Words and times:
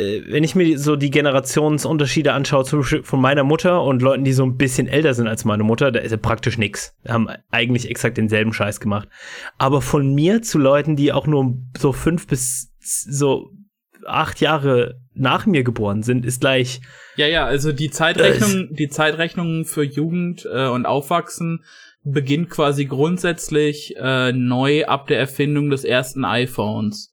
äh, 0.00 0.22
wenn 0.26 0.44
ich 0.44 0.54
mir 0.54 0.78
so 0.78 0.96
die 0.96 1.10
Generationsunterschiede 1.10 2.32
anschaue, 2.32 2.64
zum 2.64 2.80
Beispiel 2.80 3.02
von 3.02 3.20
meiner 3.20 3.44
Mutter 3.44 3.82
und 3.82 4.02
Leuten, 4.02 4.24
die 4.24 4.32
so 4.32 4.44
ein 4.44 4.56
bisschen 4.56 4.88
älter 4.88 5.14
sind 5.14 5.28
als 5.28 5.44
meine 5.44 5.62
Mutter, 5.62 5.92
da 5.92 6.00
ist 6.00 6.12
ja 6.12 6.16
praktisch. 6.16 6.58
Wir 6.58 6.72
haben 7.08 7.28
eigentlich 7.50 7.88
exakt 7.88 8.16
denselben 8.18 8.52
Scheiß 8.52 8.80
gemacht. 8.80 9.08
Aber 9.58 9.82
von 9.82 10.14
mir 10.14 10.42
zu 10.42 10.58
Leuten, 10.58 10.96
die 10.96 11.12
auch 11.12 11.26
nur 11.26 11.54
so 11.78 11.92
fünf 11.92 12.26
bis 12.26 12.72
so 12.80 13.50
acht 14.06 14.40
Jahre 14.40 15.00
nach 15.14 15.46
mir 15.46 15.62
geboren 15.62 16.02
sind, 16.02 16.24
ist 16.24 16.40
gleich. 16.40 16.80
Ja, 17.16 17.26
ja, 17.26 17.44
also 17.44 17.72
die 17.72 17.90
Zeitrechnung, 17.90 18.68
die 18.72 18.88
Zeitrechnung 18.88 19.64
für 19.64 19.84
Jugend 19.84 20.48
äh, 20.50 20.68
und 20.68 20.86
Aufwachsen 20.86 21.64
beginnt 22.02 22.50
quasi 22.50 22.86
grundsätzlich 22.86 23.94
äh, 23.96 24.32
neu 24.32 24.86
ab 24.86 25.06
der 25.06 25.18
Erfindung 25.18 25.70
des 25.70 25.84
ersten 25.84 26.24
iPhones. 26.24 27.09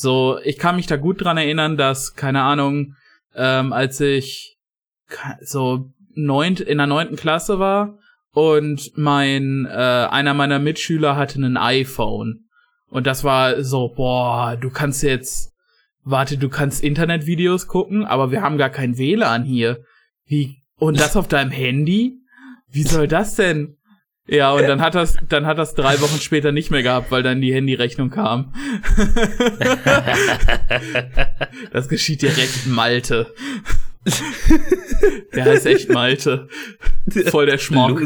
So, 0.00 0.38
ich 0.44 0.58
kann 0.58 0.76
mich 0.76 0.86
da 0.86 0.96
gut 0.96 1.24
dran 1.24 1.38
erinnern, 1.38 1.76
dass, 1.76 2.14
keine 2.14 2.42
Ahnung, 2.42 2.94
ähm, 3.34 3.72
als 3.72 4.00
ich 4.00 4.56
so 5.40 5.90
neunt, 6.14 6.60
in 6.60 6.78
der 6.78 6.86
neunten 6.86 7.16
Klasse 7.16 7.58
war 7.58 7.98
und 8.30 8.92
mein, 8.96 9.66
äh, 9.66 9.72
einer 10.08 10.34
meiner 10.34 10.60
Mitschüler 10.60 11.16
hatte 11.16 11.40
ein 11.40 11.56
iPhone. 11.56 12.44
Und 12.88 13.08
das 13.08 13.24
war 13.24 13.64
so, 13.64 13.88
boah, 13.88 14.56
du 14.56 14.70
kannst 14.70 15.02
jetzt, 15.02 15.52
warte, 16.04 16.38
du 16.38 16.48
kannst 16.48 16.84
Internetvideos 16.84 17.66
gucken, 17.66 18.04
aber 18.04 18.30
wir 18.30 18.40
haben 18.40 18.56
gar 18.56 18.70
kein 18.70 18.98
WLAN 18.98 19.42
hier. 19.42 19.82
Wie, 20.26 20.62
und 20.76 21.00
das 21.00 21.16
auf 21.16 21.26
deinem 21.26 21.50
Handy? 21.50 22.20
Wie 22.68 22.84
soll 22.84 23.08
das 23.08 23.34
denn? 23.34 23.77
Ja, 24.30 24.52
und 24.52 24.68
dann 24.68 24.82
hat 24.82 24.94
das, 24.94 25.16
dann 25.26 25.46
hat 25.46 25.56
das 25.56 25.74
drei 25.74 26.02
Wochen 26.02 26.20
später 26.20 26.52
nicht 26.52 26.70
mehr 26.70 26.82
gehabt, 26.82 27.10
weil 27.10 27.22
dann 27.22 27.40
die 27.40 27.54
Handyrechnung 27.54 28.10
kam. 28.10 28.52
das 31.72 31.88
geschieht 31.88 32.20
direkt 32.20 32.66
Malte. 32.66 33.32
Der 35.34 35.46
heißt 35.46 35.64
echt 35.64 35.90
Malte. 35.90 36.48
Voll 37.30 37.46
der 37.46 37.56
Schmuck. 37.56 38.02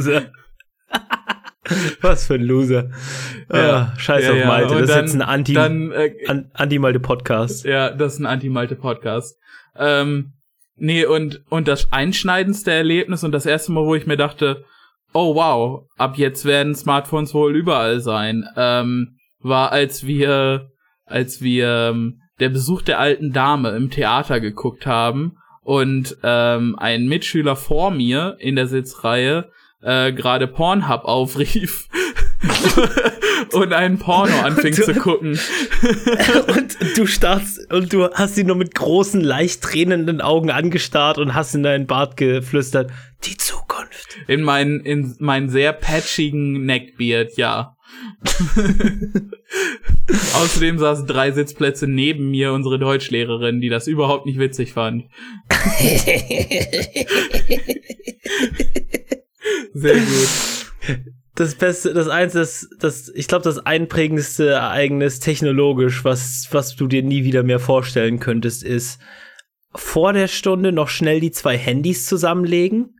Was 2.01 2.27
für 2.27 2.35
ein 2.35 2.43
Loser. 2.43 2.91
Ja, 3.53 3.93
ah, 3.93 3.99
scheiß 3.99 4.25
ja, 4.25 4.33
auf 4.33 4.45
Malte. 4.45 4.79
das 4.79 4.91
dann, 4.91 5.05
ist 5.05 5.13
jetzt 5.13 5.21
ein 5.21 5.29
Anti, 5.29 5.55
dann, 5.55 5.91
äh, 5.91 6.15
Anti-Malte-Podcast. 6.53 7.65
Ja, 7.65 7.91
das 7.91 8.15
ist 8.15 8.21
ein 8.21 8.27
Anti-Malte-Podcast. 8.27 9.39
Ähm, 9.77 10.35
nee, 10.77 11.05
und, 11.05 11.43
und 11.49 11.67
das 11.67 11.93
einschneidendste 11.93 12.71
Erlebnis 12.71 13.25
und 13.25 13.33
das 13.33 13.47
erste 13.47 13.73
Mal, 13.73 13.85
wo 13.85 13.97
ich 13.97 14.07
mir 14.07 14.17
dachte, 14.17 14.65
oh 15.13 15.35
wow, 15.35 15.87
ab 15.97 16.17
jetzt 16.17 16.45
werden 16.45 16.75
Smartphones 16.75 17.35
wohl 17.35 17.57
überall 17.57 18.01
sein, 18.01 18.45
ähm, 18.57 19.17
war 19.41 19.73
als 19.73 20.07
wir, 20.07 20.71
als 21.05 21.43
wir 21.43 21.91
ähm, 21.91 22.21
der 22.41 22.49
Besuch 22.49 22.83
der 22.83 22.99
alten 22.99 23.33
Dame 23.33 23.71
im 23.71 23.91
Theater 23.91 24.41
geguckt 24.41 24.87
haben 24.87 25.37
und 25.63 26.17
ähm, 26.23 26.77
ein 26.79 27.07
Mitschüler 27.07 27.57
vor 27.57 27.91
mir 27.91 28.37
in 28.39 28.57
der 28.57 28.67
Sitzreihe 28.67 29.51
äh, 29.81 30.13
gerade 30.13 30.47
Pornhub 30.47 31.05
aufrief 31.05 31.89
und 33.53 33.73
einen 33.73 33.99
Porno 33.99 34.41
anfing 34.41 34.73
zu 34.73 34.95
gucken. 34.95 35.39
und 36.57 36.77
du 36.97 37.07
starrst 37.07 37.71
und 37.73 37.93
du 37.93 38.09
hast 38.13 38.39
ihn 38.39 38.47
nur 38.47 38.57
mit 38.57 38.75
großen, 38.75 39.21
leicht 39.21 39.63
tränenden 39.63 40.21
Augen 40.21 40.51
angestarrt 40.51 41.19
und 41.19 41.35
hast 41.35 41.55
in 41.55 41.63
deinen 41.63 41.87
Bart 41.87 42.17
geflüstert, 42.17 42.91
die 43.25 43.37
Zukunft. 43.37 44.19
In 44.27 44.43
meinen, 44.43 44.81
in 44.81 45.15
meinen 45.21 45.49
sehr 45.49 45.73
patchigen 45.73 46.65
Neckbeard, 46.65 47.37
ja. 47.37 47.77
Außerdem 50.35 50.79
saßen 50.79 51.07
drei 51.07 51.31
Sitzplätze 51.31 51.87
neben 51.87 52.31
mir 52.31 52.53
unsere 52.53 52.79
Deutschlehrerin, 52.79 53.61
die 53.61 53.69
das 53.69 53.87
überhaupt 53.87 54.25
nicht 54.27 54.39
witzig 54.39 54.73
fand. 54.73 55.05
Sehr 59.75 59.99
gut. 59.99 61.09
Das 61.35 61.55
Beste, 61.55 61.95
das 61.95 62.09
eins, 62.09 62.35
das, 62.35 62.69
das, 62.79 63.09
ich 63.15 63.27
glaube, 63.27 63.45
das 63.45 63.65
einprägendste 63.65 64.51
Ereignis 64.51 65.19
technologisch, 65.19 66.05
was, 66.05 66.49
was 66.51 66.77
du 66.77 66.87
dir 66.87 67.03
nie 67.03 67.25
wieder 67.25 67.43
mehr 67.43 67.61
vorstellen 67.61 68.21
könntest, 68.21 68.63
ist 68.63 69.01
vor 69.75 70.13
der 70.13 70.29
Stunde 70.29 70.73
noch 70.73 70.89
schnell 70.89 71.21
die 71.21 71.31
zwei 71.31 71.57
Handys 71.57 72.05
zusammenlegen, 72.05 72.99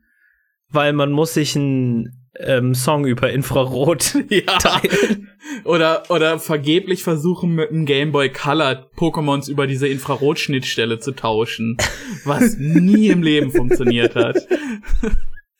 weil 0.69 0.93
man 0.93 1.11
muss 1.11 1.35
sich 1.35 1.55
einen 1.55 2.23
ähm, 2.39 2.73
Song 2.73 3.05
über 3.05 3.31
Infrarot 3.31 4.15
ja. 4.29 4.57
teilen. 4.57 5.29
Oder, 5.63 6.03
oder 6.09 6.39
vergeblich 6.39 7.03
versuchen 7.03 7.53
mit 7.53 7.69
einem 7.69 7.85
Game 7.85 8.11
Boy 8.11 8.31
Color 8.31 8.89
Pokémons 8.95 9.49
über 9.49 9.67
diese 9.67 9.87
Infrarotschnittstelle 9.87 10.99
zu 10.99 11.11
tauschen, 11.11 11.77
was 12.25 12.57
nie 12.57 13.09
im 13.09 13.21
Leben 13.21 13.51
funktioniert 13.51 14.15
hat. 14.15 14.47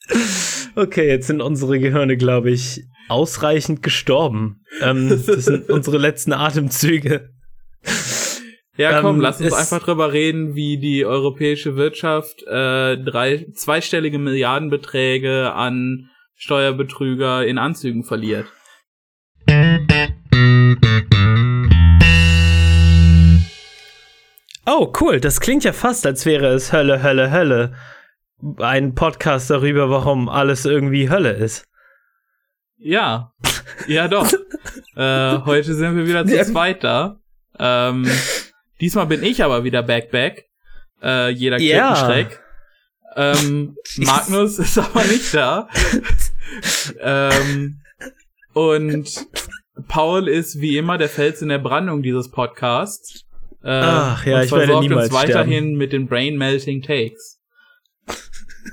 Okay, 0.76 1.08
jetzt 1.08 1.28
sind 1.28 1.42
unsere 1.42 1.80
Gehirne, 1.80 2.18
glaube 2.18 2.50
ich, 2.50 2.84
ausreichend 3.08 3.84
gestorben. 3.84 4.64
Ähm, 4.82 5.10
das 5.10 5.46
sind 5.46 5.70
unsere 5.70 6.00
letzten 6.00 6.34
Atemzüge. 6.34 7.30
Ja, 8.76 9.02
komm, 9.02 9.18
ähm, 9.18 9.22
lass 9.22 9.40
uns 9.40 9.54
einfach 9.54 9.84
drüber 9.84 10.14
reden, 10.14 10.56
wie 10.56 10.80
die 10.80 11.06
europäische 11.06 11.76
Wirtschaft 11.76 12.42
äh, 12.48 12.98
drei, 12.98 13.46
zweistellige 13.54 14.18
Milliardenbeträge 14.18 15.54
an 15.54 16.10
Steuerbetrüger 16.34 17.46
in 17.46 17.60
Anzügen 17.60 18.04
verliert. 18.04 18.48
Oh, 24.66 24.92
cool. 25.02 25.20
Das 25.20 25.40
klingt 25.40 25.66
ja 25.66 25.74
fast, 25.74 26.08
als 26.08 26.26
wäre 26.26 26.48
es 26.48 26.74
Hölle, 26.74 27.04
Hölle, 27.04 27.30
Hölle 27.30 27.74
ein 28.58 28.96
Podcast 28.96 29.50
darüber, 29.50 29.90
warum 29.90 30.30
alles 30.30 30.66
irgendwie 30.66 31.10
Hölle 31.10 31.32
ist. 31.32 31.66
Ja, 32.78 33.32
ja 33.88 34.08
doch. 34.08 34.32
äh, 34.96 35.38
heute 35.46 35.74
sind 35.74 35.96
wir 35.96 36.06
wieder 36.08 36.26
zu 36.26 36.44
zweit 36.52 36.84
da. 36.84 37.20
Ähm, 37.58 38.10
diesmal 38.82 39.06
bin 39.08 39.24
ich 39.24 39.44
aber 39.44 39.64
wieder 39.64 39.84
back 39.84 40.12
back. 40.12 40.46
Äh, 41.02 41.30
jeder 41.30 41.58
Kettenschreck. 41.58 42.42
Ja. 43.16 43.34
Ähm, 43.34 43.76
Magnus 43.98 44.60
ist 44.60 44.78
aber 44.78 45.04
nicht 45.06 45.34
da. 45.34 45.70
ähm, 47.00 47.82
und 48.54 49.28
Paul 49.88 50.28
ist 50.28 50.60
wie 50.60 50.78
immer 50.78 50.98
der 50.98 51.10
Fels 51.10 51.42
in 51.42 51.50
der 51.50 51.60
Brandung 51.60 52.04
dieses 52.04 52.30
Podcasts. 52.30 53.26
Äh, 53.64 53.70
Ach 53.70 54.26
ja, 54.26 54.44
ich 54.44 54.52
werde 54.52 54.80
niemals 54.80 55.06
uns 55.06 55.14
weiterhin 55.14 55.64
sterben. 55.64 55.78
mit 55.78 55.94
den 55.94 56.08
Brain 56.08 56.38
Melting 56.38 56.82
Takes. 56.82 57.33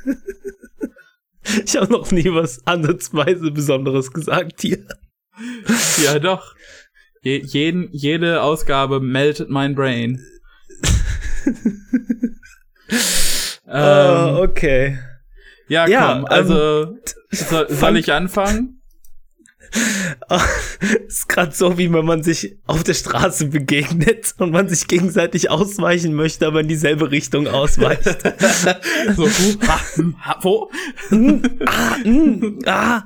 Ich 1.64 1.74
habe 1.76 1.90
noch 1.90 2.10
nie 2.12 2.32
was 2.32 2.64
ansatzweise 2.66 3.50
Besonderes 3.50 4.12
gesagt 4.12 4.60
hier. 4.60 4.86
Ja, 6.04 6.18
doch. 6.18 6.54
Je 7.22 7.38
jeden, 7.38 7.88
jede 7.92 8.42
Ausgabe 8.42 9.00
meldet 9.00 9.50
mein 9.50 9.74
Brain. 9.74 10.24
ähm, 13.66 14.34
oh, 14.36 14.42
okay. 14.42 14.98
Ja, 15.68 15.84
komm, 15.84 15.92
ja, 15.92 16.22
also 16.24 16.82
ähm, 16.82 17.00
soll, 17.30 17.70
soll 17.70 17.96
ich 17.96 18.12
anfangen? 18.12 18.79
ist 21.06 21.28
gerade 21.28 21.52
so, 21.52 21.78
wie 21.78 21.92
wenn 21.92 22.04
man 22.04 22.22
sich 22.22 22.56
auf 22.66 22.82
der 22.82 22.94
Straße 22.94 23.46
begegnet 23.46 24.34
und 24.38 24.52
man 24.52 24.68
sich 24.68 24.86
gegenseitig 24.86 25.50
ausweichen 25.50 26.14
möchte, 26.14 26.46
aber 26.46 26.60
in 26.60 26.68
dieselbe 26.68 27.10
Richtung 27.10 27.46
ausweicht. 27.48 28.04
so, 29.16 29.28
ha, 29.66 29.80
ha, 30.20 30.38
wo? 30.42 30.70
ah, 31.66 31.96
mm, 32.04 32.58
ah. 32.66 33.02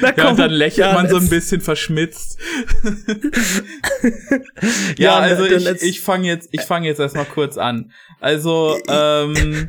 Na, 0.00 0.16
ja, 0.16 0.28
und 0.30 0.38
dann 0.38 0.50
lächelt 0.50 0.86
ja, 0.86 0.94
man 0.94 1.08
so 1.08 1.16
ein 1.16 1.28
bisschen 1.28 1.60
verschmitzt. 1.60 2.38
ja, 4.96 4.98
ja, 4.98 5.18
also 5.18 5.44
ich, 5.44 5.82
ich 5.82 6.00
fange 6.00 6.26
jetzt, 6.26 6.48
ich 6.52 6.62
fange 6.62 6.86
jetzt 6.86 7.00
erstmal 7.00 7.26
kurz 7.26 7.58
an. 7.58 7.92
Also, 8.20 8.78
ähm, 8.88 9.68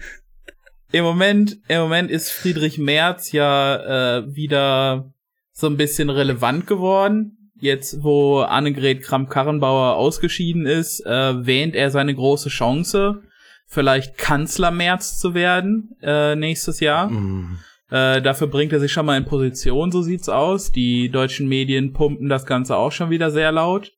im 0.92 1.04
Moment, 1.04 1.58
im 1.68 1.80
Moment 1.80 2.12
ist 2.12 2.32
Friedrich 2.32 2.78
Merz 2.78 3.32
ja 3.32 4.18
äh, 4.18 4.36
wieder 4.36 5.14
so 5.62 5.68
ein 5.68 5.78
bisschen 5.78 6.10
relevant 6.10 6.68
geworden. 6.68 7.38
Jetzt, 7.56 8.04
wo 8.04 8.40
Annegret 8.40 9.04
Kramp-Karrenbauer 9.04 9.96
ausgeschieden 9.96 10.66
ist, 10.66 11.06
äh, 11.06 11.46
wähnt 11.46 11.76
er 11.76 11.92
seine 11.92 12.14
große 12.14 12.50
Chance, 12.50 13.22
vielleicht 13.68 14.18
Kanzler 14.18 14.72
März 14.72 15.20
zu 15.20 15.36
werden 15.36 15.96
äh, 16.02 16.36
nächstes 16.36 16.80
Jahr. 16.80 17.10
Mm. 17.10 17.60
Äh, 17.92 18.22
dafür 18.22 18.48
bringt 18.48 18.74
er 18.74 18.80
sich 18.80 18.92
schon 18.92 19.06
mal 19.06 19.18
in 19.18 19.26
Position, 19.26 19.92
so 19.92 20.02
sieht's 20.02 20.28
aus. 20.28 20.72
Die 20.72 21.10
deutschen 21.10 21.48
Medien 21.48 21.94
pumpen 21.94 22.30
das 22.30 22.46
Ganze 22.46 22.76
auch 22.78 22.92
schon 22.92 23.12
wieder 23.12 23.30
sehr 23.30 23.52
laut. 23.52 23.92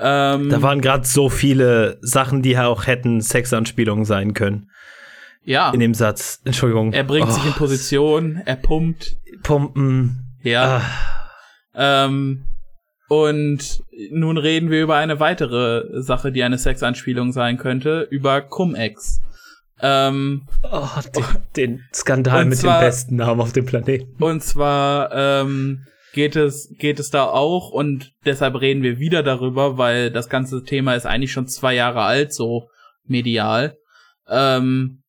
Ähm, 0.00 0.48
da 0.48 0.62
waren 0.62 0.80
gerade 0.80 1.06
so 1.06 1.28
viele 1.28 1.98
Sachen, 2.00 2.40
die 2.42 2.56
auch 2.56 2.86
hätten 2.86 3.20
Sexanspielungen 3.20 4.04
sein 4.04 4.32
können. 4.32 4.70
Ja. 5.44 5.70
In 5.72 5.80
dem 5.80 5.94
Satz. 5.94 6.40
Entschuldigung. 6.44 6.92
Er 6.92 7.04
bringt 7.04 7.28
oh. 7.28 7.30
sich 7.32 7.44
in 7.44 7.50
oh. 7.50 7.58
Position, 7.58 8.40
er 8.44 8.56
pumpt. 8.56 9.16
Pumpen. 9.42 10.27
Ja. 10.50 10.82
Ah. 11.74 12.04
Ähm, 12.06 12.44
Und 13.08 13.82
nun 14.10 14.36
reden 14.36 14.70
wir 14.70 14.82
über 14.82 14.96
eine 14.96 15.18
weitere 15.18 16.02
Sache, 16.02 16.30
die 16.30 16.42
eine 16.42 16.58
Sexanspielung 16.58 17.32
sein 17.32 17.56
könnte, 17.56 18.06
über 18.10 18.42
Cum-Ex. 18.42 19.20
Ähm, 19.80 20.46
oh, 20.64 20.88
den, 21.14 21.24
den 21.56 21.84
Skandal 21.94 22.44
mit 22.44 22.58
zwar, 22.58 22.80
dem 22.80 22.86
besten 22.86 23.16
Namen 23.16 23.40
auf 23.40 23.52
dem 23.52 23.64
Planeten. 23.64 24.22
Und 24.22 24.42
zwar 24.42 25.12
ähm, 25.12 25.86
geht 26.12 26.34
es 26.36 26.74
geht 26.78 26.98
es 26.98 27.10
da 27.10 27.24
auch 27.24 27.70
und 27.70 28.12
deshalb 28.26 28.60
reden 28.60 28.82
wir 28.82 28.98
wieder 28.98 29.22
darüber, 29.22 29.78
weil 29.78 30.10
das 30.10 30.28
ganze 30.28 30.64
Thema 30.64 30.94
ist 30.94 31.06
eigentlich 31.06 31.32
schon 31.32 31.46
zwei 31.46 31.74
Jahre 31.74 32.02
alt, 32.02 32.34
so 32.34 32.68
medial. 33.04 33.78
Ähm, 34.28 35.02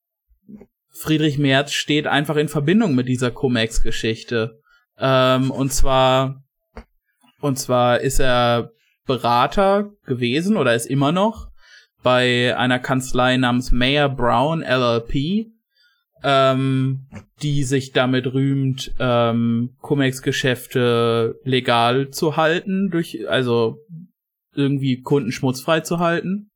Friedrich 0.94 1.39
Merz 1.39 1.71
steht 1.71 2.06
einfach 2.06 2.35
in 2.35 2.47
Verbindung 2.47 2.94
mit 2.94 3.07
dieser 3.07 3.31
Cum-Ex-Geschichte. 3.31 4.58
Ähm, 4.99 5.51
und 5.51 5.71
zwar 5.73 6.43
und 7.41 7.57
zwar 7.57 8.01
ist 8.01 8.19
er 8.19 8.71
Berater 9.05 9.91
gewesen 10.05 10.57
oder 10.57 10.75
ist 10.75 10.85
immer 10.85 11.11
noch 11.11 11.47
bei 12.03 12.55
einer 12.57 12.79
Kanzlei 12.79 13.37
namens 13.37 13.71
Mayor 13.71 14.09
Brown 14.09 14.61
LLP, 14.61 15.47
ähm, 16.23 17.07
die 17.41 17.63
sich 17.63 17.91
damit 17.91 18.33
rühmt, 18.33 18.93
ähm, 18.99 19.75
Cum-Ex-Geschäfte 19.81 21.35
legal 21.43 22.09
zu 22.09 22.37
halten, 22.37 22.89
durch, 22.89 23.29
also 23.29 23.79
irgendwie 24.53 25.01
Kunden 25.01 25.31
schmutzfrei 25.31 25.81
zu 25.81 25.99
halten. 25.99 26.51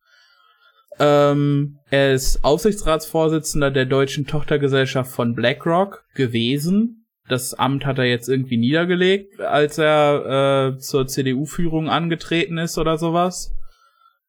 Ähm, 0.99 1.79
er 1.89 2.13
ist 2.13 2.43
Aufsichtsratsvorsitzender 2.43 3.71
der 3.71 3.85
deutschen 3.85 4.27
Tochtergesellschaft 4.27 5.11
von 5.11 5.33
BlackRock 5.33 6.05
gewesen. 6.13 7.02
Das 7.29 7.53
Amt 7.53 7.85
hat 7.85 7.99
er 7.99 8.05
jetzt 8.05 8.27
irgendwie 8.27 8.57
niedergelegt, 8.57 9.39
als 9.39 9.77
er 9.77 10.73
äh, 10.75 10.77
zur 10.79 11.07
CDU-Führung 11.07 11.89
angetreten 11.89 12.57
ist 12.57 12.77
oder 12.77 12.97
sowas. 12.97 13.53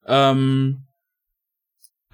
Ähm, 0.06 0.86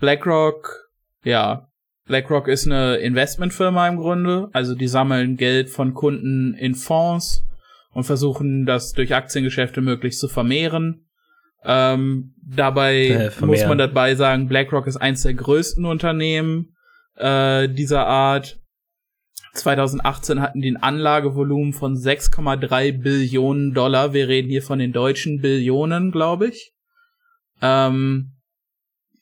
BlackRock, 0.00 0.90
ja, 1.22 1.68
BlackRock 2.06 2.48
ist 2.48 2.66
eine 2.66 2.96
Investmentfirma 2.96 3.88
im 3.88 3.98
Grunde. 3.98 4.48
Also 4.52 4.74
die 4.74 4.88
sammeln 4.88 5.36
Geld 5.36 5.68
von 5.68 5.92
Kunden 5.94 6.54
in 6.54 6.74
Fonds 6.74 7.44
und 7.92 8.04
versuchen 8.04 8.66
das 8.66 8.92
durch 8.92 9.14
Aktiengeschäfte 9.14 9.80
möglichst 9.80 10.20
zu 10.20 10.28
vermehren. 10.28 11.06
Ähm, 11.62 12.34
dabei 12.42 13.06
äh, 13.08 13.44
muss 13.44 13.66
man 13.66 13.78
dabei 13.78 14.14
sagen, 14.14 14.48
BlackRock 14.48 14.86
ist 14.86 14.96
eins 14.96 15.22
der 15.22 15.34
größten 15.34 15.84
Unternehmen 15.84 16.74
äh, 17.16 17.68
dieser 17.68 18.06
Art. 18.06 18.59
2018 19.54 20.40
hatten 20.40 20.60
die 20.60 20.70
ein 20.70 20.76
Anlagevolumen 20.76 21.72
von 21.72 21.96
6,3 21.96 23.02
Billionen 23.02 23.74
Dollar. 23.74 24.12
Wir 24.12 24.28
reden 24.28 24.48
hier 24.48 24.62
von 24.62 24.78
den 24.78 24.92
deutschen 24.92 25.40
Billionen, 25.40 26.12
glaube 26.12 26.48
ich. 26.48 26.72
Ähm, 27.60 28.32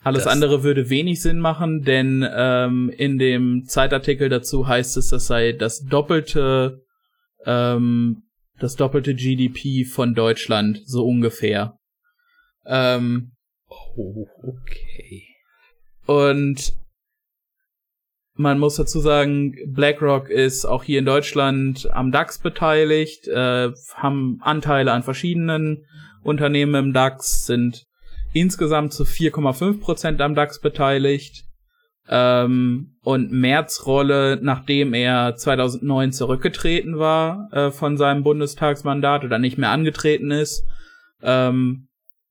alles 0.02 0.24
das 0.24 0.32
andere 0.32 0.62
würde 0.62 0.90
wenig 0.90 1.20
Sinn 1.20 1.40
machen, 1.40 1.82
denn 1.82 2.26
ähm, 2.30 2.90
in 2.96 3.18
dem 3.18 3.64
Zeitartikel 3.66 4.28
dazu 4.28 4.68
heißt 4.68 4.96
es, 4.96 5.08
das 5.08 5.26
sei 5.26 5.52
das 5.52 5.84
doppelte, 5.84 6.82
ähm, 7.44 8.22
das 8.58 8.76
doppelte 8.76 9.14
GDP 9.14 9.84
von 9.84 10.14
Deutschland, 10.14 10.82
so 10.84 11.04
ungefähr. 11.04 11.78
Ähm, 12.64 13.32
oh, 13.68 14.26
okay. 14.42 15.24
Und 16.06 16.77
man 18.38 18.60
muss 18.60 18.76
dazu 18.76 19.00
sagen, 19.00 19.56
BlackRock 19.66 20.30
ist 20.30 20.64
auch 20.64 20.84
hier 20.84 21.00
in 21.00 21.04
Deutschland 21.04 21.88
am 21.92 22.12
DAX 22.12 22.38
beteiligt, 22.38 23.26
äh, 23.26 23.72
haben 23.94 24.38
Anteile 24.40 24.92
an 24.92 25.02
verschiedenen 25.02 25.84
Unternehmen 26.22 26.74
im 26.76 26.92
DAX, 26.92 27.46
sind 27.46 27.86
insgesamt 28.32 28.92
zu 28.92 29.02
4,5% 29.02 30.20
am 30.20 30.36
DAX 30.36 30.60
beteiligt. 30.60 31.44
Ähm, 32.08 32.96
und 33.02 33.32
Merz 33.32 33.84
Rolle, 33.86 34.38
nachdem 34.40 34.94
er 34.94 35.34
2009 35.34 36.12
zurückgetreten 36.12 36.98
war 36.98 37.48
äh, 37.52 37.70
von 37.72 37.96
seinem 37.96 38.22
Bundestagsmandat 38.22 39.24
oder 39.24 39.38
nicht 39.38 39.58
mehr 39.58 39.70
angetreten 39.70 40.30
ist, 40.30 40.64
ähm, 41.22 41.87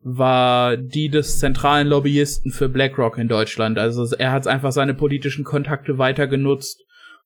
war 0.10 0.78
die 0.78 1.10
des 1.10 1.40
zentralen 1.40 1.88
Lobbyisten 1.88 2.52
für 2.52 2.70
BlackRock 2.70 3.18
in 3.18 3.28
Deutschland. 3.28 3.78
Also 3.78 4.16
er 4.16 4.32
hat 4.32 4.48
einfach 4.48 4.72
seine 4.72 4.94
politischen 4.94 5.44
Kontakte 5.44 5.98
weiter 5.98 6.28
genutzt, 6.28 6.82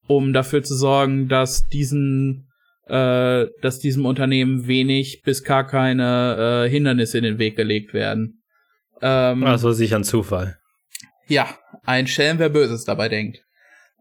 um 0.07 0.33
dafür 0.33 0.63
zu 0.63 0.75
sorgen, 0.75 1.27
dass 1.27 1.67
diesen, 1.67 2.47
äh, 2.87 3.45
dass 3.61 3.77
diesem 3.79 4.07
Unternehmen 4.07 4.65
wenig 4.65 5.21
bis 5.23 5.43
gar 5.43 5.67
keine 5.67 6.65
äh, 6.65 6.69
Hindernisse 6.69 7.19
in 7.19 7.23
den 7.23 7.37
Weg 7.37 7.55
gelegt 7.55 7.93
werden. 7.93 8.41
Ähm, 8.99 9.43
also 9.43 9.71
sicher 9.73 9.97
ein 9.97 10.03
Zufall. 10.03 10.57
Ja, 11.27 11.47
ein 11.83 12.07
Schelm, 12.07 12.39
wer 12.39 12.49
Böses 12.49 12.83
dabei 12.83 13.09
denkt. 13.09 13.43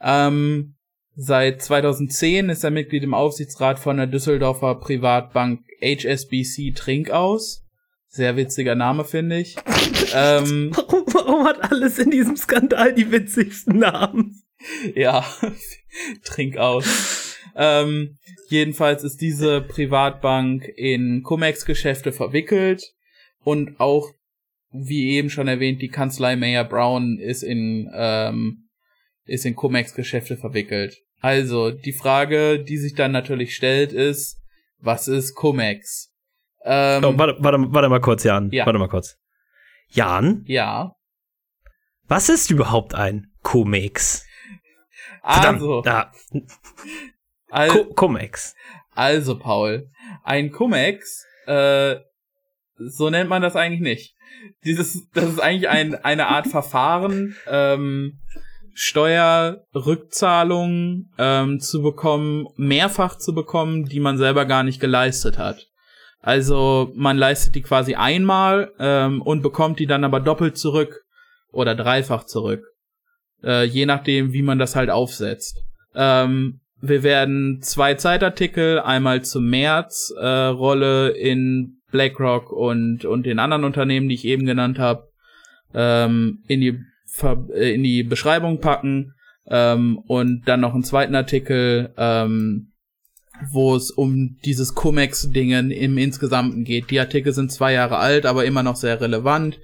Ähm, 0.00 0.76
seit 1.16 1.60
2010 1.60 2.48
ist 2.48 2.64
er 2.64 2.70
Mitglied 2.70 3.02
im 3.02 3.12
Aufsichtsrat 3.12 3.78
von 3.78 3.98
der 3.98 4.06
Düsseldorfer 4.06 4.76
Privatbank 4.76 5.60
HSBC 5.82 6.72
Trinkaus. 6.74 7.66
Sehr 8.12 8.36
witziger 8.36 8.74
Name, 8.74 9.04
finde 9.04 9.38
ich. 9.38 9.56
ähm, 10.14 10.72
warum, 10.74 11.04
warum 11.12 11.44
hat 11.44 11.70
alles 11.70 11.98
in 11.98 12.10
diesem 12.10 12.36
Skandal 12.36 12.92
die 12.92 13.12
witzigsten 13.12 13.78
Namen? 13.78 14.42
Ja, 14.96 15.24
Trinkaus. 16.24 17.36
ähm, 17.54 18.18
jedenfalls 18.48 19.04
ist 19.04 19.20
diese 19.20 19.60
Privatbank 19.60 20.66
in 20.76 21.22
Cum-Ex-Geschäfte 21.22 22.10
verwickelt 22.10 22.82
und 23.44 23.78
auch, 23.78 24.10
wie 24.72 25.12
eben 25.12 25.30
schon 25.30 25.46
erwähnt, 25.46 25.80
die 25.80 25.88
Kanzlei 25.88 26.34
Mayer 26.34 26.64
Brown 26.64 27.18
ist 27.18 27.44
in 27.44 27.88
ähm, 27.94 28.68
ist 29.24 29.46
in 29.46 29.54
Cum-Ex-Geschäfte 29.54 30.36
verwickelt. 30.36 30.98
Also 31.20 31.70
die 31.70 31.92
Frage, 31.92 32.58
die 32.62 32.76
sich 32.76 32.94
dann 32.94 33.12
natürlich 33.12 33.54
stellt, 33.54 33.92
ist, 33.92 34.40
was 34.78 35.06
ist 35.06 35.34
Cum-Ex? 35.36 36.09
Ähm, 36.64 37.04
oh, 37.04 37.16
warte, 37.16 37.36
warte, 37.38 37.72
warte 37.72 37.88
mal 37.88 38.00
kurz, 38.00 38.24
Jan. 38.24 38.50
Ja. 38.50 38.66
Warte 38.66 38.78
mal 38.78 38.88
kurz. 38.88 39.16
Jan? 39.88 40.42
Ja. 40.46 40.96
Was 42.06 42.28
ist 42.28 42.50
überhaupt 42.50 42.94
ein 42.94 43.32
Comex? 43.42 44.26
Also. 45.22 45.80
Da. 45.82 46.12
Al 47.50 47.86
Comex. 47.94 48.54
Also, 48.94 49.38
Paul. 49.38 49.88
Ein 50.24 50.50
Comex, 50.50 51.24
äh, 51.46 51.96
so 52.76 53.08
nennt 53.10 53.30
man 53.30 53.42
das 53.42 53.54
eigentlich 53.56 53.80
nicht. 53.80 54.14
Dieses, 54.64 55.08
das 55.12 55.24
ist 55.24 55.40
eigentlich 55.40 55.68
ein, 55.68 55.96
eine 56.04 56.28
Art 56.28 56.46
Verfahren, 56.46 57.34
ähm, 57.46 58.20
Steuerrückzahlungen 58.74 61.12
ähm, 61.18 61.58
zu 61.60 61.82
bekommen, 61.82 62.46
mehrfach 62.56 63.18
zu 63.18 63.34
bekommen, 63.34 63.84
die 63.84 64.00
man 64.00 64.16
selber 64.16 64.46
gar 64.46 64.62
nicht 64.62 64.80
geleistet 64.80 65.36
hat. 65.38 65.69
Also 66.20 66.92
man 66.94 67.16
leistet 67.16 67.54
die 67.54 67.62
quasi 67.62 67.94
einmal 67.94 68.72
ähm, 68.78 69.22
und 69.22 69.42
bekommt 69.42 69.78
die 69.78 69.86
dann 69.86 70.04
aber 70.04 70.20
doppelt 70.20 70.58
zurück 70.58 71.02
oder 71.50 71.74
dreifach 71.74 72.24
zurück. 72.24 72.62
Äh, 73.42 73.64
je 73.64 73.86
nachdem, 73.86 74.32
wie 74.32 74.42
man 74.42 74.58
das 74.58 74.76
halt 74.76 74.90
aufsetzt. 74.90 75.62
Ähm, 75.94 76.60
wir 76.82 77.02
werden 77.02 77.60
zwei 77.62 77.94
Zeitartikel, 77.94 78.80
einmal 78.80 79.22
zum 79.22 79.48
März 79.48 80.12
äh, 80.20 81.10
in 81.20 81.78
BlackRock 81.90 82.52
und, 82.52 83.04
und 83.04 83.26
den 83.26 83.38
anderen 83.38 83.64
Unternehmen, 83.64 84.08
die 84.08 84.14
ich 84.14 84.24
eben 84.24 84.46
genannt 84.46 84.78
habe, 84.78 85.08
ähm, 85.74 86.42
in, 86.48 86.60
die, 86.60 86.78
äh, 87.22 87.74
in 87.74 87.82
die 87.82 88.02
Beschreibung 88.02 88.60
packen. 88.60 89.14
Ähm, 89.46 89.98
und 90.06 90.42
dann 90.46 90.60
noch 90.60 90.74
einen 90.74 90.84
zweiten 90.84 91.14
Artikel 91.14 91.92
ähm, 91.96 92.69
wo 93.50 93.74
es 93.74 93.90
um 93.90 94.36
dieses 94.44 94.74
Cum-Ex-Dingen 94.74 95.70
im 95.70 95.98
Insgesamten 95.98 96.64
geht. 96.64 96.90
Die 96.90 97.00
Artikel 97.00 97.32
sind 97.32 97.52
zwei 97.52 97.72
Jahre 97.72 97.98
alt, 97.98 98.26
aber 98.26 98.44
immer 98.44 98.62
noch 98.62 98.76
sehr 98.76 99.00
relevant. 99.00 99.58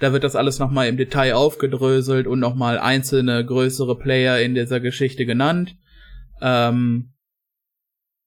Da 0.00 0.12
wird 0.12 0.24
das 0.24 0.36
alles 0.36 0.58
nochmal 0.58 0.88
im 0.88 0.96
Detail 0.96 1.34
aufgedröselt 1.34 2.26
und 2.26 2.40
nochmal 2.40 2.78
einzelne 2.78 3.44
größere 3.44 3.98
Player 3.98 4.40
in 4.40 4.54
dieser 4.54 4.80
Geschichte 4.80 5.26
genannt. 5.26 5.76
Ähm, 6.40 7.12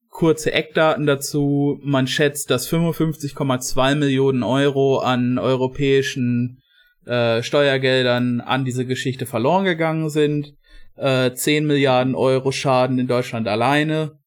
kurze 0.10 0.54
Eckdaten 0.54 1.06
dazu. 1.06 1.80
Man 1.84 2.08
schätzt, 2.08 2.50
dass 2.50 2.70
55,2 2.70 3.96
Millionen 3.96 4.44
Euro 4.44 5.00
an 5.00 5.38
europäischen 5.38 6.62
äh, 7.06 7.44
Steuergeldern 7.44 8.42
an 8.42 8.66
diese 8.66 8.86
Geschichte 8.86 9.26
verloren 9.26 9.66
gegangen 9.66 10.10
sind. 10.10 10.54
Äh, 10.96 11.34
10 11.34 11.66
Milliarden 11.66 12.16
Euro 12.16 12.52
Schaden 12.52 12.98
in 12.98 13.08
Deutschland 13.08 13.48
alleine. 13.48 14.18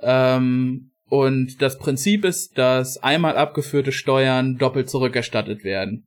Ähm, 0.00 0.90
und 1.08 1.62
das 1.62 1.78
Prinzip 1.78 2.24
ist, 2.24 2.58
dass 2.58 2.98
einmal 2.98 3.36
abgeführte 3.36 3.92
Steuern 3.92 4.58
doppelt 4.58 4.90
zurückerstattet 4.90 5.64
werden. 5.64 6.06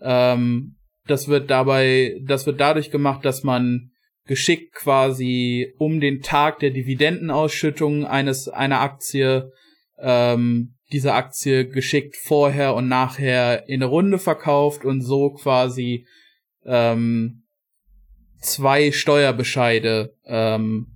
Ähm, 0.00 0.76
das 1.06 1.28
wird 1.28 1.50
dabei, 1.50 2.20
das 2.22 2.46
wird 2.46 2.60
dadurch 2.60 2.90
gemacht, 2.90 3.24
dass 3.24 3.42
man 3.42 3.90
geschickt 4.26 4.74
quasi 4.74 5.72
um 5.78 6.00
den 6.00 6.20
Tag 6.20 6.60
der 6.60 6.70
Dividendenausschüttung 6.70 8.06
eines 8.06 8.48
einer 8.48 8.80
Aktie 8.80 9.50
ähm, 9.98 10.74
diese 10.92 11.14
Aktie 11.14 11.66
geschickt 11.68 12.16
vorher 12.16 12.74
und 12.74 12.86
nachher 12.86 13.68
in 13.68 13.82
eine 13.82 13.86
Runde 13.86 14.18
verkauft 14.18 14.84
und 14.84 15.00
so 15.00 15.30
quasi 15.30 16.06
ähm, 16.64 17.44
zwei 18.40 18.92
Steuerbescheide, 18.92 20.14
ähm, 20.26 20.88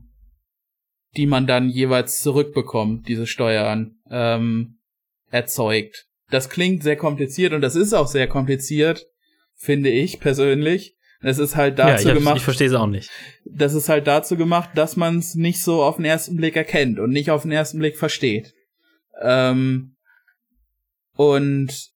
die 1.16 1.26
man 1.26 1.46
dann 1.46 1.68
jeweils 1.68 2.20
zurückbekommt, 2.20 3.08
diese 3.08 3.26
Steuern, 3.26 3.96
ähm, 4.11 4.78
erzeugt. 5.30 6.06
Das 6.30 6.50
klingt 6.50 6.82
sehr 6.82 6.96
kompliziert 6.96 7.52
und 7.52 7.61
das 7.61 7.76
ist 7.76 7.92
auch 7.92 8.08
sehr 8.08 8.26
kompliziert, 8.26 9.06
finde 9.54 9.90
ich 9.90 10.20
persönlich. 10.20 10.96
Es 11.23 11.38
ist 11.38 11.56
halt 11.56 11.78
dazu 11.78 12.08
ja, 12.08 12.14
ich 12.14 12.18
gemacht. 12.18 12.37
Ich 12.37 12.44
verstehe 12.44 12.68
es 12.68 12.75
auch 12.75 12.87
nicht. 12.87 13.11
Das 13.44 13.75
ist 13.75 13.88
halt 13.88 14.06
dazu 14.06 14.37
gemacht, 14.37 14.70
dass 14.75 14.96
man 14.96 15.18
es 15.18 15.35
nicht 15.35 15.62
so 15.62 15.82
auf 15.82 15.96
den 15.96 16.04
ersten 16.04 16.37
Blick 16.37 16.56
erkennt 16.56 16.99
und 16.99 17.11
nicht 17.11 17.30
auf 17.30 17.42
den 17.42 17.52
ersten 17.52 17.78
Blick 17.78 17.96
versteht. 17.96 18.54
Ähm, 19.23 19.96
und 21.14 21.95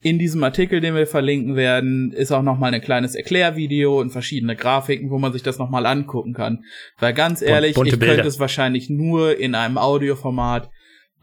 in 0.00 0.18
diesem 0.18 0.44
Artikel, 0.44 0.80
den 0.80 0.94
wir 0.94 1.06
verlinken 1.06 1.56
werden, 1.56 2.12
ist 2.12 2.30
auch 2.30 2.42
noch 2.42 2.58
mal 2.58 2.72
ein 2.72 2.80
kleines 2.80 3.16
Erklärvideo 3.16 4.00
und 4.00 4.10
verschiedene 4.10 4.54
Grafiken, 4.54 5.10
wo 5.10 5.18
man 5.18 5.32
sich 5.32 5.42
das 5.42 5.58
noch 5.58 5.70
mal 5.70 5.86
angucken 5.86 6.34
kann. 6.34 6.64
Weil 6.98 7.14
ganz 7.14 7.42
ehrlich, 7.42 7.74
Bunte 7.74 7.94
ich 7.94 7.98
Bilder. 7.98 8.14
könnte 8.14 8.28
es 8.28 8.38
wahrscheinlich 8.38 8.88
nur 8.88 9.38
in 9.38 9.54
einem 9.54 9.76
Audioformat 9.76 10.70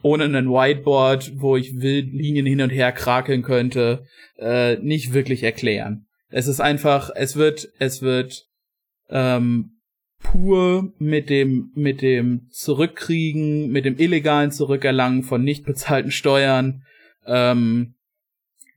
ohne 0.02 0.24
einen 0.24 0.50
Whiteboard, 0.50 1.32
wo 1.36 1.56
ich 1.56 1.80
wild 1.80 2.12
Linien 2.12 2.46
hin 2.46 2.60
und 2.60 2.70
her 2.70 2.92
krakeln 2.92 3.42
könnte, 3.42 4.04
äh, 4.38 4.76
nicht 4.76 5.14
wirklich 5.14 5.42
erklären. 5.42 6.06
Es 6.28 6.46
ist 6.46 6.60
einfach, 6.60 7.10
es 7.14 7.36
wird, 7.36 7.68
es 7.78 8.02
wird 8.02 8.44
ähm, 9.08 9.78
pur 10.20 10.92
mit 10.98 11.30
dem, 11.30 11.70
mit 11.74 12.02
dem 12.02 12.48
Zurückkriegen, 12.50 13.70
mit 13.70 13.84
dem 13.84 13.98
illegalen 13.98 14.50
Zurückerlangen 14.50 15.22
von 15.22 15.42
nicht 15.42 15.64
bezahlten 15.64 16.10
Steuern 16.10 16.82
ähm, 17.26 17.95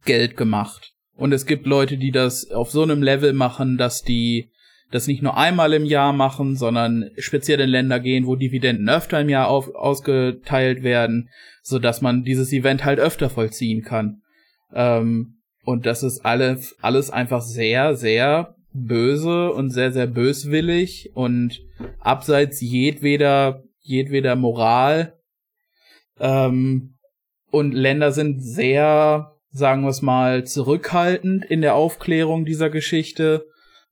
Geld 0.05 0.37
gemacht. 0.37 0.93
Und 1.15 1.33
es 1.33 1.45
gibt 1.45 1.65
Leute, 1.65 1.97
die 1.97 2.11
das 2.11 2.49
auf 2.51 2.71
so 2.71 2.81
einem 2.83 3.03
Level 3.03 3.33
machen, 3.33 3.77
dass 3.77 4.03
die 4.03 4.51
das 4.91 5.07
nicht 5.07 5.21
nur 5.21 5.37
einmal 5.37 5.73
im 5.73 5.85
Jahr 5.85 6.13
machen, 6.13 6.55
sondern 6.55 7.11
speziell 7.17 7.59
in 7.59 7.69
Länder 7.69 7.99
gehen, 7.99 8.25
wo 8.25 8.35
Dividenden 8.35 8.89
öfter 8.89 9.21
im 9.21 9.29
Jahr 9.29 9.47
auf, 9.47 9.73
ausgeteilt 9.75 10.81
werden, 10.81 11.29
so 11.61 11.77
dass 11.77 12.01
man 12.01 12.23
dieses 12.23 12.51
Event 12.51 12.85
halt 12.85 12.99
öfter 12.99 13.29
vollziehen 13.29 13.83
kann. 13.83 14.21
Ähm, 14.73 15.35
und 15.63 15.85
das 15.85 16.01
ist 16.03 16.25
alles, 16.25 16.75
alles 16.81 17.11
einfach 17.11 17.41
sehr, 17.41 17.95
sehr 17.95 18.55
böse 18.73 19.51
und 19.51 19.69
sehr, 19.69 19.91
sehr 19.91 20.07
böswillig 20.07 21.11
und 21.13 21.61
abseits 21.99 22.61
jedweder, 22.61 23.63
jedweder 23.81 24.35
Moral. 24.35 25.13
Ähm, 26.19 26.95
und 27.51 27.73
Länder 27.73 28.11
sind 28.11 28.41
sehr, 28.41 29.35
sagen 29.51 29.83
wir 29.83 29.89
es 29.89 30.01
mal, 30.01 30.45
zurückhaltend 30.45 31.45
in 31.45 31.61
der 31.61 31.75
Aufklärung 31.75 32.45
dieser 32.45 32.69
Geschichte. 32.69 33.45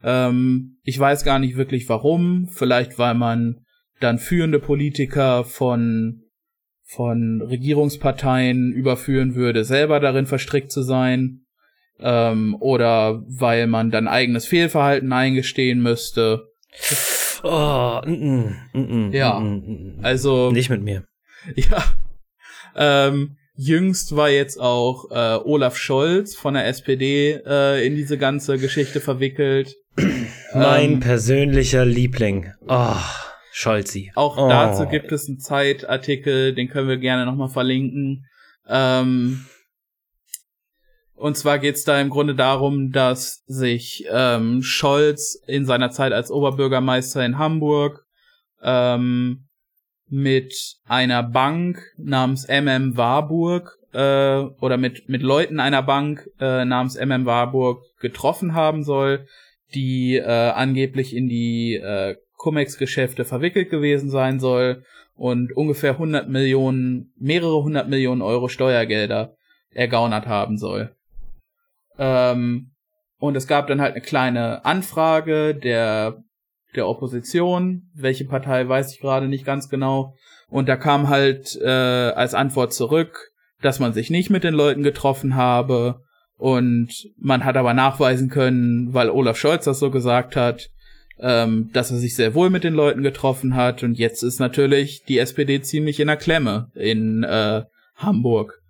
Ähm, 0.03 0.77
ich 0.83 0.99
weiß 0.99 1.23
gar 1.23 1.39
nicht 1.39 1.57
wirklich 1.57 1.89
warum. 1.89 2.47
Vielleicht 2.51 2.99
weil 2.99 3.15
man 3.15 3.61
dann 3.99 4.19
führende 4.19 4.59
Politiker 4.59 5.43
von 5.43 6.23
von 6.89 7.41
Regierungsparteien 7.41 8.71
überführen 8.71 9.35
würde, 9.35 9.65
selber 9.65 9.99
darin 9.99 10.25
verstrickt 10.25 10.71
zu 10.71 10.83
sein, 10.83 11.41
ähm, 11.99 12.55
oder 12.59 13.23
weil 13.27 13.67
man 13.67 13.91
dann 13.91 14.07
eigenes 14.07 14.45
Fehlverhalten 14.45 15.11
eingestehen 15.11 15.81
müsste. 15.81 16.47
Oh, 17.43 18.01
mm, 18.05 18.55
mm, 18.73 18.79
mm, 18.79 19.11
Ja. 19.13 19.39
mm, 19.39 19.45
mm, 19.45 19.97
mm. 19.99 19.99
Also 20.01 20.51
nicht 20.51 20.69
mit 20.69 20.83
mir. 20.83 21.03
Ja. 21.55 21.83
Ähm, 22.75 23.36
jüngst 23.57 24.15
war 24.15 24.29
jetzt 24.29 24.59
auch 24.59 25.11
äh, 25.11 25.39
Olaf 25.43 25.77
Scholz 25.77 26.35
von 26.35 26.53
der 26.53 26.67
SPD 26.67 27.41
äh, 27.45 27.85
in 27.85 27.95
diese 27.95 28.17
ganze 28.17 28.57
Geschichte 28.57 29.01
verwickelt. 29.01 29.75
Mein 30.53 30.93
Ähm, 30.93 30.99
persönlicher 30.99 31.83
Liebling. 31.83 32.53
Oh, 32.67 32.95
Scholzi. 33.51 34.11
Auch 34.15 34.37
oh. 34.37 34.47
dazu 34.47 34.87
gibt 34.87 35.11
es 35.11 35.27
einen 35.27 35.39
Zeitartikel, 35.39 36.53
den 36.53 36.69
können 36.69 36.87
wir 36.87 36.97
gerne 36.97 37.25
nochmal 37.25 37.49
verlinken. 37.49 38.25
Ähm, 38.69 39.45
und 41.15 41.35
zwar 41.35 41.57
geht's 41.57 41.83
da 41.83 41.99
im 41.99 42.09
Grunde 42.09 42.35
darum, 42.35 42.91
dass 42.91 43.43
sich 43.47 44.05
ähm, 44.11 44.61
Scholz 44.61 45.41
in 45.47 45.65
seiner 45.65 45.89
Zeit 45.89 46.13
als 46.13 46.29
Oberbürgermeister 46.29 47.25
in 47.25 47.39
Hamburg 47.39 48.05
ähm, 48.61 49.46
mit 50.09 50.77
einer 50.85 51.23
Bank 51.23 51.79
namens 51.97 52.47
MM 52.47 52.97
Warburg 52.97 53.77
äh, 53.93 54.39
oder 54.59 54.77
mit, 54.77 55.09
mit 55.09 55.21
Leuten 55.21 55.59
einer 55.59 55.83
Bank 55.83 56.29
äh, 56.39 56.65
namens 56.65 56.95
MM 56.95 57.25
Warburg 57.25 57.83
getroffen 57.99 58.53
haben 58.53 58.83
soll, 58.83 59.27
die 59.73 60.15
äh, 60.15 60.23
angeblich 60.23 61.15
in 61.15 61.27
die 61.27 61.75
äh, 61.75 62.15
Cum-Ex-Geschäfte 62.37 63.25
verwickelt 63.25 63.69
gewesen 63.69 64.09
sein 64.09 64.39
soll 64.39 64.83
und 65.15 65.51
ungefähr 65.55 65.93
100 65.93 66.29
Millionen, 66.29 67.11
mehrere 67.17 67.63
hundert 67.63 67.89
Millionen 67.89 68.21
Euro 68.21 68.47
Steuergelder 68.47 69.35
ergaunert 69.71 70.27
haben 70.27 70.57
soll. 70.57 70.95
Ähm, 71.97 72.71
und 73.19 73.35
es 73.35 73.47
gab 73.47 73.67
dann 73.67 73.81
halt 73.81 73.93
eine 73.93 74.03
kleine 74.03 74.63
Anfrage 74.63 75.55
der, 75.55 76.23
der 76.75 76.87
Opposition, 76.87 77.89
welche 77.93 78.25
Partei 78.25 78.67
weiß 78.67 78.93
ich 78.93 78.99
gerade 78.99 79.27
nicht 79.27 79.45
ganz 79.45 79.69
genau. 79.69 80.13
Und 80.49 80.69
da 80.69 80.75
kam 80.75 81.09
halt 81.09 81.57
äh, 81.61 81.67
als 81.67 82.33
Antwort 82.33 82.73
zurück, 82.73 83.31
dass 83.61 83.79
man 83.79 83.93
sich 83.93 84.09
nicht 84.09 84.29
mit 84.29 84.43
den 84.43 84.53
Leuten 84.53 84.83
getroffen 84.83 85.35
habe. 85.35 86.01
Und 86.37 86.89
man 87.17 87.43
hat 87.45 87.57
aber 87.57 87.73
nachweisen 87.73 88.29
können, 88.29 88.93
weil 88.93 89.09
Olaf 89.09 89.37
Scholz 89.37 89.65
das 89.65 89.79
so 89.79 89.89
gesagt 89.89 90.35
hat, 90.35 90.69
ähm, 91.19 91.71
dass 91.73 91.89
er 91.89 91.97
sich 91.97 92.15
sehr 92.15 92.35
wohl 92.35 92.49
mit 92.49 92.63
den 92.63 92.75
Leuten 92.75 93.01
getroffen 93.01 93.55
hat. 93.55 93.83
Und 93.83 93.97
jetzt 93.97 94.21
ist 94.21 94.39
natürlich 94.39 95.03
die 95.03 95.17
SPD 95.17 95.61
ziemlich 95.61 95.99
in 95.99 96.07
der 96.07 96.17
Klemme 96.17 96.69
in 96.75 97.23
äh, 97.23 97.63
Hamburg. 97.95 98.61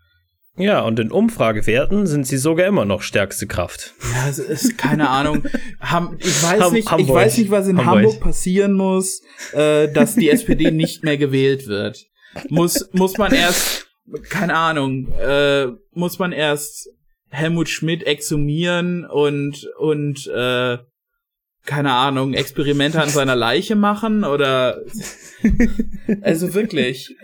Ja, 0.58 0.82
und 0.82 1.00
in 1.00 1.12
Umfragewerten 1.12 2.08
sind 2.08 2.26
sie 2.26 2.38
sogar 2.38 2.66
immer 2.68 2.86
noch 2.86 3.02
stärkste 3.04 3.46
Kraft. 3.48 3.94
Ja, 4.14 4.28
es 4.30 4.40
ist 4.40 4.78
keine 4.78 5.10
Ahnung. 5.10 5.44
Ham, 5.80 6.18
ich 6.20 6.44
weiß 6.44 6.62
Ham- 6.62 6.74
nicht, 6.74 6.92
ich 6.98 7.08
weiß 7.10 7.38
nicht, 7.38 7.52
was 7.52 7.68
in 7.68 7.78
Hamburg. 7.78 7.96
Hamburg 7.96 8.20
passieren 8.20 8.74
muss, 8.74 9.22
äh, 9.54 9.88
dass 9.92 10.16
die 10.16 10.30
SPD 10.30 10.72
nicht 10.72 11.04
mehr 11.04 11.18
gewählt 11.18 11.68
wird. 11.68 12.06
Muss 12.50 12.90
muss 12.92 13.18
man 13.18 13.34
erst, 13.34 13.88
keine 14.30 14.56
Ahnung, 14.56 15.12
äh, 15.14 15.68
muss 15.94 16.20
man 16.20 16.32
erst 16.32 16.90
Helmut 17.30 17.70
Schmidt 17.70 18.04
exhumieren 18.04 19.06
und 19.06 19.68
und 19.80 20.28
äh, 20.28 20.78
keine 21.68 21.92
Ahnung, 21.92 22.34
Experimente 22.34 23.00
an 23.00 23.10
seiner 23.10 23.36
Leiche 23.36 23.76
machen 23.76 24.24
oder 24.24 24.82
also 26.22 26.56
wirklich. 26.56 27.16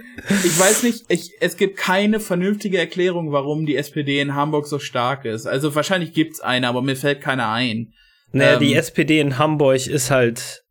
Ich 0.44 0.60
weiß 0.60 0.84
nicht, 0.84 1.06
ich, 1.08 1.32
es 1.40 1.58
gibt 1.58 1.78
keine 1.78 2.20
vernünftige 2.20 2.78
Erklärung, 2.78 3.32
warum 3.32 3.66
die 3.66 3.78
SPD 3.78 4.20
in 4.20 4.36
Hamburg 4.36 4.68
so 4.68 4.78
stark 4.78 5.26
ist. 5.26 5.48
Also 5.48 5.74
wahrscheinlich 5.74 6.14
gibt's 6.14 6.42
eine, 6.42 6.68
aber 6.68 6.82
mir 6.84 6.96
fällt 6.96 7.22
keine 7.22 7.48
ein. 7.48 7.94
Naja, 8.32 8.54
Ähm. 8.54 8.60
die 8.60 8.76
SPD 8.76 9.20
in 9.20 9.40
Hamburg 9.40 9.88
ist 9.88 10.12
halt 10.12 10.64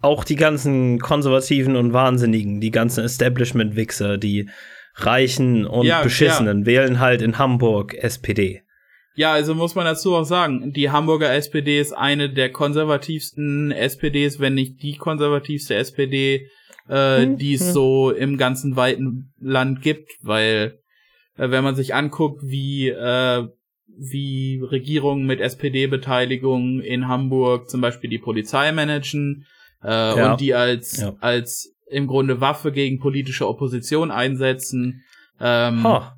auch 0.00 0.24
die 0.24 0.36
ganzen 0.36 1.00
Konservativen 1.00 1.76
und 1.76 1.92
Wahnsinnigen, 1.92 2.60
die 2.60 2.70
ganzen 2.70 3.04
Establishment-Wichser, 3.04 4.16
die 4.16 4.48
Reichen 4.94 5.66
und 5.66 5.86
Ja, 5.86 6.02
Beschissenen 6.02 6.66
wählen 6.66 7.00
halt 7.00 7.20
in 7.20 7.36
Hamburg 7.36 7.94
SPD. 7.94 8.62
Ja, 9.18 9.32
also 9.32 9.52
muss 9.56 9.74
man 9.74 9.84
dazu 9.84 10.14
auch 10.14 10.22
sagen, 10.22 10.72
die 10.72 10.90
Hamburger 10.90 11.34
SPD 11.34 11.80
ist 11.80 11.92
eine 11.92 12.30
der 12.30 12.52
konservativsten 12.52 13.72
SPDs, 13.72 14.38
wenn 14.38 14.54
nicht 14.54 14.80
die 14.80 14.96
konservativste 14.96 15.74
SPD, 15.74 16.46
äh, 16.88 17.22
Hm, 17.22 17.36
die 17.36 17.54
es 17.54 17.66
hm. 17.66 17.72
so 17.72 18.10
im 18.12 18.38
ganzen 18.38 18.76
weiten 18.76 19.32
Land 19.40 19.82
gibt, 19.82 20.08
weil 20.22 20.78
äh, 21.36 21.50
wenn 21.50 21.64
man 21.64 21.74
sich 21.74 21.96
anguckt, 21.96 22.42
wie 22.44 22.90
äh, 22.90 23.48
wie 23.88 24.62
Regierungen 24.62 25.26
mit 25.26 25.40
SPD-Beteiligung 25.40 26.80
in 26.80 27.08
Hamburg 27.08 27.68
zum 27.68 27.80
Beispiel 27.80 28.10
die 28.10 28.20
Polizei 28.20 28.70
managen 28.70 29.46
äh, 29.82 29.88
Ja. 29.88 30.30
und 30.30 30.40
die 30.40 30.54
als 30.54 31.00
Ja. 31.00 31.16
als 31.18 31.74
im 31.90 32.06
Grunde 32.06 32.40
Waffe 32.40 32.70
gegen 32.70 33.00
politische 33.00 33.48
Opposition 33.48 34.12
einsetzen. 34.12 35.02
Ähm, 35.40 35.82
Ha. 35.82 36.16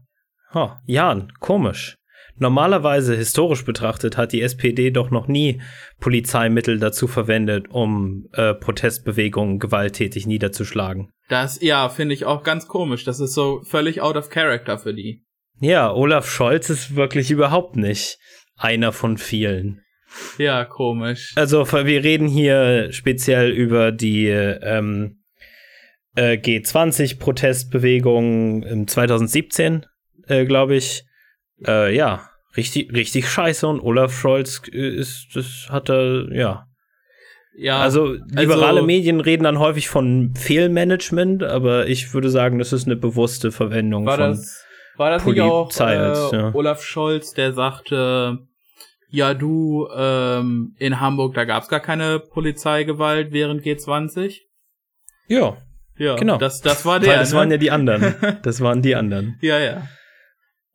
Ha. 0.52 0.82
Jan, 0.84 1.32
komisch. 1.40 1.96
Normalerweise, 2.40 3.14
historisch 3.14 3.64
betrachtet, 3.66 4.16
hat 4.16 4.32
die 4.32 4.40
SPD 4.40 4.90
doch 4.90 5.10
noch 5.10 5.28
nie 5.28 5.60
Polizeimittel 6.00 6.78
dazu 6.78 7.06
verwendet, 7.06 7.66
um 7.68 8.30
äh, 8.32 8.54
Protestbewegungen 8.54 9.58
gewalttätig 9.58 10.26
niederzuschlagen. 10.26 11.12
Das, 11.28 11.60
ja, 11.60 11.90
finde 11.90 12.14
ich 12.14 12.24
auch 12.24 12.42
ganz 12.42 12.66
komisch. 12.66 13.04
Das 13.04 13.20
ist 13.20 13.34
so 13.34 13.60
völlig 13.64 14.00
out 14.00 14.16
of 14.16 14.30
character 14.30 14.78
für 14.78 14.94
die. 14.94 15.22
Ja, 15.60 15.92
Olaf 15.92 16.30
Scholz 16.30 16.70
ist 16.70 16.96
wirklich 16.96 17.30
überhaupt 17.30 17.76
nicht 17.76 18.18
einer 18.56 18.92
von 18.92 19.18
vielen. 19.18 19.82
Ja, 20.38 20.64
komisch. 20.64 21.34
Also 21.36 21.70
wir 21.70 22.02
reden 22.02 22.26
hier 22.26 22.90
speziell 22.90 23.50
über 23.50 23.92
die 23.92 24.28
ähm, 24.28 25.20
äh, 26.16 26.38
G20-Protestbewegung 26.38 28.62
im 28.62 28.88
2017, 28.88 29.84
äh, 30.26 30.46
glaube 30.46 30.76
ich, 30.76 31.04
äh, 31.66 31.94
ja, 31.94 32.29
richtig, 32.56 32.92
richtig 32.92 33.28
scheiße 33.28 33.66
und 33.66 33.80
Olaf 33.80 34.12
Scholz 34.12 34.62
äh, 34.72 34.88
ist, 34.88 35.28
das 35.34 35.68
hat 35.70 35.90
er, 35.90 36.32
ja. 36.32 36.66
Ja, 37.56 37.80
also 37.80 38.16
liberale 38.28 38.78
also, 38.78 38.86
Medien 38.86 39.20
reden 39.20 39.42
dann 39.42 39.58
häufig 39.58 39.88
von 39.88 40.34
Fehlmanagement, 40.34 41.42
aber 41.42 41.88
ich 41.88 42.14
würde 42.14 42.30
sagen, 42.30 42.58
das 42.58 42.72
ist 42.72 42.86
eine 42.86 42.96
bewusste 42.96 43.52
Verwendung 43.52 44.06
war 44.06 44.16
von 44.16 44.30
das, 44.30 44.64
war 44.96 45.10
das 45.10 45.26
nicht 45.26 45.40
auch 45.40 45.70
äh, 45.80 45.92
ja. 45.92 46.54
Olaf 46.54 46.82
Scholz, 46.82 47.34
der 47.34 47.52
sagte, 47.52 48.38
ja 49.10 49.34
du, 49.34 49.88
ähm, 49.94 50.74
in 50.78 51.00
Hamburg, 51.00 51.34
da 51.34 51.44
gab's 51.44 51.68
gar 51.68 51.80
keine 51.80 52.20
Polizeigewalt 52.20 53.32
während 53.32 53.62
G20? 53.62 54.38
Ja. 55.26 55.56
Ja, 55.98 56.16
genau. 56.16 56.38
Das, 56.38 56.62
das 56.62 56.86
war 56.86 56.98
der. 56.98 57.10
Weil 57.10 57.18
das 57.18 57.32
ne? 57.32 57.38
waren 57.38 57.50
ja 57.50 57.56
die 57.58 57.70
anderen. 57.70 58.14
Das 58.42 58.62
waren 58.62 58.80
die 58.80 58.94
anderen. 58.94 59.36
ja, 59.42 59.58
ja. 59.58 59.82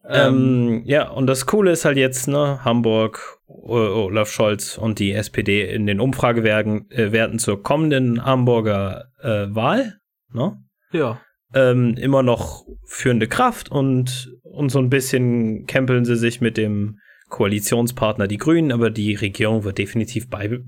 Ähm, 0.10 0.84
ja, 0.86 1.10
und 1.10 1.28
das 1.28 1.46
Coole 1.46 1.72
ist 1.72 1.86
halt 1.86 1.98
jetzt, 1.98 2.28
ne, 2.28 2.64
Hamburg, 2.64 3.40
Olaf 3.48 4.30
Scholz 4.30 4.78
und 4.78 5.00
die 5.00 5.14
SPD 5.14 5.68
in 5.68 5.88
den 5.88 6.00
Umfragewerten 6.00 6.90
äh, 6.92 7.12
Werten 7.12 7.40
zur 7.40 7.64
kommenden 7.64 8.24
Hamburger 8.24 9.06
äh, 9.22 9.48
Wahl, 9.50 10.00
ne? 10.32 10.58
Ja. 10.92 11.22
Ähm, 11.54 11.96
immer 11.98 12.22
noch 12.22 12.66
führende 12.86 13.28
Kraft 13.28 13.72
und, 13.72 14.34
und 14.44 14.70
so 14.70 14.80
ein 14.80 14.90
bisschen 14.90 15.66
kämpeln 15.66 16.06
sie 16.06 16.18
sich 16.18 16.42
mit 16.42 16.58
dem 16.58 17.00
Koalitionspartner 17.30 18.28
die 18.28 18.38
Grünen, 18.38 18.72
aber 18.72 18.90
die 18.90 19.16
Regierung 19.16 19.64
wird 19.64 19.78
definitiv 19.78 20.30
bei, 20.30 20.60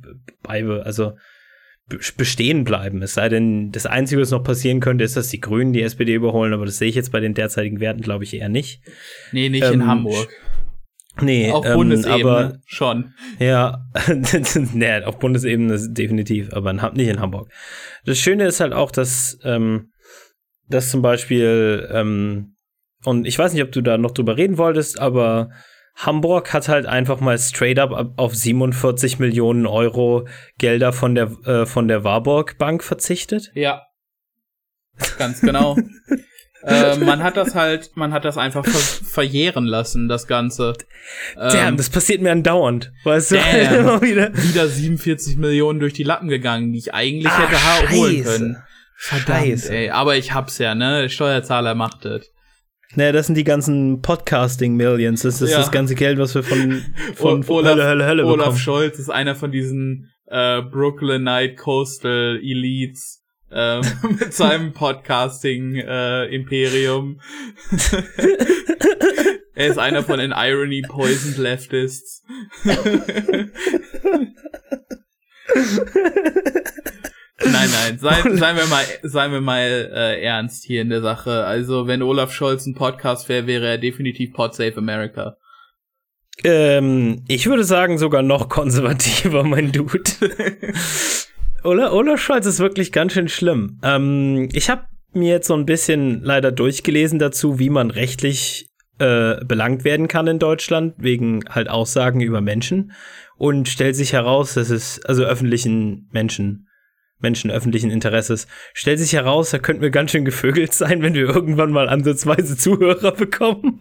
bei 0.42 0.66
also 0.66 1.14
bestehen 1.88 2.64
bleiben. 2.64 3.02
Es 3.02 3.14
sei 3.14 3.30
denn, 3.30 3.72
das 3.72 3.86
Einzige, 3.86 4.22
was 4.22 4.32
noch 4.32 4.44
passieren 4.44 4.80
könnte, 4.80 5.04
ist, 5.04 5.16
dass 5.16 5.30
die 5.30 5.40
Grünen 5.40 5.74
die 5.74 5.82
SPD 5.82 6.14
überholen, 6.14 6.54
aber 6.54 6.66
das 6.66 6.78
sehe 6.78 6.90
ich 6.90 6.96
jetzt 6.96 7.12
bei 7.12 7.20
den 7.20 7.34
derzeitigen 7.34 7.80
Werten, 7.80 8.02
glaube 8.02 8.26
ich, 8.26 8.34
eher 8.34 8.50
nicht. 8.50 8.82
Nee, 9.32 9.50
nicht 9.50 9.66
ähm, 9.66 9.74
in 9.74 9.88
Hamburg. 9.88 10.28
Nee, 11.22 11.52
auf 11.52 11.66
ähm, 11.66 11.74
Bundesebene 11.74 12.24
aber, 12.24 12.60
schon. 12.66 13.14
Ja, 13.40 13.86
nee, 14.74 15.04
auf 15.04 15.18
Bundesebene 15.20 15.80
definitiv, 15.90 16.54
aber 16.54 16.74
nicht 16.74 17.08
in 17.08 17.20
Hamburg. 17.20 17.50
Das 18.06 18.20
Schöne 18.20 18.46
ist 18.46 18.60
halt 18.60 18.74
auch, 18.74 18.92
dass, 18.92 19.40
ähm, 19.44 19.92
dass 20.68 20.92
zum 20.92 21.02
Beispiel, 21.02 21.88
ähm, 21.92 22.56
und 23.04 23.26
ich 23.26 23.40
weiß 23.40 23.54
nicht, 23.54 23.64
ob 23.64 23.72
du 23.72 23.82
da 23.82 23.98
noch 23.98 24.12
drüber 24.12 24.38
reden 24.38 24.58
wolltest, 24.58 25.00
aber 25.00 25.50
Hamburg 25.98 26.54
hat 26.54 26.70
halt 26.70 26.86
einfach 26.86 27.20
mal 27.20 27.38
straight 27.40 27.80
up 27.80 28.14
auf 28.18 28.36
47 28.36 29.18
Millionen 29.18 29.66
Euro 29.66 30.28
Gelder 30.60 30.94
von 30.94 31.16
der, 31.16 31.32
äh, 31.46 31.66
von 31.66 31.88
der 31.88 32.04
Warburg 32.04 32.58
Bank 32.60 32.84
verzichtet. 32.84 33.52
Ja. 33.56 33.82
Ganz 35.18 35.42
genau. 35.42 35.76
äh, 36.64 36.96
man 36.98 37.24
hat 37.24 37.36
das 37.36 37.56
halt, 37.56 37.92
man 37.96 38.14
hat 38.14 38.26
das 38.26 38.38
einfach 38.38 38.64
ver 38.64 39.06
verjähren 39.08 39.66
lassen, 39.66 40.08
das 40.08 40.28
Ganze. 40.28 40.76
Ähm, 41.36 41.50
Damn, 41.52 41.78
das 41.78 41.90
passiert 41.90 42.22
mir 42.22 42.32
andauernd, 42.32 42.92
weißt 43.04 43.32
du? 43.32 43.36
Damn, 43.38 44.02
wieder. 44.02 44.32
wieder 44.36 44.68
47 44.68 45.38
Millionen 45.38 45.80
durch 45.80 45.94
die 45.94 46.04
Lappen 46.04 46.28
gegangen, 46.28 46.74
die 46.74 46.80
ich 46.80 46.94
eigentlich 46.94 47.32
Ach, 47.32 47.40
hätte 47.40 47.96
holen 47.96 48.24
können. 48.24 48.64
Verdammt, 48.96 49.48
Scheiße. 49.48 49.76
ey. 49.76 49.90
Aber 49.90 50.16
ich 50.16 50.34
hab's 50.34 50.60
ja, 50.60 50.76
ne? 50.76 51.10
Steuerzahler 51.10 51.74
macht 51.74 52.06
das. 52.06 52.32
Naja, 52.96 53.12
das 53.12 53.28
sind 53.28 53.36
die 53.36 53.44
ganzen 53.44 54.02
Podcasting-Millions. 54.02 55.24
Das 55.24 55.42
ist 55.42 55.52
ja. 55.52 55.58
das 55.58 55.72
ganze 55.72 55.96
Geld, 55.96 56.20
was 56.20 56.34
wir 56.36 56.44
von, 56.44 56.86
von, 57.16 57.44
von 57.44 57.58
Olaf, 57.58 57.74
Hölle, 57.74 57.86
Hölle, 57.86 58.06
Hölle 58.06 58.24
bekommen. 58.24 58.42
Olaf 58.42 58.58
Scholz 58.58 58.98
ist 58.98 59.10
einer 59.10 59.36
von 59.36 59.52
diesen 59.52 60.10
äh, 60.28 60.62
Brooklynite 60.62 61.56
Coastal 61.56 62.40
Elites 62.42 63.26
äh, 63.52 63.82
mit 64.04 64.34
seinem 64.34 64.72
Podcasting-Imperium. 64.74 67.20
Äh, 67.72 68.04
er 69.56 69.68
ist 69.68 69.80
einer 69.80 70.04
von 70.04 70.20
den 70.20 70.32
Irony 70.32 70.82
Poisoned 70.82 71.38
Leftists. 71.38 72.24
Nein, 77.44 77.70
nein, 77.72 78.00
seien, 78.00 78.38
seien 78.38 78.58
wir 78.58 78.66
mal, 78.68 78.84
seien 79.04 79.32
wir 79.32 79.42
mal 79.42 79.92
äh, 79.94 80.22
ernst 80.24 80.64
hier 80.64 80.82
in 80.82 80.90
der 80.90 81.02
Sache. 81.02 81.46
Also, 81.46 81.88
wenn 81.88 82.02
Olaf 82.02 82.32
Scholz 82.32 82.66
ein 82.66 82.74
Podcast 82.74 83.30
wäre, 83.30 83.48
wäre 83.48 83.68
er 83.68 83.78
definitiv 83.78 84.34
Pod 84.34 84.56
Save 84.56 84.78
America. 84.78 85.38
Ähm, 86.44 87.24
ich 87.28 87.48
würde 87.48 87.64
sagen, 87.64 87.98
sogar 87.98 88.24
noch 88.24 88.50
konservativer, 88.50 89.44
mein 89.46 89.72
Dude. 89.72 90.04
Olaf, 91.64 91.92
Olaf 91.92 92.20
Scholz 92.20 92.46
ist 92.46 92.60
wirklich 92.60 92.92
ganz 92.92 93.14
schön 93.14 93.28
schlimm. 93.28 93.80
Ähm, 93.84 94.50
ich 94.54 94.70
habe 94.70 94.86
mir 95.14 95.32
jetzt 95.32 95.48
so 95.48 95.56
ein 95.56 95.66
bisschen 95.66 96.22
leider 96.24 96.52
durchgelesen 96.52 97.20
dazu, 97.20 97.60
wie 97.60 97.70
man 97.70 97.92
rechtlich 97.92 98.70
äh, 99.00 99.44
belangt 99.46 99.84
werden 99.84 100.08
kann 100.08 100.28
in 100.28 100.40
Deutschland, 100.40 100.96
wegen 100.98 101.44
halt 101.50 101.70
Aussagen 101.70 102.22
über 102.22 102.42
Menschen. 102.42 102.94
Und 103.38 103.70
stellt 103.70 103.96
sich 103.96 104.14
heraus, 104.14 104.56
dass 104.56 104.72
es, 104.72 105.04
also 105.06 105.24
öffentlichen 105.24 106.10
Menschen, 106.12 106.67
Menschen 107.20 107.52
öffentlichen 107.52 107.92
Interesses. 107.92 108.48
Stellt 108.74 109.00
sich 109.00 109.14
heraus, 109.14 109.52
da 109.52 109.60
könnten 109.60 109.82
wir 109.82 109.90
ganz 109.90 110.12
schön 110.12 110.26
gevögelt 110.26 110.74
sein, 110.74 111.02
wenn 111.02 111.14
wir 111.14 111.28
irgendwann 111.28 111.72
mal 111.72 111.90
ansatzweise 111.90 112.58
Zuhörer 112.58 113.12
bekommen. 113.12 113.80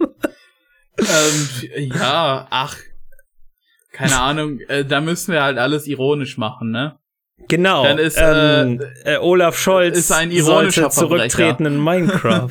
ähm, 0.98 1.90
ja, 1.94 2.46
ach, 2.50 2.76
keine 3.92 4.20
Ahnung, 4.20 4.60
äh, 4.68 4.84
da 4.84 5.00
müssen 5.00 5.32
wir 5.32 5.42
halt 5.42 5.58
alles 5.58 5.86
ironisch 5.86 6.36
machen, 6.38 6.70
ne? 6.70 6.98
Genau. 7.48 7.84
Dann 7.84 7.98
ist 7.98 8.18
ähm, 8.18 8.80
äh, 9.04 9.14
äh, 9.14 9.18
Olaf 9.18 9.58
Scholz 9.58 9.98
ist 9.98 10.12
ein 10.12 10.30
ironischer 10.30 10.90
zurücktreten 10.90 11.66
in 11.66 11.82
Minecraft. 11.82 12.48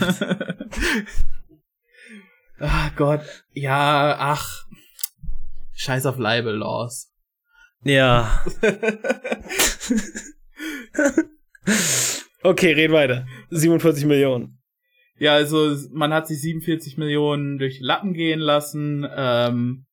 ach 2.59 2.91
Gott, 2.95 3.21
ja, 3.53 4.15
ach, 4.19 4.65
Scheiß 5.73 6.05
auf 6.05 6.17
Libel 6.17 6.57
Laws. 6.57 7.11
Ja. 7.83 8.43
okay, 12.43 12.73
red 12.73 12.91
weiter. 12.91 13.25
47 13.51 14.05
Millionen. 14.05 14.59
Ja, 15.17 15.33
also 15.33 15.75
man 15.93 16.13
hat 16.13 16.27
sich 16.27 16.41
47 16.41 16.97
Millionen 16.97 17.57
durch 17.57 17.77
die 17.77 17.83
Lappen 17.83 18.13
gehen 18.13 18.39
lassen. 18.39 19.07
Ähm, 19.15 19.85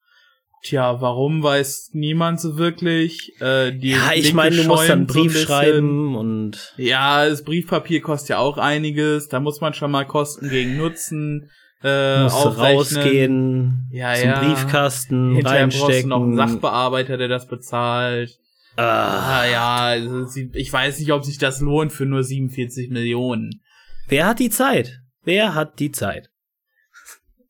tja, 0.64 1.00
warum 1.00 1.42
weiß 1.42 1.90
niemand 1.92 2.40
so 2.40 2.58
wirklich. 2.58 3.32
Äh, 3.40 3.72
die 3.72 3.90
ja, 3.90 4.12
ich 4.14 4.34
meine, 4.34 4.56
du 4.56 4.64
musst 4.64 4.88
dann 4.88 5.00
einen 5.00 5.06
Brief 5.06 5.32
so 5.38 5.46
schreiben 5.46 6.16
und. 6.16 6.74
Ja, 6.76 7.28
das 7.28 7.44
Briefpapier 7.44 8.00
kostet 8.00 8.30
ja 8.30 8.38
auch 8.38 8.58
einiges. 8.58 9.28
Da 9.28 9.38
muss 9.38 9.60
man 9.60 9.74
schon 9.74 9.90
mal 9.90 10.04
Kosten 10.04 10.48
gegen 10.48 10.76
Nutzen 10.76 11.50
äh, 11.84 12.22
musst 12.24 12.36
aufrechnen. 12.36 12.76
rausgehen, 12.76 13.88
ja, 13.92 14.14
zum 14.14 14.28
ja. 14.28 14.40
Briefkasten 14.40 15.34
Hinterher 15.34 15.62
reinstecken. 15.62 16.08
noch 16.08 16.22
einen 16.22 16.36
Sachbearbeiter, 16.36 17.16
der 17.16 17.28
das 17.28 17.46
bezahlt. 17.46 18.38
Ah, 18.76 19.44
ja, 19.44 19.76
also 19.76 20.26
ich 20.54 20.72
weiß 20.72 20.98
nicht, 20.98 21.12
ob 21.12 21.24
sich 21.24 21.38
das 21.38 21.60
lohnt 21.60 21.92
für 21.92 22.06
nur 22.06 22.22
47 22.22 22.90
Millionen. 22.90 23.62
Wer 24.08 24.26
hat 24.26 24.38
die 24.38 24.50
Zeit? 24.50 25.00
Wer 25.24 25.54
hat 25.54 25.78
die 25.78 25.90
Zeit? 25.92 26.30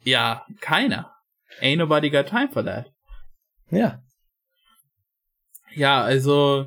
Ja, 0.02 0.44
keiner. 0.61 1.12
Ain't 1.61 1.76
nobody 1.76 2.11
got 2.11 2.26
time 2.26 2.48
for 2.52 2.64
that. 2.64 2.92
Ja. 3.70 4.02
Ja, 5.74 6.02
also 6.02 6.66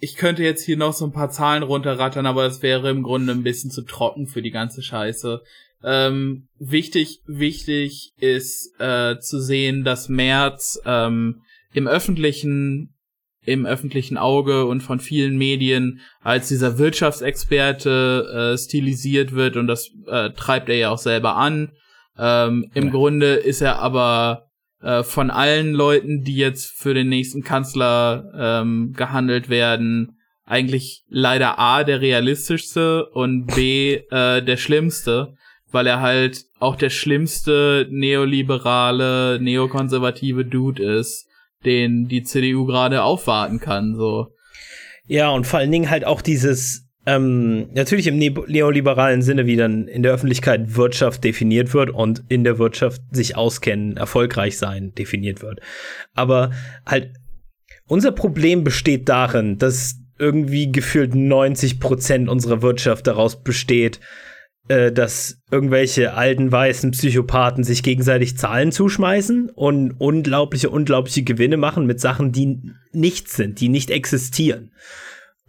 ich 0.00 0.16
könnte 0.16 0.42
jetzt 0.42 0.64
hier 0.64 0.76
noch 0.76 0.92
so 0.92 1.04
ein 1.04 1.12
paar 1.12 1.30
Zahlen 1.30 1.62
runterrattern, 1.62 2.26
aber 2.26 2.46
es 2.46 2.62
wäre 2.62 2.90
im 2.90 3.02
Grunde 3.02 3.32
ein 3.32 3.42
bisschen 3.42 3.70
zu 3.70 3.82
trocken 3.82 4.26
für 4.26 4.42
die 4.42 4.50
ganze 4.50 4.82
Scheiße. 4.82 5.42
Ähm, 5.82 6.48
wichtig, 6.58 7.20
wichtig 7.26 8.12
ist 8.16 8.74
äh, 8.80 9.18
zu 9.20 9.40
sehen, 9.40 9.84
dass 9.84 10.08
März 10.08 10.80
ähm, 10.84 11.42
im 11.72 11.86
öffentlichen 11.86 12.94
im 13.48 13.64
öffentlichen 13.66 14.18
Auge 14.18 14.66
und 14.66 14.82
von 14.82 15.00
vielen 15.00 15.38
Medien 15.38 16.00
als 16.20 16.48
dieser 16.48 16.78
Wirtschaftsexperte 16.78 18.52
äh, 18.54 18.58
stilisiert 18.58 19.32
wird 19.32 19.56
und 19.56 19.66
das 19.66 19.90
äh, 20.06 20.30
treibt 20.30 20.68
er 20.68 20.76
ja 20.76 20.90
auch 20.90 20.98
selber 20.98 21.36
an. 21.36 21.72
Ähm, 22.18 22.70
Im 22.74 22.84
ja. 22.86 22.90
Grunde 22.90 23.34
ist 23.34 23.62
er 23.62 23.78
aber 23.78 24.48
äh, 24.82 25.02
von 25.02 25.30
allen 25.30 25.72
Leuten, 25.72 26.22
die 26.24 26.36
jetzt 26.36 26.78
für 26.78 26.92
den 26.92 27.08
nächsten 27.08 27.42
Kanzler 27.42 28.32
ähm, 28.36 28.92
gehandelt 28.94 29.48
werden, 29.48 30.18
eigentlich 30.44 31.04
leider 31.08 31.58
A 31.58 31.84
der 31.84 32.00
realistischste 32.00 33.06
und 33.06 33.46
B 33.46 33.94
äh, 34.10 34.42
der 34.42 34.56
schlimmste, 34.56 35.34
weil 35.70 35.86
er 35.86 36.00
halt 36.00 36.44
auch 36.58 36.76
der 36.76 36.90
schlimmste 36.90 37.86
neoliberale, 37.90 39.38
neokonservative 39.40 40.44
Dude 40.44 40.82
ist 40.98 41.27
den 41.64 42.08
die 42.08 42.22
CDU 42.22 42.66
gerade 42.66 43.02
aufwarten 43.02 43.60
kann, 43.60 43.94
so. 43.96 44.28
Ja, 45.06 45.30
und 45.30 45.46
vor 45.46 45.58
allen 45.58 45.72
Dingen 45.72 45.90
halt 45.90 46.04
auch 46.04 46.20
dieses, 46.20 46.86
ähm, 47.06 47.70
natürlich 47.72 48.06
im 48.06 48.18
ne 48.18 48.34
neoliberalen 48.46 49.22
Sinne, 49.22 49.46
wie 49.46 49.56
dann 49.56 49.88
in 49.88 50.02
der 50.02 50.12
Öffentlichkeit 50.12 50.76
Wirtschaft 50.76 51.24
definiert 51.24 51.72
wird 51.72 51.90
und 51.90 52.22
in 52.28 52.44
der 52.44 52.58
Wirtschaft 52.58 53.00
sich 53.10 53.36
auskennen, 53.36 53.96
erfolgreich 53.96 54.58
sein 54.58 54.94
definiert 54.94 55.40
wird. 55.40 55.60
Aber 56.14 56.50
halt, 56.84 57.14
unser 57.86 58.12
Problem 58.12 58.64
besteht 58.64 59.08
darin, 59.08 59.56
dass 59.56 59.96
irgendwie 60.18 60.70
gefühlt 60.70 61.14
90 61.14 61.80
Prozent 61.80 62.28
unserer 62.28 62.60
Wirtschaft 62.60 63.06
daraus 63.06 63.42
besteht, 63.42 64.00
äh, 64.68 64.92
dass 64.92 65.40
irgendwelche 65.50 66.14
alten 66.14 66.52
weißen 66.52 66.90
Psychopathen 66.90 67.64
sich 67.64 67.82
gegenseitig 67.82 68.36
Zahlen 68.36 68.70
zuschmeißen 68.70 69.50
und 69.50 69.92
unglaubliche, 69.92 70.70
unglaubliche 70.70 71.22
Gewinne 71.22 71.56
machen 71.56 71.86
mit 71.86 72.00
Sachen, 72.00 72.32
die 72.32 72.60
nichts 72.92 73.34
sind, 73.34 73.60
die 73.60 73.68
nicht 73.68 73.90
existieren. 73.90 74.72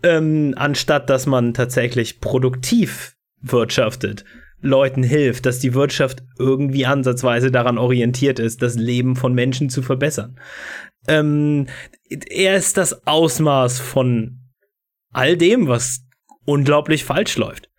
Ähm, 0.03 0.53
anstatt 0.55 1.09
dass 1.09 1.25
man 1.25 1.53
tatsächlich 1.53 2.21
produktiv 2.21 3.15
wirtschaftet, 3.41 4.23
Leuten 4.61 5.03
hilft, 5.03 5.45
dass 5.45 5.59
die 5.59 5.73
Wirtschaft 5.73 6.23
irgendwie 6.37 6.85
ansatzweise 6.85 7.51
daran 7.51 7.77
orientiert 7.77 8.39
ist, 8.39 8.61
das 8.61 8.75
Leben 8.75 9.15
von 9.15 9.33
Menschen 9.33 9.69
zu 9.69 9.81
verbessern. 9.81 10.39
Ähm, 11.07 11.67
er 12.09 12.55
ist 12.55 12.77
das 12.77 13.05
Ausmaß 13.07 13.79
von 13.79 14.39
all 15.11 15.37
dem, 15.37 15.67
was 15.67 16.05
unglaublich 16.45 17.03
falsch 17.05 17.37
läuft. 17.37 17.69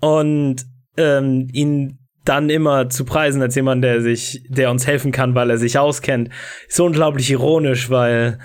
Und 0.00 0.66
ähm, 0.98 1.48
ihn 1.52 1.98
dann 2.24 2.50
immer 2.50 2.90
zu 2.90 3.04
preisen 3.04 3.40
als 3.40 3.54
jemand, 3.54 3.82
der 3.82 4.02
sich, 4.02 4.42
der 4.48 4.70
uns 4.70 4.86
helfen 4.86 5.12
kann, 5.12 5.34
weil 5.34 5.48
er 5.48 5.56
sich 5.56 5.78
auskennt, 5.78 6.28
ist 6.68 6.78
unglaublich 6.78 7.30
ironisch, 7.30 7.88
weil 7.88 8.38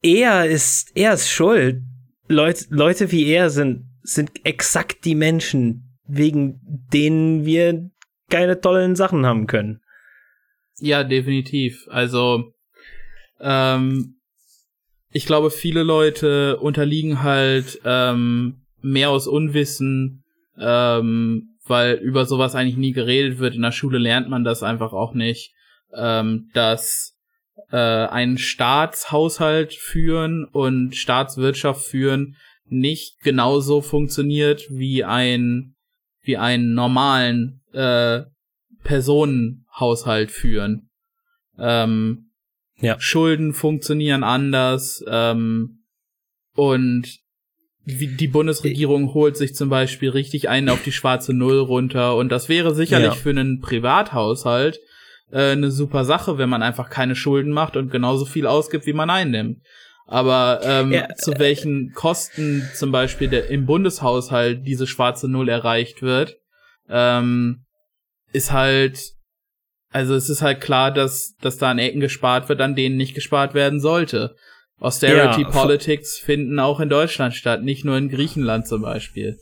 er 0.00 0.46
ist, 0.46 0.92
er 0.94 1.12
ist 1.14 1.28
schuld. 1.28 1.82
Leute, 2.28 2.64
Leute 2.70 3.12
wie 3.12 3.26
er 3.26 3.50
sind, 3.50 3.90
sind 4.02 4.30
exakt 4.44 5.04
die 5.04 5.14
Menschen, 5.14 5.98
wegen 6.06 6.60
denen 6.92 7.44
wir 7.44 7.90
keine 8.30 8.60
tollen 8.60 8.96
Sachen 8.96 9.26
haben 9.26 9.46
können. 9.46 9.80
Ja, 10.78 11.04
definitiv. 11.04 11.86
Also, 11.88 12.52
ähm, 13.40 14.16
ich 15.10 15.26
glaube, 15.26 15.50
viele 15.50 15.82
Leute 15.82 16.58
unterliegen 16.58 17.22
halt 17.22 17.80
ähm, 17.84 18.62
mehr 18.80 19.10
aus 19.10 19.26
Unwissen, 19.26 20.24
ähm, 20.58 21.53
weil 21.66 21.94
über 21.94 22.26
sowas 22.26 22.54
eigentlich 22.54 22.76
nie 22.76 22.92
geredet 22.92 23.38
wird. 23.38 23.54
In 23.54 23.62
der 23.62 23.72
Schule 23.72 23.98
lernt 23.98 24.28
man 24.28 24.44
das 24.44 24.62
einfach 24.62 24.92
auch 24.92 25.14
nicht, 25.14 25.54
ähm, 25.94 26.50
dass 26.54 27.16
äh, 27.70 27.76
einen 27.76 28.38
Staatshaushalt 28.38 29.74
führen 29.74 30.44
und 30.44 30.96
Staatswirtschaft 30.96 31.84
führen 31.84 32.36
nicht 32.66 33.20
genauso 33.20 33.82
funktioniert 33.82 34.62
wie 34.70 35.04
ein 35.04 35.74
wie 36.22 36.38
einen 36.38 36.72
normalen 36.72 37.60
äh, 37.72 38.22
Personenhaushalt 38.82 40.30
führen. 40.30 40.90
Ähm, 41.58 42.30
ja. 42.78 42.98
Schulden 42.98 43.52
funktionieren 43.52 44.24
anders 44.24 45.04
ähm, 45.06 45.84
und 46.54 47.23
wie 47.84 48.08
die 48.08 48.28
Bundesregierung 48.28 49.12
holt 49.14 49.36
sich 49.36 49.54
zum 49.54 49.68
Beispiel 49.68 50.10
richtig 50.10 50.48
einen 50.48 50.68
auf 50.68 50.82
die 50.82 50.92
schwarze 50.92 51.34
Null 51.34 51.58
runter 51.58 52.16
und 52.16 52.30
das 52.30 52.48
wäre 52.48 52.74
sicherlich 52.74 53.06
ja. 53.08 53.14
für 53.14 53.30
einen 53.30 53.60
Privathaushalt 53.60 54.78
äh, 55.30 55.52
eine 55.52 55.70
super 55.70 56.04
Sache, 56.04 56.38
wenn 56.38 56.48
man 56.48 56.62
einfach 56.62 56.88
keine 56.88 57.14
Schulden 57.14 57.52
macht 57.52 57.76
und 57.76 57.90
genauso 57.90 58.24
viel 58.24 58.46
ausgibt, 58.46 58.86
wie 58.86 58.92
man 58.92 59.10
einnimmt. 59.10 59.58
Aber 60.06 60.60
ähm, 60.62 60.92
ja, 60.92 61.08
zu 61.14 61.38
welchen 61.38 61.92
Kosten 61.94 62.68
zum 62.74 62.92
Beispiel 62.92 63.28
der, 63.28 63.48
im 63.48 63.66
Bundeshaushalt 63.66 64.66
diese 64.66 64.86
schwarze 64.86 65.28
Null 65.28 65.48
erreicht 65.48 66.02
wird, 66.02 66.36
ähm, 66.88 67.64
ist 68.32 68.52
halt, 68.52 69.12
also 69.90 70.14
es 70.14 70.28
ist 70.28 70.42
halt 70.42 70.60
klar, 70.60 70.90
dass, 70.92 71.34
dass 71.40 71.56
da 71.56 71.70
an 71.70 71.78
Ecken 71.78 72.00
gespart 72.00 72.48
wird, 72.48 72.60
an 72.60 72.74
denen 72.74 72.96
nicht 72.96 73.14
gespart 73.14 73.54
werden 73.54 73.80
sollte. 73.80 74.36
Austerity 74.80 75.42
ja, 75.42 75.50
Politics 75.50 76.18
finden 76.18 76.58
auch 76.58 76.80
in 76.80 76.88
Deutschland 76.88 77.34
statt, 77.34 77.62
nicht 77.62 77.84
nur 77.84 77.96
in 77.96 78.08
Griechenland 78.08 78.66
zum 78.66 78.82
Beispiel. 78.82 79.38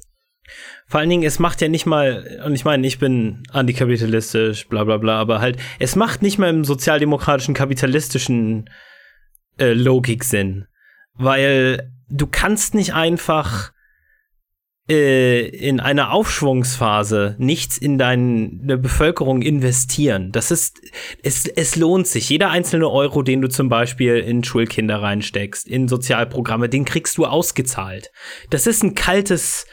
Vor 0.86 1.00
allen 1.00 1.08
Dingen, 1.08 1.22
es 1.22 1.38
macht 1.38 1.60
ja 1.60 1.68
nicht 1.68 1.86
mal, 1.86 2.42
und 2.44 2.54
ich 2.54 2.64
meine, 2.64 2.86
ich 2.86 2.98
bin 2.98 3.42
antikapitalistisch, 3.50 4.68
bla 4.68 4.84
bla 4.84 4.98
bla, 4.98 5.18
aber 5.18 5.40
halt, 5.40 5.56
es 5.78 5.96
macht 5.96 6.22
nicht 6.22 6.38
mal 6.38 6.50
im 6.50 6.64
sozialdemokratischen, 6.64 7.54
kapitalistischen 7.54 8.68
äh, 9.58 9.72
Logik 9.72 10.24
Sinn. 10.24 10.66
Weil 11.14 11.92
du 12.08 12.26
kannst 12.26 12.74
nicht 12.74 12.94
einfach 12.94 13.72
äh, 14.92 15.46
in 15.46 15.80
einer 15.80 16.12
Aufschwungsphase 16.12 17.36
nichts 17.38 17.78
in 17.78 17.96
deine 17.96 18.76
Bevölkerung 18.76 19.42
investieren. 19.42 20.32
Das 20.32 20.50
ist, 20.50 20.80
es, 21.22 21.46
es 21.46 21.76
lohnt 21.76 22.06
sich. 22.06 22.28
Jeder 22.28 22.50
einzelne 22.50 22.90
Euro, 22.90 23.22
den 23.22 23.40
du 23.40 23.48
zum 23.48 23.68
Beispiel 23.68 24.16
in 24.16 24.44
Schulkinder 24.44 25.00
reinsteckst, 25.00 25.66
in 25.66 25.88
Sozialprogramme, 25.88 26.68
den 26.68 26.84
kriegst 26.84 27.16
du 27.16 27.24
ausgezahlt. 27.24 28.12
Das 28.50 28.66
ist 28.66 28.82
ein 28.82 28.94
kaltes, 28.94 29.66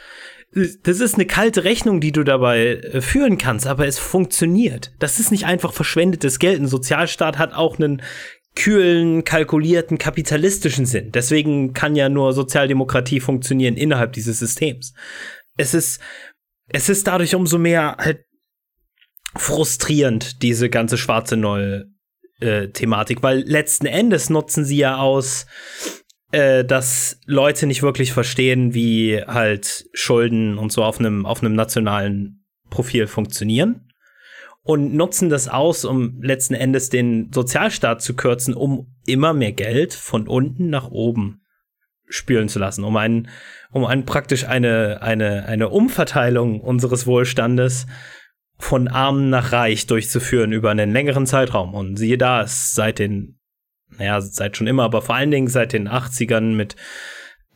das 0.82 1.00
ist 1.00 1.14
eine 1.14 1.26
kalte 1.26 1.64
Rechnung, 1.64 2.00
die 2.00 2.12
du 2.12 2.24
dabei 2.24 2.76
äh, 2.76 3.00
führen 3.02 3.36
kannst, 3.36 3.66
aber 3.66 3.86
es 3.86 3.98
funktioniert. 3.98 4.92
Das 4.98 5.20
ist 5.20 5.30
nicht 5.30 5.44
einfach 5.44 5.72
verschwendetes 5.72 6.38
Geld. 6.38 6.60
Ein 6.60 6.66
Sozialstaat 6.66 7.38
hat 7.38 7.52
auch 7.52 7.78
einen 7.78 8.02
kühlen, 8.54 9.24
kalkulierten, 9.24 9.98
kapitalistischen 9.98 10.86
Sinn. 10.86 11.12
Deswegen 11.12 11.72
kann 11.72 11.96
ja 11.96 12.08
nur 12.08 12.32
Sozialdemokratie 12.32 13.20
funktionieren 13.20 13.76
innerhalb 13.76 14.12
dieses 14.12 14.38
Systems. 14.38 14.92
Es 15.56 15.74
ist, 15.74 16.00
es 16.68 16.88
ist 16.88 17.06
dadurch 17.06 17.34
umso 17.34 17.58
mehr 17.58 17.96
halt 17.98 18.24
frustrierend, 19.36 20.42
diese 20.42 20.68
ganze 20.68 20.98
schwarze 20.98 21.36
Null 21.36 21.90
äh, 22.40 22.68
weil 23.22 23.40
letzten 23.40 23.86
Endes 23.86 24.30
nutzen 24.30 24.64
sie 24.64 24.78
ja 24.78 24.96
aus, 24.96 25.46
äh, 26.32 26.64
dass 26.64 27.20
Leute 27.26 27.66
nicht 27.66 27.82
wirklich 27.82 28.12
verstehen, 28.12 28.74
wie 28.74 29.22
halt 29.22 29.88
Schulden 29.92 30.58
und 30.58 30.72
so 30.72 30.82
auf 30.82 30.98
einem 30.98 31.26
auf 31.26 31.42
einem 31.42 31.54
nationalen 31.54 32.44
Profil 32.70 33.06
funktionieren 33.06 33.89
und 34.70 34.94
nutzen 34.94 35.30
das 35.30 35.48
aus, 35.48 35.84
um 35.84 36.22
letzten 36.22 36.54
Endes 36.54 36.90
den 36.90 37.32
Sozialstaat 37.32 38.00
zu 38.02 38.14
kürzen, 38.14 38.54
um 38.54 38.94
immer 39.04 39.34
mehr 39.34 39.50
Geld 39.50 39.92
von 39.92 40.28
unten 40.28 40.70
nach 40.70 40.92
oben 40.92 41.42
spülen 42.06 42.48
zu 42.48 42.60
lassen, 42.60 42.84
um 42.84 42.96
einen, 42.96 43.28
um 43.72 43.84
einen 43.84 44.06
praktisch 44.06 44.46
eine, 44.46 45.02
eine, 45.02 45.46
eine 45.46 45.70
Umverteilung 45.70 46.60
unseres 46.60 47.08
Wohlstandes 47.08 47.88
von 48.58 48.86
arm 48.86 49.28
nach 49.28 49.50
reich 49.50 49.88
durchzuführen 49.88 50.52
über 50.52 50.70
einen 50.70 50.92
längeren 50.92 51.26
Zeitraum. 51.26 51.74
Und 51.74 51.96
siehe 51.96 52.16
da, 52.16 52.42
es 52.42 52.72
seit 52.72 53.00
den, 53.00 53.40
naja, 53.98 54.20
seit 54.20 54.56
schon 54.56 54.68
immer, 54.68 54.84
aber 54.84 55.02
vor 55.02 55.16
allen 55.16 55.32
Dingen 55.32 55.48
seit 55.48 55.72
den 55.72 55.88
80ern 55.88 56.54
mit 56.54 56.76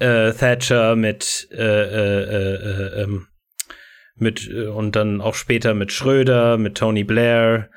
äh, 0.01 0.33
Thatcher, 0.33 0.97
mit 0.97 1.47
äh, 1.53 1.63
äh, 1.63 2.25
äh, 2.25 2.55
äh 2.55 3.03
ähm, 3.05 3.29
mit 4.17 4.49
äh, 4.49 4.67
und 4.67 4.97
dann 4.97 5.21
auch 5.21 5.35
später 5.35 5.75
mit 5.75 5.93
Schröder, 5.93 6.59
mit 6.59 6.77
Tony 6.77 7.05
Blair. 7.05 7.71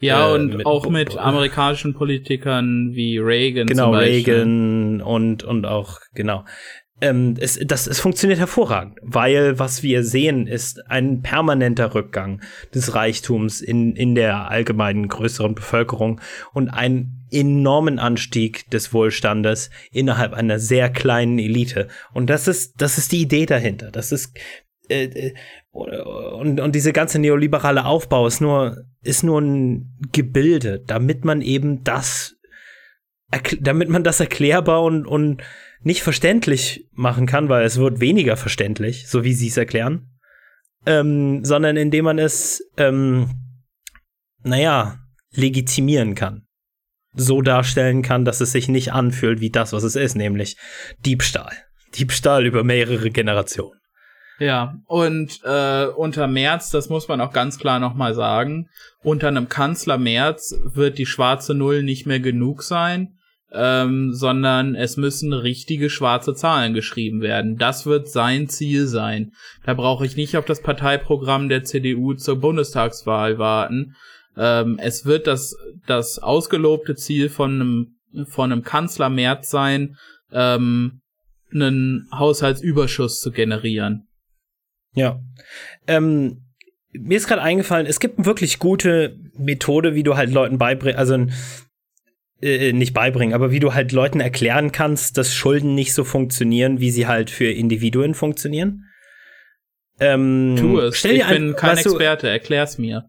Ja, 0.00 0.30
äh, 0.30 0.34
und 0.34 0.56
mit, 0.56 0.66
auch 0.66 0.88
mit 0.88 1.16
amerikanischen 1.16 1.94
Politikern 1.94 2.90
wie 2.94 3.18
Reagan. 3.18 3.66
Genau, 3.66 3.92
Reagan 3.92 5.02
und, 5.02 5.44
und 5.44 5.66
auch, 5.66 6.00
genau. 6.14 6.44
Ähm, 7.02 7.34
es, 7.38 7.58
das, 7.64 7.86
es 7.86 7.98
funktioniert 7.98 8.38
hervorragend, 8.38 8.98
weil 9.02 9.58
was 9.58 9.82
wir 9.82 10.04
sehen, 10.04 10.46
ist 10.46 10.90
ein 10.90 11.22
permanenter 11.22 11.94
Rückgang 11.94 12.42
des 12.74 12.94
Reichtums 12.94 13.62
in, 13.62 13.96
in 13.96 14.14
der 14.14 14.50
allgemeinen 14.50 15.08
größeren 15.08 15.54
Bevölkerung 15.54 16.20
und 16.52 16.68
einen 16.68 17.26
enormen 17.30 17.98
Anstieg 17.98 18.68
des 18.70 18.92
Wohlstandes 18.92 19.70
innerhalb 19.92 20.34
einer 20.34 20.58
sehr 20.58 20.90
kleinen 20.90 21.38
Elite. 21.38 21.88
Und 22.12 22.28
das 22.28 22.48
ist, 22.48 22.74
das 22.82 22.98
ist 22.98 23.12
die 23.12 23.22
Idee 23.22 23.46
dahinter. 23.46 23.90
Das 23.90 24.12
ist, 24.12 24.36
äh, 24.90 25.04
äh 25.04 25.34
und, 25.72 26.58
und 26.60 26.74
diese 26.74 26.92
ganze 26.92 27.20
neoliberale 27.20 27.84
Aufbau 27.84 28.26
ist 28.26 28.40
nur, 28.40 28.84
ist 29.02 29.22
nur 29.22 29.40
ein 29.40 29.96
Gebilde, 30.12 30.82
damit 30.84 31.24
man 31.24 31.42
eben 31.42 31.84
das, 31.84 32.36
damit 33.60 33.88
man 33.88 34.02
das 34.02 34.18
erklärbar 34.18 34.82
und, 34.82 35.06
und 35.06 35.42
nicht 35.82 36.02
verständlich 36.02 36.88
machen 36.92 37.26
kann, 37.26 37.48
weil 37.48 37.64
es 37.64 37.78
wird 37.78 38.00
weniger 38.00 38.36
verständlich, 38.36 39.06
so 39.08 39.24
wie 39.24 39.32
sie 39.32 39.48
es 39.48 39.56
erklären, 39.56 40.10
ähm, 40.86 41.44
sondern 41.44 41.76
indem 41.76 42.06
man 42.06 42.18
es, 42.18 42.62
ähm, 42.76 43.30
naja, 44.42 44.98
legitimieren 45.32 46.14
kann. 46.14 46.46
So 47.14 47.42
darstellen 47.42 48.02
kann, 48.02 48.24
dass 48.24 48.40
es 48.40 48.52
sich 48.52 48.68
nicht 48.68 48.92
anfühlt 48.92 49.40
wie 49.40 49.50
das, 49.50 49.72
was 49.72 49.82
es 49.82 49.96
ist, 49.96 50.16
nämlich 50.16 50.56
Diebstahl. 51.04 51.52
Diebstahl 51.94 52.46
über 52.46 52.62
mehrere 52.62 53.10
Generationen. 53.10 53.79
Ja, 54.40 54.78
und 54.86 55.40
äh, 55.44 55.84
unter 55.84 56.26
Merz, 56.26 56.70
das 56.70 56.88
muss 56.88 57.08
man 57.08 57.20
auch 57.20 57.30
ganz 57.30 57.58
klar 57.58 57.78
nochmal 57.78 58.14
sagen, 58.14 58.70
unter 59.02 59.28
einem 59.28 59.50
Kanzler 59.50 59.98
Merz 59.98 60.54
wird 60.64 60.96
die 60.96 61.04
schwarze 61.04 61.54
Null 61.54 61.82
nicht 61.82 62.06
mehr 62.06 62.20
genug 62.20 62.62
sein, 62.62 63.18
ähm, 63.52 64.14
sondern 64.14 64.74
es 64.74 64.96
müssen 64.96 65.34
richtige 65.34 65.90
schwarze 65.90 66.34
Zahlen 66.34 66.72
geschrieben 66.72 67.20
werden. 67.20 67.58
Das 67.58 67.84
wird 67.84 68.08
sein 68.08 68.48
Ziel 68.48 68.86
sein. 68.86 69.32
Da 69.66 69.74
brauche 69.74 70.06
ich 70.06 70.16
nicht 70.16 70.38
auf 70.38 70.46
das 70.46 70.62
Parteiprogramm 70.62 71.50
der 71.50 71.64
CDU 71.64 72.14
zur 72.14 72.40
Bundestagswahl 72.40 73.36
warten. 73.36 73.94
Ähm, 74.38 74.78
es 74.80 75.04
wird 75.04 75.26
das, 75.26 75.54
das 75.86 76.18
ausgelobte 76.18 76.94
Ziel 76.94 77.28
von 77.28 77.60
einem, 77.60 78.26
von 78.26 78.50
einem 78.50 78.62
Kanzler 78.62 79.10
Merz 79.10 79.50
sein, 79.50 79.98
ähm, 80.32 81.02
einen 81.52 82.08
Haushaltsüberschuss 82.10 83.20
zu 83.20 83.32
generieren. 83.32 84.06
Ja. 84.94 85.20
Ähm, 85.86 86.44
mir 86.92 87.16
ist 87.16 87.28
gerade 87.28 87.42
eingefallen, 87.42 87.86
es 87.86 88.00
gibt 88.00 88.18
eine 88.18 88.26
wirklich 88.26 88.58
gute 88.58 89.16
Methode, 89.38 89.94
wie 89.94 90.02
du 90.02 90.16
halt 90.16 90.30
Leuten 90.30 90.58
beibringst, 90.58 90.98
also 90.98 91.26
äh, 92.42 92.72
nicht 92.72 92.94
beibringen, 92.94 93.34
aber 93.34 93.50
wie 93.50 93.60
du 93.60 93.74
halt 93.74 93.92
Leuten 93.92 94.20
erklären 94.20 94.72
kannst, 94.72 95.18
dass 95.18 95.34
Schulden 95.34 95.74
nicht 95.74 95.92
so 95.92 96.04
funktionieren, 96.04 96.80
wie 96.80 96.90
sie 96.90 97.06
halt 97.06 97.30
für 97.30 97.50
Individuen 97.50 98.14
funktionieren. 98.14 98.86
Ähm, 100.00 100.56
tu 100.58 100.80
es. 100.80 101.04
ich 101.04 101.26
bin 101.26 101.54
kein 101.54 101.76
Experte, 101.76 102.26
du, 102.26 102.32
erklär's 102.32 102.78
mir. 102.78 103.04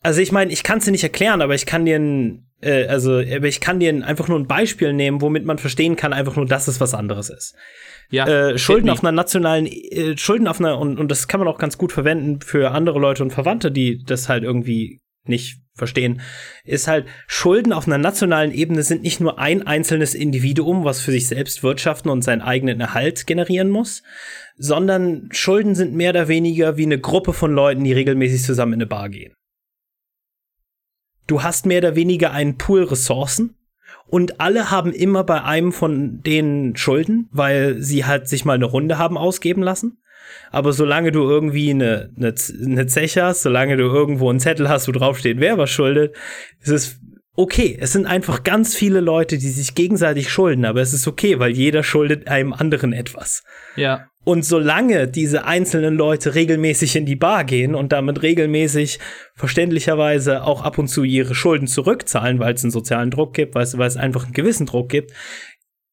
Also 0.00 0.20
ich 0.20 0.32
meine, 0.32 0.52
ich 0.52 0.62
kann 0.62 0.78
es 0.78 0.86
dir 0.86 0.90
nicht 0.90 1.04
erklären, 1.04 1.42
aber 1.42 1.54
ich 1.54 1.66
kann 1.66 1.84
dir 1.84 1.96
ein, 1.96 2.50
äh, 2.60 2.86
also 2.86 3.18
aber 3.18 3.46
ich 3.46 3.60
kann 3.60 3.78
dir 3.78 4.04
einfach 4.04 4.28
nur 4.28 4.38
ein 4.38 4.48
Beispiel 4.48 4.92
nehmen, 4.92 5.20
womit 5.20 5.44
man 5.44 5.58
verstehen 5.58 5.94
kann, 5.94 6.12
einfach 6.12 6.34
nur, 6.34 6.46
dass 6.46 6.66
es 6.66 6.80
was 6.80 6.94
anderes 6.94 7.30
ist. 7.30 7.54
Ja, 8.12 8.26
äh, 8.26 8.58
Schulden 8.58 8.90
auf 8.90 9.02
einer 9.02 9.10
nationalen, 9.10 9.66
äh, 9.66 10.18
Schulden 10.18 10.46
auf 10.46 10.60
einer, 10.60 10.78
und, 10.78 11.00
und 11.00 11.10
das 11.10 11.28
kann 11.28 11.40
man 11.40 11.48
auch 11.48 11.58
ganz 11.58 11.78
gut 11.78 11.92
verwenden 11.92 12.40
für 12.42 12.72
andere 12.72 12.98
Leute 12.98 13.22
und 13.22 13.32
Verwandte, 13.32 13.72
die 13.72 14.04
das 14.04 14.28
halt 14.28 14.44
irgendwie 14.44 15.00
nicht 15.24 15.62
verstehen, 15.74 16.20
ist 16.64 16.88
halt, 16.88 17.06
Schulden 17.26 17.72
auf 17.72 17.86
einer 17.86 17.96
nationalen 17.96 18.52
Ebene 18.52 18.82
sind 18.82 19.02
nicht 19.02 19.20
nur 19.20 19.38
ein 19.38 19.66
einzelnes 19.66 20.14
Individuum, 20.14 20.84
was 20.84 21.00
für 21.00 21.10
sich 21.10 21.26
selbst 21.26 21.62
wirtschaften 21.62 22.10
und 22.10 22.22
seinen 22.22 22.42
eigenen 22.42 22.80
Erhalt 22.80 23.26
generieren 23.26 23.70
muss, 23.70 24.02
sondern 24.56 25.30
Schulden 25.32 25.74
sind 25.74 25.94
mehr 25.94 26.10
oder 26.10 26.28
weniger 26.28 26.76
wie 26.76 26.84
eine 26.84 27.00
Gruppe 27.00 27.32
von 27.32 27.52
Leuten, 27.52 27.84
die 27.84 27.94
regelmäßig 27.94 28.42
zusammen 28.42 28.74
in 28.74 28.80
eine 28.80 28.86
Bar 28.86 29.08
gehen. 29.08 29.32
Du 31.26 31.42
hast 31.42 31.64
mehr 31.64 31.78
oder 31.78 31.96
weniger 31.96 32.32
einen 32.32 32.58
Pool 32.58 32.82
Ressourcen 32.82 33.56
und 34.12 34.42
alle 34.42 34.70
haben 34.70 34.92
immer 34.92 35.24
bei 35.24 35.42
einem 35.42 35.72
von 35.72 36.22
denen 36.22 36.76
Schulden, 36.76 37.30
weil 37.32 37.80
sie 37.80 38.04
halt 38.04 38.28
sich 38.28 38.44
mal 38.44 38.52
eine 38.52 38.66
Runde 38.66 38.98
haben 38.98 39.16
ausgeben 39.16 39.62
lassen. 39.62 40.02
Aber 40.50 40.74
solange 40.74 41.12
du 41.12 41.22
irgendwie 41.22 41.70
eine, 41.70 42.10
eine, 42.18 42.34
eine 42.62 42.86
Zeche 42.88 43.22
hast, 43.24 43.40
solange 43.40 43.78
du 43.78 43.84
irgendwo 43.84 44.28
einen 44.28 44.38
Zettel 44.38 44.68
hast, 44.68 44.86
wo 44.86 44.92
draufsteht, 44.92 45.40
wer 45.40 45.56
was 45.56 45.70
schuldet, 45.70 46.14
ist 46.60 46.68
es 46.68 47.00
okay. 47.36 47.74
Es 47.80 47.92
sind 47.92 48.04
einfach 48.04 48.42
ganz 48.42 48.74
viele 48.74 49.00
Leute, 49.00 49.38
die 49.38 49.48
sich 49.48 49.74
gegenseitig 49.74 50.30
schulden, 50.30 50.66
aber 50.66 50.82
es 50.82 50.92
ist 50.92 51.08
okay, 51.08 51.38
weil 51.38 51.52
jeder 51.52 51.82
schuldet 51.82 52.28
einem 52.28 52.52
anderen 52.52 52.92
etwas. 52.92 53.42
Ja. 53.76 54.10
Und 54.24 54.44
solange 54.44 55.08
diese 55.08 55.44
einzelnen 55.46 55.96
Leute 55.96 56.36
regelmäßig 56.36 56.94
in 56.94 57.06
die 57.06 57.16
Bar 57.16 57.44
gehen 57.44 57.74
und 57.74 57.90
damit 57.90 58.22
regelmäßig 58.22 59.00
verständlicherweise 59.34 60.44
auch 60.44 60.62
ab 60.62 60.78
und 60.78 60.86
zu 60.86 61.02
ihre 61.02 61.34
Schulden 61.34 61.66
zurückzahlen, 61.66 62.38
weil 62.38 62.54
es 62.54 62.62
einen 62.62 62.70
sozialen 62.70 63.10
Druck 63.10 63.34
gibt, 63.34 63.56
weil 63.56 63.64
es, 63.64 63.96
einfach 63.96 64.24
einen 64.24 64.32
gewissen 64.32 64.66
Druck 64.66 64.88
gibt, 64.88 65.12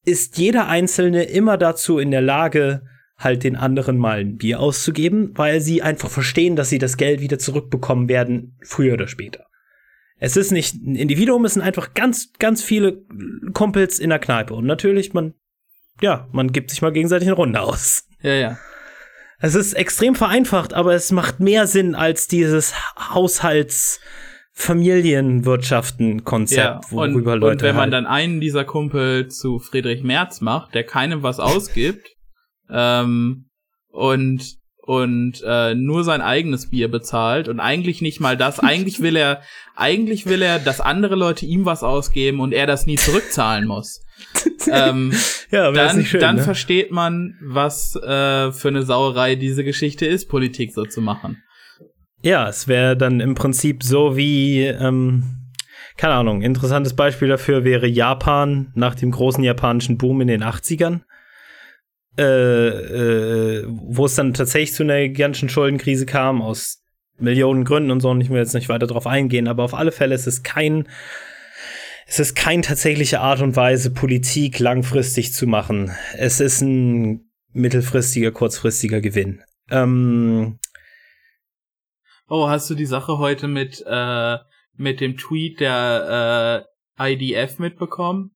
ist 0.05 0.37
jeder 0.37 0.67
Einzelne 0.67 1.23
immer 1.23 1.57
dazu 1.57 1.97
in 1.97 2.11
der 2.11 2.21
Lage, 2.21 2.83
halt 3.17 3.43
den 3.43 3.55
anderen 3.55 3.97
mal 3.97 4.19
ein 4.19 4.37
Bier 4.37 4.59
auszugeben, 4.59 5.31
weil 5.35 5.59
sie 5.59 5.81
einfach 5.81 6.09
verstehen, 6.09 6.55
dass 6.55 6.69
sie 6.69 6.79
das 6.79 6.97
Geld 6.97 7.19
wieder 7.21 7.37
zurückbekommen 7.37 8.07
werden, 8.07 8.57
früher 8.63 8.93
oder 8.93 9.07
später. 9.07 9.45
Es 10.19 10.37
ist 10.37 10.51
nicht 10.51 10.75
ein 10.75 10.95
Individuum, 10.95 11.45
es 11.45 11.53
sind 11.53 11.63
einfach 11.63 11.93
ganz, 11.93 12.33
ganz 12.39 12.61
viele 12.61 13.03
Kumpels 13.53 13.99
in 13.99 14.09
der 14.09 14.19
Kneipe. 14.19 14.53
Und 14.53 14.65
natürlich, 14.65 15.13
man, 15.13 15.33
ja, 16.01 16.27
man 16.31 16.51
gibt 16.51 16.69
sich 16.69 16.81
mal 16.81 16.91
gegenseitig 16.91 17.27
eine 17.27 17.35
Runde 17.35 17.61
aus. 17.61 18.08
Ja, 18.21 18.34
ja. 18.34 18.58
Es 19.39 19.55
ist 19.55 19.73
extrem 19.73 20.15
vereinfacht, 20.15 20.73
aber 20.73 20.93
es 20.93 21.12
macht 21.12 21.39
mehr 21.39 21.67
Sinn 21.67 21.95
als 21.95 22.27
dieses 22.27 22.73
Haushalts- 22.97 23.99
Familienwirtschaften-Konzept, 24.60 26.58
ja, 26.60 26.82
worüber 26.91 27.32
und, 27.34 27.39
Leute. 27.39 27.53
Und 27.53 27.62
wenn 27.62 27.75
man 27.75 27.84
halt 27.84 27.93
dann 27.93 28.05
einen 28.05 28.41
dieser 28.41 28.65
Kumpel 28.65 29.29
zu 29.29 29.60
Friedrich 29.60 30.03
Merz 30.03 30.41
macht, 30.41 30.75
der 30.75 30.84
keinem 30.84 31.23
was 31.23 31.39
ausgibt, 31.39 32.05
ähm, 32.69 33.45
und 33.88 34.60
und 34.82 35.41
äh, 35.45 35.75
nur 35.75 36.03
sein 36.03 36.19
eigenes 36.21 36.71
Bier 36.71 36.89
bezahlt 36.89 37.47
und 37.47 37.60
eigentlich 37.60 38.01
nicht 38.01 38.19
mal 38.19 38.36
das. 38.36 38.60
Eigentlich 38.60 39.01
will 39.01 39.15
er, 39.15 39.43
eigentlich 39.75 40.25
will 40.25 40.41
er, 40.41 40.58
dass 40.58 40.82
andere 40.82 41.13
Leute 41.15 41.45
ihm 41.45 41.63
was 41.65 41.84
ausgeben 41.84 42.39
und 42.39 42.53
er 42.53 42.65
das 42.65 42.88
nie 42.88 42.95
zurückzahlen 42.95 43.67
muss. 43.67 44.01
ähm, 44.71 45.13
ja, 45.51 45.71
dann, 45.71 46.05
schön, 46.05 46.21
dann 46.21 46.36
ne? 46.38 46.43
versteht 46.43 46.91
man, 46.91 47.36
was 47.41 47.95
äh, 47.95 48.51
für 48.51 48.67
eine 48.67 48.84
Sauerei 48.84 49.36
diese 49.36 49.63
Geschichte 49.63 50.05
ist, 50.05 50.27
Politik 50.27 50.73
so 50.73 50.86
zu 50.86 51.01
machen. 51.01 51.41
Ja, 52.21 52.49
es 52.49 52.67
wäre 52.67 52.97
dann 52.97 53.19
im 53.19 53.36
Prinzip 53.36 53.84
so 53.84 54.17
wie, 54.17 54.63
ähm, 54.65 55.23
keine 55.97 56.13
Ahnung, 56.13 56.41
interessantes 56.41 56.95
Beispiel 56.95 57.27
dafür 57.29 57.63
wäre 57.63 57.88
Japan 57.88 58.71
nach 58.75 58.95
dem 58.95 59.12
großen 59.12 59.43
japanischen 59.43 59.97
Boom 59.97 60.21
in 60.21 60.27
den 60.27 60.43
80ern 60.43 61.01
äh, 62.19 62.67
äh, 62.67 63.65
wo 63.67 64.05
es 64.05 64.15
dann 64.15 64.34
tatsächlich 64.34 64.73
zu 64.73 64.84
einer 64.84 65.08
ganzen 65.08 65.47
Schuldenkrise 65.47 66.05
kam, 66.05 66.41
aus 66.41 66.84
Millionen 67.17 67.63
Gründen 67.63 67.91
und 67.91 68.01
so, 68.01 68.10
und 68.10 68.19
ich 68.19 68.29
will 68.29 68.39
jetzt 68.39 68.53
nicht 68.53 68.67
weiter 68.67 68.88
darauf 68.88 69.08
eingehen, 69.08 69.47
aber 69.47 69.63
auf 69.63 69.73
alle 69.73 69.93
Fälle 69.93 70.15
ist 70.15 70.27
es 70.27 70.43
kein, 70.43 70.89
es 72.09 72.17
ist 72.17 72.35
keine 72.35 72.63
tatsächliche 72.63 73.19
Art 73.19 73.41
und 73.41 73.55
Weise, 73.55 73.91
Politik 73.91 74.57
langfristig 74.57 75.31
zu 75.31 75.45
machen. 75.45 75.91
Es 76.17 76.39
ist 76.39 76.61
ein 76.61 77.29
mittelfristiger, 77.53 78.31
kurzfristiger 78.31 78.99
Gewinn. 78.99 79.43
Ähm, 79.69 80.57
oh, 82.27 82.49
hast 82.49 82.67
du 82.69 82.73
die 82.73 82.87
Sache 82.87 83.19
heute 83.19 83.47
mit, 83.47 83.83
äh, 83.85 84.37
mit 84.75 85.01
dem 85.01 85.17
Tweet 85.17 85.59
der 85.59 86.65
äh, 86.97 87.13
IDF 87.13 87.59
mitbekommen? 87.59 88.31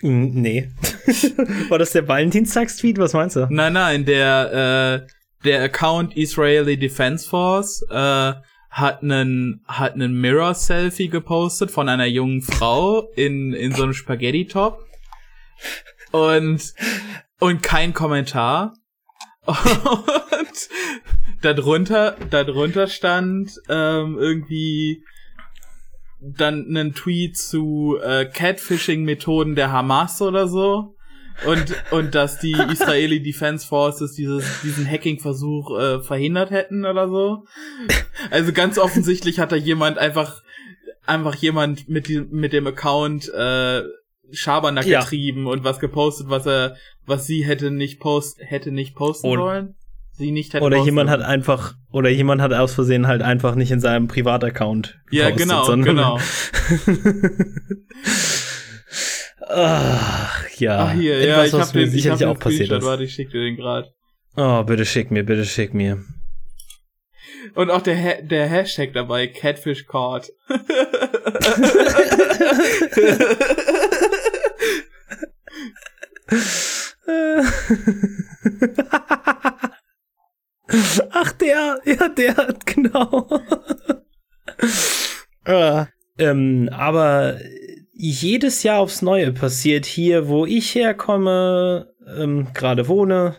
Nee. 0.00 0.70
War 1.68 1.78
das 1.78 1.92
der 1.92 2.08
Valentinstagstweet? 2.08 2.96
Was 2.96 3.12
meinst 3.12 3.36
du? 3.36 3.48
Nein, 3.50 3.74
nein, 3.74 4.06
der, 4.06 5.04
äh, 5.04 5.44
der 5.44 5.62
Account 5.62 6.16
Israeli 6.16 6.78
Defense 6.78 7.28
Force 7.28 7.84
äh, 7.90 8.32
hat 8.70 9.02
einen 9.02 9.64
hat 9.66 9.94
einen 9.94 10.20
Mirror 10.20 10.54
Selfie 10.54 11.08
gepostet 11.08 11.70
von 11.70 11.88
einer 11.88 12.06
jungen 12.06 12.40
Frau 12.40 13.10
in 13.16 13.52
in 13.52 13.72
so 13.74 13.82
einem 13.82 13.94
Spaghetti 13.94 14.46
Top 14.46 14.86
und 16.12 16.74
und 17.40 17.62
kein 17.62 17.92
Kommentar 17.92 18.74
und 19.44 20.68
darunter 21.42 22.16
darunter 22.30 22.86
stand 22.86 23.50
ähm, 23.68 24.16
irgendwie 24.18 25.04
dann 26.20 26.66
einen 26.68 26.94
Tweet 26.94 27.36
zu 27.38 27.98
äh, 28.02 28.26
Catfishing-Methoden 28.26 29.54
der 29.54 29.72
Hamas 29.72 30.20
oder 30.20 30.48
so. 30.48 30.94
Und, 31.46 31.74
und 31.90 32.14
dass 32.14 32.38
die 32.38 32.52
Israeli 32.52 33.22
Defense 33.22 33.66
Forces 33.66 34.14
dieses, 34.14 34.44
diesen 34.62 34.86
Hacking-Versuch 34.86 35.78
äh, 35.78 36.00
verhindert 36.02 36.50
hätten 36.50 36.84
oder 36.84 37.08
so. 37.08 37.44
Also 38.30 38.52
ganz 38.52 38.78
offensichtlich 38.78 39.38
hat 39.38 39.52
da 39.52 39.56
jemand 39.56 39.98
einfach, 39.98 40.42
einfach 41.06 41.34
jemand 41.34 41.88
mit, 41.88 42.08
die, 42.08 42.20
mit 42.20 42.52
dem 42.52 42.66
Account 42.66 43.32
äh, 43.32 43.82
Schabernack 44.32 44.86
ja. 44.86 45.00
getrieben 45.00 45.46
und 45.46 45.64
was 45.64 45.80
gepostet, 45.80 46.28
was 46.28 46.46
er, 46.46 46.76
was 47.06 47.26
sie 47.26 47.44
hätte 47.44 47.70
nicht 47.70 48.00
post, 48.00 48.38
hätte 48.40 48.70
nicht 48.70 48.94
posten 48.94 49.28
und, 49.28 49.38
sollen 49.38 49.74
sie 50.20 50.30
nicht 50.30 50.54
hätte 50.54 50.64
Oder 50.64 50.78
jemand 50.78 51.10
hat 51.10 51.22
einfach, 51.22 51.74
oder 51.90 52.08
jemand 52.10 52.40
hat 52.40 52.52
aus 52.52 52.74
Versehen 52.74 53.08
halt 53.08 53.22
einfach 53.22 53.56
nicht 53.56 53.72
in 53.72 53.80
seinem 53.80 54.06
Privataccount 54.06 55.00
Ja, 55.10 55.30
genau, 55.30 55.66
genau. 55.66 56.20
Ach, 59.52 60.48
ja. 60.58 60.86
Ach, 60.86 60.92
hier, 60.92 61.18
Etwas, 61.18 61.26
ja, 61.26 61.44
ich 61.44 61.52
hab 61.54 61.72
den, 61.72 61.90
sicherlich 61.90 62.20
ich 62.20 62.26
hab 62.26 62.36
auch 62.36 62.40
passiert 62.40 62.70
ist. 62.70 62.84
Warte, 62.84 63.04
ich 63.04 63.14
schick 63.14 63.30
dir 63.30 63.42
den 63.42 63.56
grad. 63.56 63.92
Oh, 64.36 64.62
bitte 64.62 64.86
schick 64.86 65.10
mir, 65.10 65.24
bitte 65.24 65.44
schick 65.44 65.74
mir. 65.74 66.04
Und 67.54 67.70
auch 67.70 67.82
der, 67.82 67.96
ha 67.96 68.20
der 68.22 68.46
Hashtag 68.46 68.92
dabei, 68.92 69.26
Catfish 69.26 69.86
Caught. 69.86 70.30
Ach, 81.12 81.32
der, 81.32 81.80
ja, 81.84 82.08
der, 82.08 82.54
genau. 82.64 83.28
äh, 85.44 85.86
ähm, 86.18 86.68
aber 86.72 87.40
jedes 88.08 88.62
Jahr 88.62 88.78
aufs 88.80 89.02
Neue 89.02 89.32
passiert 89.32 89.84
hier, 89.84 90.28
wo 90.28 90.46
ich 90.46 90.74
herkomme, 90.74 91.92
ähm, 92.16 92.48
gerade 92.54 92.88
wohne, 92.88 93.38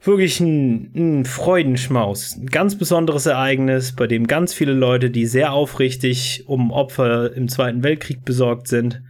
wirklich 0.00 0.40
ein, 0.40 0.92
ein 0.94 1.24
Freudenschmaus. 1.24 2.36
Ein 2.36 2.46
ganz 2.46 2.78
besonderes 2.78 3.26
Ereignis, 3.26 3.94
bei 3.94 4.06
dem 4.06 4.26
ganz 4.26 4.54
viele 4.54 4.72
Leute, 4.72 5.10
die 5.10 5.26
sehr 5.26 5.52
aufrichtig 5.52 6.44
um 6.46 6.70
Opfer 6.70 7.32
im 7.32 7.48
Zweiten 7.48 7.82
Weltkrieg 7.82 8.24
besorgt 8.24 8.68
sind, 8.68 9.02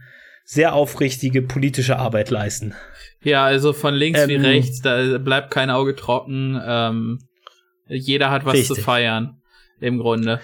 sehr 0.43 0.73
aufrichtige 0.73 1.41
politische 1.41 1.99
Arbeit 1.99 2.29
leisten. 2.29 2.73
Ja, 3.21 3.43
also 3.43 3.73
von 3.73 3.93
links 3.93 4.21
ähm, 4.21 4.29
wie 4.29 4.35
rechts, 4.35 4.81
da 4.81 5.17
bleibt 5.17 5.51
kein 5.51 5.69
Auge 5.69 5.95
trocken. 5.95 6.59
Ähm, 6.65 7.19
jeder 7.87 8.31
hat 8.31 8.45
was 8.45 8.53
richtig. 8.53 8.77
zu 8.77 8.81
feiern, 8.81 9.41
im 9.79 9.99
Grunde. 9.99 10.39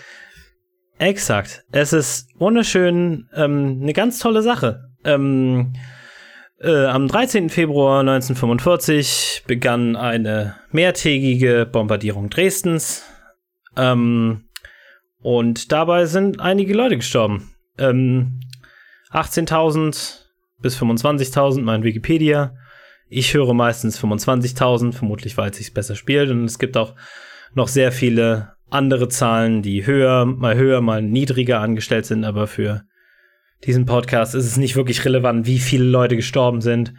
Exakt. 1.03 1.65
Es 1.73 1.91
ist 1.91 2.29
wunderschön, 2.39 3.27
ähm, 3.35 3.79
eine 3.81 3.91
ganz 3.93 4.19
tolle 4.19 4.41
Sache. 4.41 4.89
Ähm, 5.03 5.73
Äh, 6.61 6.85
am 6.85 7.09
13. 7.09 7.49
Februar 7.49 7.99
1945 7.99 9.43
begann 9.45 9.97
eine 9.97 10.55
mehrtägige 10.71 11.67
Bombardierung 11.69 12.29
Dresdens. 12.29 13.03
Ähm, 13.75 14.45
und 15.21 15.73
dabei 15.73 16.05
sind 16.05 16.39
einige 16.39 16.73
Leute 16.73 16.95
gestorben. 16.95 17.53
Ähm, 17.77 18.39
18.000 19.11 20.29
bis 20.61 20.77
25.000, 20.77 21.63
mein 21.63 21.83
Wikipedia. 21.83 22.55
Ich 23.09 23.33
höre 23.33 23.53
meistens 23.53 23.99
25.000, 23.99 24.93
vermutlich 24.93 25.35
weil 25.35 25.49
es 25.49 25.57
sich 25.57 25.73
besser 25.73 25.95
spielt. 25.95 26.29
Und 26.29 26.45
es 26.45 26.59
gibt 26.59 26.77
auch 26.77 26.95
noch 27.53 27.67
sehr 27.67 27.91
viele 27.91 28.52
andere 28.73 29.07
Zahlen, 29.07 29.61
die 29.61 29.85
höher, 29.85 30.25
mal 30.25 30.55
höher, 30.55 30.81
mal 30.81 31.01
niedriger 31.01 31.59
angestellt 31.59 32.05
sind. 32.05 32.23
Aber 32.25 32.47
für 32.47 32.83
diesen 33.65 33.85
Podcast 33.85 34.35
ist 34.35 34.45
es 34.45 34.57
nicht 34.57 34.75
wirklich 34.75 35.05
relevant, 35.05 35.45
wie 35.45 35.59
viele 35.59 35.85
Leute 35.85 36.15
gestorben 36.15 36.61
sind. 36.61 36.93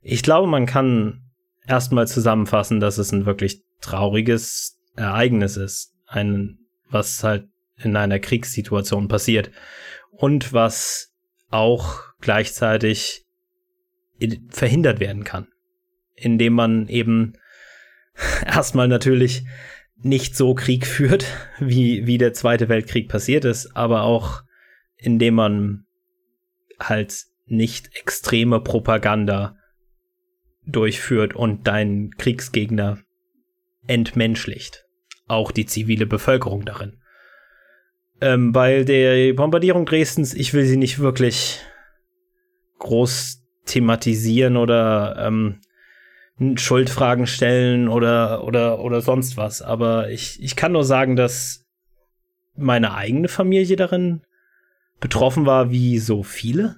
Ich 0.00 0.22
glaube, 0.22 0.48
man 0.48 0.66
kann 0.66 1.22
erstmal 1.66 2.08
zusammenfassen, 2.08 2.80
dass 2.80 2.98
es 2.98 3.12
ein 3.12 3.26
wirklich 3.26 3.62
trauriges 3.80 4.78
Ereignis 4.96 5.56
ist. 5.56 5.94
Ein, 6.06 6.58
was 6.88 7.22
halt 7.22 7.46
in 7.76 7.96
einer 7.96 8.18
Kriegssituation 8.18 9.08
passiert. 9.08 9.50
Und 10.10 10.52
was 10.52 11.12
auch 11.50 12.00
gleichzeitig 12.20 13.26
verhindert 14.48 15.00
werden 15.00 15.24
kann. 15.24 15.48
Indem 16.14 16.54
man 16.54 16.88
eben 16.88 17.34
erstmal 18.46 18.88
natürlich 18.88 19.44
nicht 20.04 20.36
so 20.36 20.54
Krieg 20.54 20.86
führt, 20.86 21.26
wie, 21.58 22.06
wie 22.06 22.18
der 22.18 22.32
Zweite 22.32 22.68
Weltkrieg 22.68 23.08
passiert 23.08 23.44
ist, 23.44 23.76
aber 23.76 24.02
auch 24.02 24.42
indem 24.96 25.34
man 25.34 25.84
halt 26.78 27.24
nicht 27.46 27.96
extreme 27.96 28.60
Propaganda 28.60 29.56
durchführt 30.64 31.34
und 31.34 31.66
deinen 31.66 32.12
Kriegsgegner 32.12 32.98
entmenschlicht. 33.86 34.84
Auch 35.26 35.50
die 35.50 35.66
zivile 35.66 36.06
Bevölkerung 36.06 36.64
darin. 36.64 36.98
Ähm, 38.20 38.52
bei 38.52 38.84
der 38.84 39.32
Bombardierung 39.34 39.86
Dresdens, 39.86 40.34
ich 40.34 40.54
will 40.54 40.64
sie 40.64 40.76
nicht 40.76 41.00
wirklich 41.00 41.60
groß 42.78 43.42
thematisieren 43.66 44.56
oder 44.56 45.16
ähm, 45.18 45.60
Schuldfragen 46.56 47.26
stellen 47.26 47.88
oder, 47.88 48.44
oder, 48.44 48.80
oder 48.80 49.00
sonst 49.00 49.36
was. 49.36 49.62
Aber 49.62 50.10
ich, 50.10 50.42
ich 50.42 50.56
kann 50.56 50.72
nur 50.72 50.84
sagen, 50.84 51.16
dass 51.16 51.64
meine 52.56 52.94
eigene 52.94 53.28
Familie 53.28 53.76
darin 53.76 54.22
betroffen 55.00 55.46
war, 55.46 55.70
wie 55.70 55.98
so 55.98 56.22
viele. 56.22 56.76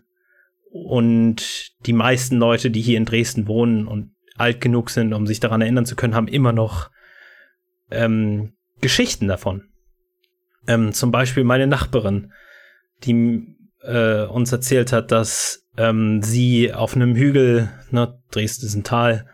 Und 0.70 1.72
die 1.86 1.92
meisten 1.92 2.36
Leute, 2.36 2.70
die 2.70 2.80
hier 2.80 2.98
in 2.98 3.04
Dresden 3.04 3.46
wohnen 3.46 3.86
und 3.86 4.12
alt 4.36 4.60
genug 4.60 4.90
sind, 4.90 5.12
um 5.12 5.26
sich 5.26 5.40
daran 5.40 5.60
erinnern 5.60 5.86
zu 5.86 5.94
können, 5.94 6.14
haben 6.14 6.28
immer 6.28 6.52
noch 6.52 6.90
ähm, 7.90 8.54
Geschichten 8.80 9.28
davon. 9.28 9.68
Ähm, 10.66 10.92
zum 10.92 11.10
Beispiel 11.10 11.44
meine 11.44 11.66
Nachbarin, 11.66 12.32
die 13.04 13.56
äh, 13.82 14.24
uns 14.24 14.50
erzählt 14.50 14.92
hat, 14.92 15.12
dass 15.12 15.66
ähm, 15.76 16.22
sie 16.22 16.72
auf 16.72 16.96
einem 16.96 17.14
Hügel, 17.14 17.70
ne, 17.90 18.18
Dresden 18.30 18.66
ist 18.66 18.74
ein 18.74 18.84
Tal, 18.84 19.28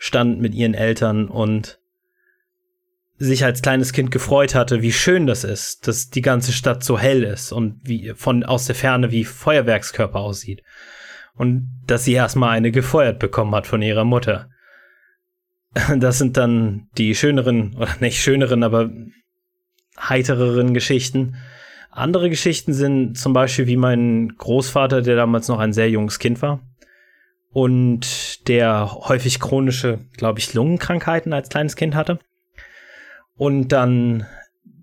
stand 0.00 0.40
mit 0.40 0.54
ihren 0.54 0.72
Eltern 0.72 1.28
und 1.28 1.78
sich 3.18 3.44
als 3.44 3.60
kleines 3.60 3.92
Kind 3.92 4.10
gefreut 4.10 4.54
hatte, 4.54 4.80
wie 4.80 4.92
schön 4.92 5.26
das 5.26 5.44
ist, 5.44 5.86
dass 5.86 6.08
die 6.08 6.22
ganze 6.22 6.52
Stadt 6.52 6.82
so 6.82 6.98
hell 6.98 7.22
ist 7.22 7.52
und 7.52 7.78
wie 7.84 8.14
von 8.16 8.42
aus 8.42 8.64
der 8.64 8.74
Ferne 8.74 9.10
wie 9.10 9.24
Feuerwerkskörper 9.24 10.18
aussieht. 10.18 10.62
Und 11.34 11.68
dass 11.86 12.04
sie 12.04 12.14
erstmal 12.14 12.50
eine 12.50 12.72
gefeuert 12.72 13.18
bekommen 13.18 13.54
hat 13.54 13.66
von 13.66 13.82
ihrer 13.82 14.04
Mutter. 14.04 14.48
Das 15.98 16.18
sind 16.18 16.36
dann 16.36 16.88
die 16.96 17.14
schöneren, 17.14 17.76
oder 17.76 17.94
nicht 18.00 18.20
schöneren, 18.22 18.64
aber 18.64 18.90
heitereren 19.98 20.72
Geschichten. 20.72 21.36
Andere 21.90 22.30
Geschichten 22.30 22.72
sind 22.72 23.18
zum 23.18 23.34
Beispiel 23.34 23.66
wie 23.66 23.76
mein 23.76 24.34
Großvater, 24.36 25.02
der 25.02 25.16
damals 25.16 25.46
noch 25.46 25.58
ein 25.58 25.74
sehr 25.74 25.90
junges 25.90 26.18
Kind 26.18 26.40
war 26.40 26.60
und 27.52 28.48
der 28.48 28.92
häufig 28.92 29.40
chronische, 29.40 29.98
glaube 30.16 30.38
ich, 30.38 30.54
Lungenkrankheiten 30.54 31.32
als 31.32 31.48
kleines 31.48 31.76
Kind 31.76 31.94
hatte. 31.94 32.20
Und 33.36 33.68
dann 33.68 34.26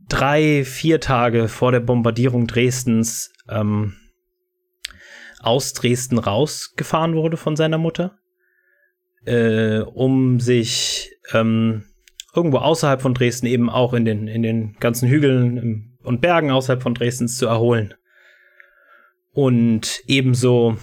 drei, 0.09 0.63
vier 0.65 0.99
Tage 0.99 1.47
vor 1.47 1.71
der 1.71 1.79
Bombardierung 1.79 2.47
Dresdens 2.47 3.31
ähm, 3.49 3.95
aus 5.39 5.73
Dresden 5.73 6.17
rausgefahren 6.17 7.15
wurde 7.15 7.37
von 7.37 7.55
seiner 7.55 7.77
Mutter, 7.77 8.17
äh, 9.25 9.79
um 9.79 10.39
sich 10.39 11.15
ähm, 11.31 11.85
irgendwo 12.35 12.57
außerhalb 12.57 13.01
von 13.01 13.13
Dresden 13.13 13.45
eben 13.45 13.69
auch 13.69 13.93
in 13.93 14.05
den, 14.05 14.27
in 14.27 14.43
den 14.43 14.75
ganzen 14.79 15.07
Hügeln 15.07 15.97
und 16.03 16.21
Bergen 16.21 16.51
außerhalb 16.51 16.81
von 16.81 16.93
Dresdens 16.93 17.37
zu 17.37 17.47
erholen. 17.47 17.93
Und 19.31 20.01
ebenso 20.07 20.77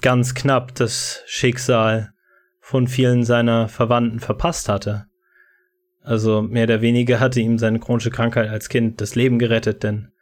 ganz 0.00 0.34
knapp 0.34 0.74
das 0.74 1.22
Schicksal 1.26 2.12
von 2.60 2.86
vielen 2.86 3.24
seiner 3.24 3.68
Verwandten 3.68 4.20
verpasst 4.20 4.68
hatte. 4.68 5.06
Also 6.02 6.42
mehr 6.42 6.64
oder 6.64 6.80
weniger 6.80 7.20
hatte 7.20 7.40
ihm 7.40 7.58
seine 7.58 7.78
chronische 7.78 8.10
Krankheit 8.10 8.48
als 8.48 8.68
Kind 8.68 9.00
das 9.00 9.14
Leben 9.14 9.38
gerettet, 9.38 9.82
denn 9.82 10.12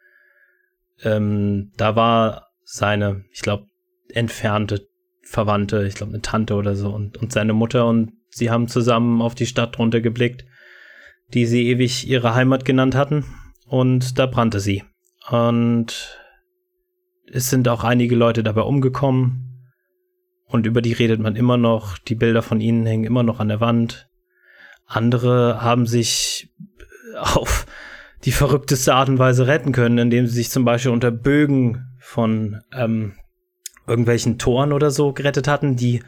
ähm, 1.02 1.72
da 1.76 1.94
war 1.94 2.48
seine, 2.64 3.24
ich 3.30 3.42
glaube, 3.42 3.66
entfernte 4.12 4.88
Verwandte, 5.22 5.86
ich 5.86 5.94
glaube 5.94 6.12
eine 6.12 6.22
Tante 6.22 6.54
oder 6.54 6.74
so 6.74 6.90
und, 6.90 7.16
und 7.18 7.32
seine 7.32 7.52
Mutter 7.52 7.86
und 7.86 8.12
sie 8.30 8.50
haben 8.50 8.66
zusammen 8.66 9.22
auf 9.22 9.34
die 9.34 9.46
Stadt 9.46 9.78
runtergeblickt 9.78 10.44
die 11.34 11.46
sie 11.46 11.68
ewig 11.68 12.08
ihre 12.08 12.34
Heimat 12.34 12.64
genannt 12.64 12.94
hatten. 12.94 13.24
Und 13.66 14.18
da 14.18 14.26
brannte 14.26 14.60
sie. 14.60 14.84
Und 15.30 16.18
es 17.30 17.50
sind 17.50 17.68
auch 17.68 17.84
einige 17.84 18.16
Leute 18.16 18.42
dabei 18.42 18.62
umgekommen. 18.62 19.47
Und 20.48 20.66
über 20.66 20.82
die 20.82 20.94
redet 20.94 21.20
man 21.20 21.36
immer 21.36 21.56
noch. 21.56 21.98
Die 21.98 22.14
Bilder 22.14 22.42
von 22.42 22.60
ihnen 22.60 22.86
hängen 22.86 23.04
immer 23.04 23.22
noch 23.22 23.38
an 23.38 23.48
der 23.48 23.60
Wand. 23.60 24.08
Andere 24.86 25.62
haben 25.62 25.86
sich 25.86 26.50
auf 27.18 27.66
die 28.24 28.32
verrückteste 28.32 28.94
Art 28.94 29.08
und 29.08 29.18
Weise 29.18 29.46
retten 29.46 29.72
können, 29.72 29.98
indem 29.98 30.26
sie 30.26 30.34
sich 30.34 30.50
zum 30.50 30.64
Beispiel 30.64 30.90
unter 30.90 31.10
Bögen 31.10 31.86
von 32.00 32.62
ähm, 32.72 33.12
irgendwelchen 33.86 34.38
Toren 34.38 34.72
oder 34.72 34.90
so 34.90 35.12
gerettet 35.12 35.46
hatten, 35.46 35.76
die 35.76 36.02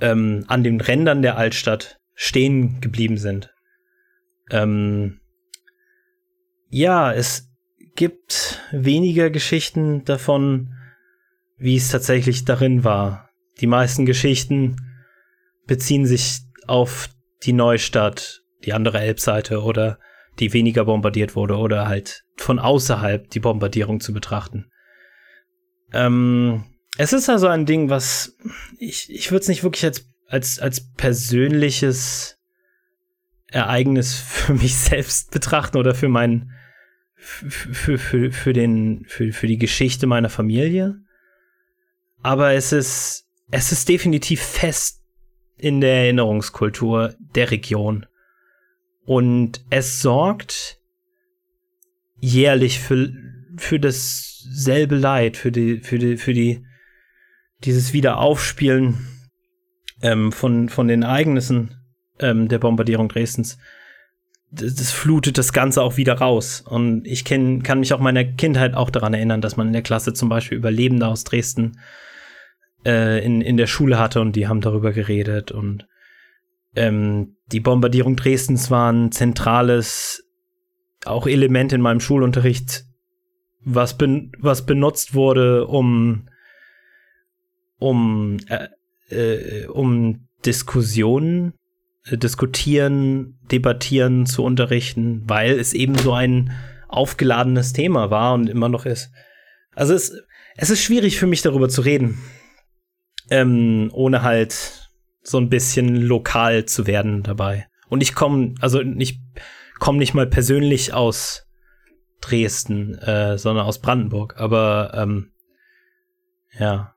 ähm, 0.00 0.44
an 0.48 0.64
den 0.64 0.80
Rändern 0.80 1.22
der 1.22 1.36
Altstadt 1.36 2.00
stehen 2.14 2.80
geblieben 2.80 3.18
sind. 3.18 3.54
Ähm, 4.50 5.20
ja, 6.68 7.12
es 7.12 7.50
gibt 7.94 8.60
weniger 8.72 9.30
Geschichten 9.30 10.04
davon, 10.04 10.74
wie 11.60 11.76
es 11.76 11.90
tatsächlich 11.90 12.44
darin 12.44 12.82
war. 12.84 13.30
Die 13.60 13.66
meisten 13.66 14.06
Geschichten 14.06 14.76
beziehen 15.66 16.06
sich 16.06 16.40
auf 16.66 17.10
die 17.44 17.52
Neustadt, 17.52 18.42
die 18.64 18.72
andere 18.72 18.98
Elbseite 19.00 19.62
oder 19.62 19.98
die 20.38 20.52
weniger 20.52 20.86
bombardiert 20.86 21.36
wurde 21.36 21.56
oder 21.56 21.86
halt 21.86 22.24
von 22.36 22.58
außerhalb 22.58 23.28
die 23.30 23.40
Bombardierung 23.40 24.00
zu 24.00 24.14
betrachten. 24.14 24.70
Ähm, 25.92 26.64
es 26.96 27.12
ist 27.12 27.28
also 27.28 27.46
ein 27.46 27.66
Ding, 27.66 27.90
was 27.90 28.36
ich, 28.78 29.10
ich 29.10 29.30
würde 29.30 29.42
es 29.42 29.48
nicht 29.48 29.62
wirklich 29.62 29.84
als, 29.84 30.06
als, 30.26 30.58
als 30.58 30.92
persönliches 30.94 32.38
Ereignis 33.48 34.14
für 34.18 34.54
mich 34.54 34.76
selbst 34.76 35.30
betrachten 35.30 35.76
oder 35.76 35.94
für 35.94 36.08
meinen, 36.08 36.52
für, 37.16 37.98
für, 37.98 38.32
für, 38.32 38.52
den, 38.54 39.04
für, 39.06 39.30
für 39.32 39.46
die 39.46 39.58
Geschichte 39.58 40.06
meiner 40.06 40.30
Familie. 40.30 41.02
Aber 42.22 42.52
es 42.52 42.72
ist, 42.72 43.26
es 43.50 43.72
ist 43.72 43.88
definitiv 43.88 44.40
fest 44.40 45.02
in 45.56 45.80
der 45.80 46.04
Erinnerungskultur 46.04 47.14
der 47.34 47.50
Region. 47.50 48.06
Und 49.04 49.64
es 49.70 50.00
sorgt 50.00 50.78
jährlich 52.20 52.78
für, 52.80 53.12
für 53.56 53.80
dasselbe 53.80 54.96
Leid, 54.96 55.36
für 55.36 55.52
die, 55.52 55.80
für 55.80 55.98
die, 55.98 56.16
für 56.16 56.32
die, 56.32 56.64
dieses 57.64 57.92
Wiederaufspielen 57.92 59.06
ähm, 60.02 60.32
von, 60.32 60.68
von 60.68 60.88
den 60.88 61.02
Ereignissen 61.02 61.76
ähm, 62.18 62.48
der 62.48 62.58
Bombardierung 62.58 63.08
Dresdens, 63.08 63.58
das, 64.50 64.74
das, 64.74 64.90
flutet 64.90 65.38
das 65.38 65.52
Ganze 65.52 65.82
auch 65.82 65.96
wieder 65.96 66.14
raus. 66.14 66.62
Und 66.66 67.06
ich 67.06 67.24
kenn, 67.24 67.62
kann 67.62 67.80
mich 67.80 67.92
auch 67.92 68.00
meiner 68.00 68.24
Kindheit 68.24 68.74
auch 68.74 68.90
daran 68.90 69.14
erinnern, 69.14 69.40
dass 69.40 69.56
man 69.56 69.68
in 69.68 69.72
der 69.72 69.82
Klasse 69.82 70.12
zum 70.12 70.28
Beispiel 70.28 70.58
Überlebende 70.58 71.06
aus 71.06 71.24
Dresden 71.24 71.78
äh, 72.84 73.24
in, 73.24 73.40
in 73.40 73.56
der 73.56 73.66
Schule 73.66 73.98
hatte 73.98 74.20
und 74.20 74.36
die 74.36 74.48
haben 74.48 74.60
darüber 74.60 74.92
geredet. 74.92 75.52
Und 75.52 75.86
ähm, 76.74 77.36
die 77.46 77.60
Bombardierung 77.60 78.16
Dresdens 78.16 78.70
war 78.70 78.92
ein 78.92 79.12
zentrales 79.12 80.24
auch 81.04 81.26
Element 81.26 81.72
in 81.72 81.80
meinem 81.80 82.00
Schulunterricht, 82.00 82.84
was, 83.62 83.96
ben, 83.96 84.32
was 84.38 84.66
benutzt 84.66 85.14
wurde, 85.14 85.66
um 85.66 86.28
um, 87.80 88.36
äh, 88.48 88.68
äh, 89.08 89.66
um 89.66 90.28
Diskussionen, 90.46 91.54
äh, 92.04 92.16
diskutieren, 92.16 93.38
debattieren 93.50 94.26
zu 94.26 94.44
unterrichten, 94.44 95.22
weil 95.26 95.58
es 95.58 95.72
eben 95.72 95.96
so 95.98 96.12
ein 96.12 96.52
aufgeladenes 96.88 97.72
Thema 97.72 98.10
war 98.10 98.34
und 98.34 98.48
immer 98.48 98.68
noch 98.68 98.86
ist. 98.86 99.10
Also 99.74 99.94
es, 99.94 100.12
es 100.56 100.70
ist 100.70 100.82
schwierig 100.82 101.18
für 101.18 101.26
mich 101.26 101.42
darüber 101.42 101.68
zu 101.68 101.80
reden, 101.80 102.18
ähm, 103.30 103.90
ohne 103.92 104.22
halt 104.22 104.90
so 105.22 105.38
ein 105.38 105.48
bisschen 105.48 105.96
lokal 105.96 106.64
zu 106.64 106.86
werden 106.86 107.22
dabei. 107.22 107.66
Und 107.88 108.02
ich 108.02 108.14
komme, 108.14 108.54
also 108.60 108.80
ich 108.80 109.20
komme 109.78 109.98
nicht 109.98 110.14
mal 110.14 110.26
persönlich 110.26 110.92
aus 110.92 111.46
Dresden, 112.20 112.94
äh, 112.98 113.38
sondern 113.38 113.66
aus 113.66 113.80
Brandenburg. 113.80 114.34
Aber 114.36 114.92
ähm, 114.94 115.32
ja, 116.58 116.94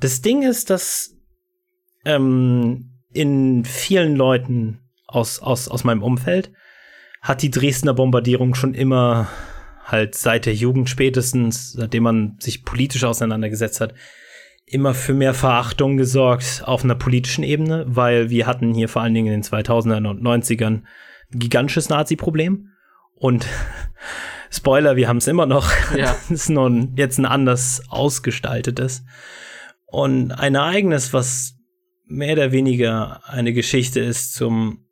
das 0.00 0.20
Ding 0.20 0.42
ist, 0.42 0.70
dass 0.70 1.16
ähm, 2.04 3.00
in 3.12 3.64
vielen 3.64 4.16
Leuten 4.16 4.80
aus, 5.06 5.40
aus, 5.40 5.68
aus 5.68 5.84
meinem 5.84 6.02
Umfeld 6.02 6.52
hat 7.20 7.42
die 7.42 7.50
Dresdner 7.50 7.94
Bombardierung 7.94 8.54
schon 8.54 8.74
immer 8.74 9.28
halt 9.84 10.14
seit 10.14 10.46
der 10.46 10.54
Jugend 10.54 10.90
spätestens, 10.90 11.72
seitdem 11.72 12.02
man 12.02 12.36
sich 12.38 12.64
politisch 12.64 13.04
auseinandergesetzt 13.04 13.80
hat, 13.80 13.94
immer 14.70 14.94
für 14.94 15.14
mehr 15.14 15.34
Verachtung 15.34 15.96
gesorgt 15.96 16.62
auf 16.64 16.84
einer 16.84 16.94
politischen 16.94 17.44
Ebene, 17.44 17.84
weil 17.88 18.30
wir 18.30 18.46
hatten 18.46 18.74
hier 18.74 18.88
vor 18.88 19.02
allen 19.02 19.14
Dingen 19.14 19.32
in 19.32 19.40
den 19.40 19.42
2000ern 19.42 20.08
und 20.08 20.22
90ern 20.22 20.82
ein 21.32 21.38
gigantisches 21.38 21.88
Nazi-Problem 21.88 22.68
und 23.14 23.46
Spoiler, 24.50 24.96
wir 24.96 25.08
haben 25.08 25.18
es 25.18 25.26
immer 25.26 25.44
noch. 25.46 25.70
Ja. 25.94 26.16
es 26.24 26.30
ist 26.30 26.48
nur 26.48 26.70
ein, 26.70 26.94
jetzt 26.96 27.18
ein 27.18 27.26
anders 27.26 27.82
ausgestaltetes. 27.88 29.04
Und 29.86 30.32
ein 30.32 30.54
Ereignis, 30.54 31.12
was 31.12 31.54
mehr 32.06 32.32
oder 32.32 32.52
weniger 32.52 33.22
eine 33.26 33.52
Geschichte 33.52 34.00
ist 34.00 34.34
zum 34.34 34.86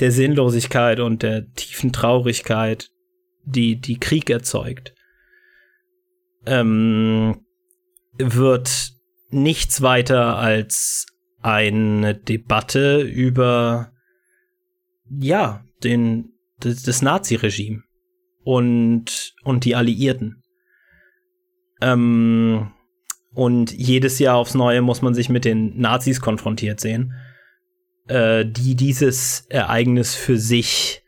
der 0.00 0.10
Sinnlosigkeit 0.10 0.98
und 0.98 1.22
der 1.22 1.52
tiefen 1.52 1.92
Traurigkeit, 1.92 2.90
die 3.44 3.80
die 3.80 4.00
Krieg 4.00 4.28
erzeugt, 4.28 4.92
ähm, 6.46 7.43
wird 8.18 8.92
nichts 9.30 9.82
weiter 9.82 10.38
als 10.38 11.06
eine 11.40 12.14
Debatte 12.14 13.00
über 13.00 13.92
ja 15.08 15.64
den 15.82 16.32
das, 16.60 16.82
das 16.82 17.02
Nazi-Regime 17.02 17.82
und 18.42 19.34
und 19.42 19.64
die 19.64 19.74
Alliierten. 19.74 20.42
Ähm, 21.80 22.70
und 23.34 23.72
jedes 23.72 24.20
Jahr 24.20 24.36
aufs 24.36 24.54
Neue 24.54 24.80
muss 24.80 25.02
man 25.02 25.12
sich 25.12 25.28
mit 25.28 25.44
den 25.44 25.78
Nazis 25.78 26.20
konfrontiert 26.20 26.80
sehen, 26.80 27.12
äh, 28.06 28.46
die 28.46 28.76
dieses 28.76 29.46
Ereignis 29.48 30.14
für 30.14 30.38
sich 30.38 31.02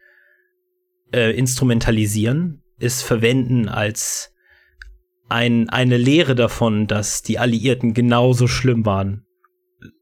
äh, 1.12 1.30
instrumentalisieren, 1.36 2.62
es 2.78 3.02
verwenden 3.02 3.68
als 3.68 4.34
ein, 5.28 5.68
eine 5.68 5.96
Lehre 5.96 6.34
davon, 6.34 6.86
dass 6.86 7.22
die 7.22 7.38
Alliierten 7.38 7.94
genauso 7.94 8.46
schlimm 8.46 8.86
waren. 8.86 9.26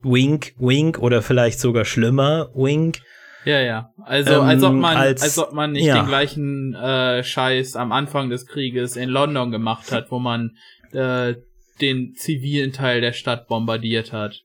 Wink, 0.02 0.54
wink 0.58 0.98
oder 0.98 1.22
vielleicht 1.22 1.60
sogar 1.60 1.84
schlimmer, 1.84 2.50
wink. 2.54 2.98
Ja, 3.44 3.60
ja. 3.60 3.90
Also 4.02 4.34
ähm, 4.34 4.40
als 4.42 4.62
ob 4.62 4.72
man, 4.72 4.96
als, 4.96 5.22
als 5.22 5.38
ob 5.38 5.52
man 5.52 5.72
nicht 5.72 5.84
ja. 5.84 6.00
den 6.00 6.06
gleichen 6.06 6.74
äh, 6.74 7.22
Scheiß 7.22 7.76
am 7.76 7.92
Anfang 7.92 8.30
des 8.30 8.46
Krieges 8.46 8.96
in 8.96 9.10
London 9.10 9.50
gemacht 9.50 9.92
hat, 9.92 10.10
wo 10.10 10.18
man 10.18 10.56
äh, 10.92 11.34
den 11.80 12.14
zivilen 12.14 12.72
Teil 12.72 13.00
der 13.00 13.12
Stadt 13.12 13.48
bombardiert 13.48 14.12
hat. 14.12 14.42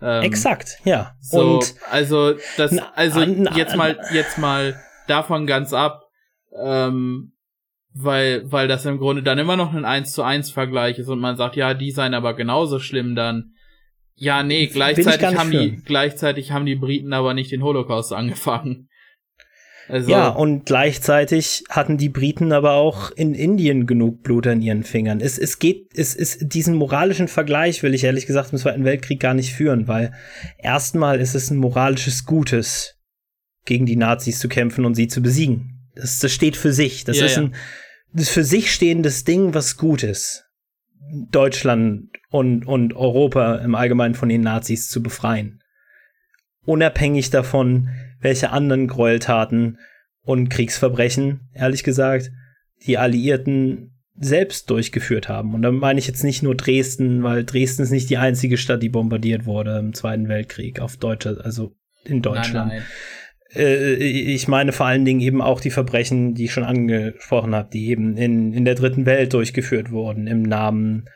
Ähm, 0.00 0.22
Exakt, 0.22 0.78
ja. 0.84 1.12
So, 1.20 1.56
Und 1.56 1.74
also 1.90 2.34
das, 2.56 2.76
also 2.94 3.20
jetzt 3.20 3.76
mal, 3.76 3.98
jetzt 4.12 4.38
mal 4.38 4.78
davon 5.08 5.46
ganz 5.46 5.72
ab, 5.72 6.04
ähm, 6.56 7.32
weil, 8.00 8.50
weil 8.50 8.68
das 8.68 8.84
im 8.84 8.98
Grunde 8.98 9.22
dann 9.22 9.38
immer 9.38 9.56
noch 9.56 9.74
ein 9.74 9.84
1 9.84 10.12
zu 10.12 10.22
1 10.22 10.50
Vergleich 10.50 10.98
ist 10.98 11.08
und 11.08 11.20
man 11.20 11.36
sagt, 11.36 11.56
ja, 11.56 11.74
die 11.74 11.90
seien 11.90 12.14
aber 12.14 12.34
genauso 12.34 12.78
schlimm 12.78 13.14
dann. 13.14 13.52
Ja, 14.14 14.42
nee, 14.42 14.66
gleichzeitig 14.66 15.36
haben 15.36 15.50
die, 15.50 15.80
gleichzeitig 15.84 16.50
haben 16.50 16.66
die 16.66 16.74
Briten 16.74 17.12
aber 17.12 17.34
nicht 17.34 17.52
den 17.52 17.62
Holocaust 17.62 18.12
angefangen. 18.14 18.88
Also 19.88 20.10
ja, 20.10 20.28
und 20.28 20.66
gleichzeitig 20.66 21.64
hatten 21.70 21.96
die 21.96 22.10
Briten 22.10 22.52
aber 22.52 22.74
auch 22.74 23.10
in 23.12 23.34
Indien 23.34 23.86
genug 23.86 24.22
Blut 24.22 24.46
an 24.46 24.60
ihren 24.60 24.82
Fingern. 24.82 25.20
Es, 25.20 25.38
es 25.38 25.58
geht, 25.58 25.88
es 25.94 26.14
ist 26.14 26.52
diesen 26.52 26.74
moralischen 26.74 27.26
Vergleich 27.26 27.82
will 27.82 27.94
ich 27.94 28.04
ehrlich 28.04 28.26
gesagt 28.26 28.52
im 28.52 28.58
Zweiten 28.58 28.84
Weltkrieg 28.84 29.18
gar 29.18 29.32
nicht 29.32 29.54
führen, 29.54 29.88
weil 29.88 30.12
erstmal 30.58 31.20
ist 31.20 31.34
es 31.34 31.50
ein 31.50 31.56
moralisches 31.56 32.26
Gutes, 32.26 32.96
gegen 33.64 33.86
die 33.86 33.96
Nazis 33.96 34.40
zu 34.40 34.48
kämpfen 34.48 34.84
und 34.84 34.94
sie 34.94 35.08
zu 35.08 35.22
besiegen. 35.22 35.88
Das, 35.94 36.18
das 36.18 36.32
steht 36.32 36.56
für 36.56 36.72
sich. 36.72 37.04
Das 37.04 37.18
ja, 37.18 37.26
ist 37.26 37.38
ein 37.38 37.54
das 38.12 38.28
für 38.28 38.44
sich 38.44 38.72
stehendes 38.72 39.24
Ding, 39.24 39.54
was 39.54 39.76
gut 39.76 40.02
ist. 40.02 40.44
Deutschland 41.30 42.10
und, 42.30 42.66
und 42.66 42.94
Europa 42.94 43.56
im 43.56 43.74
Allgemeinen 43.74 44.14
von 44.14 44.28
den 44.28 44.42
Nazis 44.42 44.88
zu 44.88 45.02
befreien. 45.02 45.62
Unabhängig 46.64 47.30
davon, 47.30 47.88
welche 48.20 48.50
anderen 48.50 48.88
Gräueltaten 48.88 49.78
und 50.22 50.50
Kriegsverbrechen, 50.50 51.48
ehrlich 51.54 51.84
gesagt, 51.84 52.30
die 52.86 52.98
Alliierten 52.98 53.94
selbst 54.20 54.68
durchgeführt 54.68 55.28
haben. 55.28 55.54
Und 55.54 55.62
da 55.62 55.70
meine 55.70 55.98
ich 55.98 56.06
jetzt 56.06 56.24
nicht 56.24 56.42
nur 56.42 56.54
Dresden, 56.54 57.22
weil 57.22 57.44
Dresden 57.44 57.82
ist 57.82 57.90
nicht 57.90 58.10
die 58.10 58.18
einzige 58.18 58.58
Stadt, 58.58 58.82
die 58.82 58.88
bombardiert 58.88 59.46
wurde 59.46 59.78
im 59.78 59.94
Zweiten 59.94 60.28
Weltkrieg 60.28 60.80
auf 60.80 60.96
deutscher, 60.96 61.42
also 61.44 61.74
in 62.04 62.20
Deutschland. 62.20 62.68
Nein, 62.68 62.78
nein. 62.78 62.86
Äh, 63.54 63.94
ich 63.94 64.48
meine 64.48 64.72
vor 64.72 64.86
allen 64.86 65.04
Dingen 65.04 65.20
eben 65.20 65.40
auch 65.40 65.60
die 65.60 65.70
Verbrechen, 65.70 66.34
die 66.34 66.46
ich 66.46 66.52
schon 66.52 66.64
angesprochen 66.64 67.54
habe, 67.54 67.70
die 67.72 67.88
eben 67.88 68.16
in, 68.16 68.52
in 68.52 68.64
der 68.64 68.74
dritten 68.74 69.06
Welt 69.06 69.32
durchgeführt 69.32 69.90
wurden, 69.90 70.26
im 70.26 70.42
Namen 70.42 71.08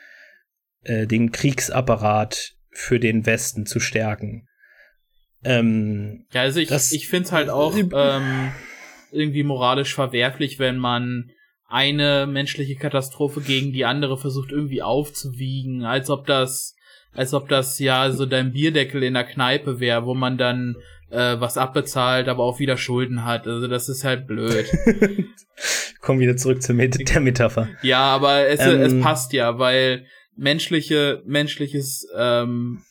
äh, 0.85 1.07
den 1.07 1.33
Kriegsapparat 1.33 2.53
für 2.70 2.99
den 2.99 3.26
Westen 3.26 3.66
zu 3.66 3.80
stärken. 3.80 4.49
Ähm, 5.45 6.26
ja, 6.33 6.43
also 6.43 6.61
ich, 6.61 6.70
ich 6.70 7.09
finde 7.09 7.26
es 7.26 7.33
halt 7.33 7.51
auch 7.51 7.76
ähm, 7.76 8.53
irgendwie 9.11 9.43
moralisch 9.43 9.95
verwerflich, 9.95 10.59
wenn 10.59 10.78
man 10.78 11.30
eine 11.68 12.26
menschliche 12.26 12.76
Katastrophe 12.76 13.41
gegen 13.41 13.72
die 13.72 13.85
andere 13.85 14.18
versucht 14.18 14.53
irgendwie 14.53 14.83
aufzuwiegen, 14.83 15.85
als 15.85 16.11
ob 16.11 16.26
das, 16.26 16.76
als 17.12 17.33
ob 17.35 17.49
das 17.49 17.78
ja 17.78 18.11
so 18.12 18.26
dein 18.26 18.53
Bierdeckel 18.53 19.03
in 19.03 19.14
der 19.14 19.24
Kneipe 19.24 19.80
wäre, 19.80 20.05
wo 20.05 20.14
man 20.14 20.37
dann 20.37 20.76
äh, 21.13 21.41
was 21.41 21.59
abbezahlt, 21.59 22.29
aber 22.29 22.43
auch 22.43 22.59
wieder 22.59 22.77
Schulden 22.77 23.25
hat. 23.25 23.47
Also 23.47 23.69
das 23.69 23.89
ist 23.89 24.05
halt 24.05 24.27
blöd. 24.27 24.67
Komm 26.01 26.19
wieder 26.19 26.37
zurück 26.37 26.63
zur 26.63 26.75
Met 26.75 27.09
der 27.09 27.21
Metapher. 27.21 27.69
Ja, 27.83 28.01
aber 28.01 28.49
es, 28.49 28.61
ähm, 28.61 28.81
es 28.81 29.01
passt 29.01 29.33
ja, 29.33 29.59
weil 29.59 30.07
menschliche, 30.37 31.23
menschliches 31.27 32.09
ähm, 32.17 32.83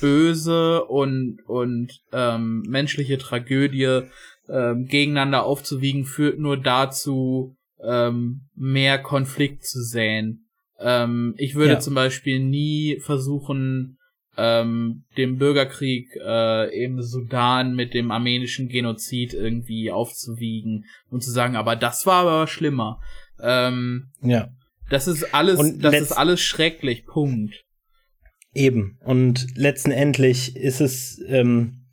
Böse 0.00 0.84
und, 0.84 1.38
und 1.46 1.92
ähm, 2.12 2.62
menschliche 2.66 3.18
Tragödie 3.18 4.02
ähm, 4.48 4.86
gegeneinander 4.86 5.44
aufzuwiegen, 5.44 6.04
führt 6.04 6.38
nur 6.38 6.56
dazu, 6.56 7.56
ähm, 7.84 8.48
mehr 8.54 8.98
Konflikt 8.98 9.64
zu 9.64 9.82
säen. 9.82 10.46
Ähm, 10.78 11.34
ich 11.36 11.54
würde 11.54 11.74
ja. 11.74 11.80
zum 11.80 11.94
Beispiel 11.94 12.40
nie 12.40 12.98
versuchen, 13.00 13.98
ähm, 14.36 15.04
den 15.16 15.38
Bürgerkrieg 15.38 16.08
äh, 16.16 16.84
im 16.84 17.02
Sudan 17.02 17.74
mit 17.74 17.94
dem 17.94 18.10
armenischen 18.10 18.68
Genozid 18.68 19.32
irgendwie 19.32 19.90
aufzuwiegen 19.90 20.84
und 21.10 21.22
zu 21.22 21.30
sagen, 21.30 21.56
aber 21.56 21.76
das 21.76 22.06
war 22.06 22.22
aber 22.26 22.46
schlimmer. 22.46 23.00
Ähm, 23.40 24.08
ja. 24.22 24.48
Das 24.90 25.08
ist 25.08 25.34
alles, 25.34 25.58
und 25.58 25.82
das 25.82 25.94
ist 25.94 26.12
alles 26.12 26.40
schrecklich. 26.40 27.06
Punkt. 27.06 27.64
Eben. 28.54 28.98
Und 29.04 29.46
letztendlich 29.56 30.56
ist 30.56 30.80
es 30.80 31.20
ähm, 31.26 31.86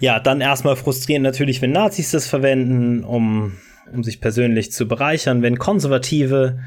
ja 0.00 0.20
dann 0.20 0.40
erstmal 0.40 0.76
frustrierend 0.76 1.22
natürlich, 1.22 1.62
wenn 1.62 1.72
Nazis 1.72 2.10
das 2.10 2.26
verwenden, 2.26 3.04
um, 3.04 3.56
um 3.92 4.02
sich 4.02 4.20
persönlich 4.20 4.72
zu 4.72 4.88
bereichern, 4.88 5.42
wenn 5.42 5.58
Konservative 5.58 6.58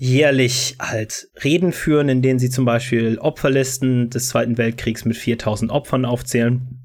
jährlich 0.00 0.76
halt 0.80 1.28
Reden 1.44 1.72
führen, 1.72 2.08
in 2.08 2.22
denen 2.22 2.38
sie 2.38 2.48
zum 2.48 2.64
Beispiel 2.64 3.18
Opferlisten 3.18 4.08
des 4.08 4.28
Zweiten 4.28 4.56
Weltkriegs 4.56 5.04
mit 5.04 5.16
4000 5.16 5.70
Opfern 5.70 6.06
aufzählen. 6.06 6.80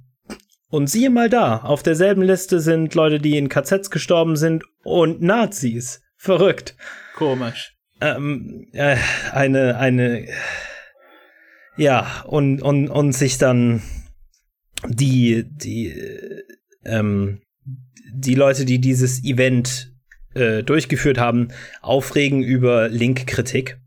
Und 0.68 0.90
siehe 0.90 1.10
mal 1.10 1.30
da, 1.30 1.60
auf 1.60 1.82
derselben 1.82 2.22
Liste 2.22 2.60
sind 2.60 2.94
Leute, 2.94 3.20
die 3.20 3.38
in 3.38 3.48
KZs 3.48 3.90
gestorben 3.90 4.36
sind 4.36 4.66
und 4.84 5.22
Nazis. 5.22 6.02
Verrückt. 6.18 6.76
Komisch. 7.16 7.78
Ähm, 8.02 8.68
äh, 8.74 8.98
eine, 9.32 9.78
eine 9.78 10.28
ja, 11.78 12.24
und, 12.28 12.62
und, 12.62 12.90
und 12.90 13.14
sich 13.14 13.38
dann 13.38 13.82
die, 14.90 15.46
die, 15.48 15.96
ähm, 16.84 17.42
die 18.14 18.36
Leute, 18.36 18.66
die 18.66 18.80
dieses 18.80 19.24
Event 19.24 19.95
äh, 20.36 20.64
durchgeführt 20.64 21.18
haben, 21.18 21.50
aufregen 21.82 22.44
über 22.44 22.90
Link-Kritik. 22.90 23.80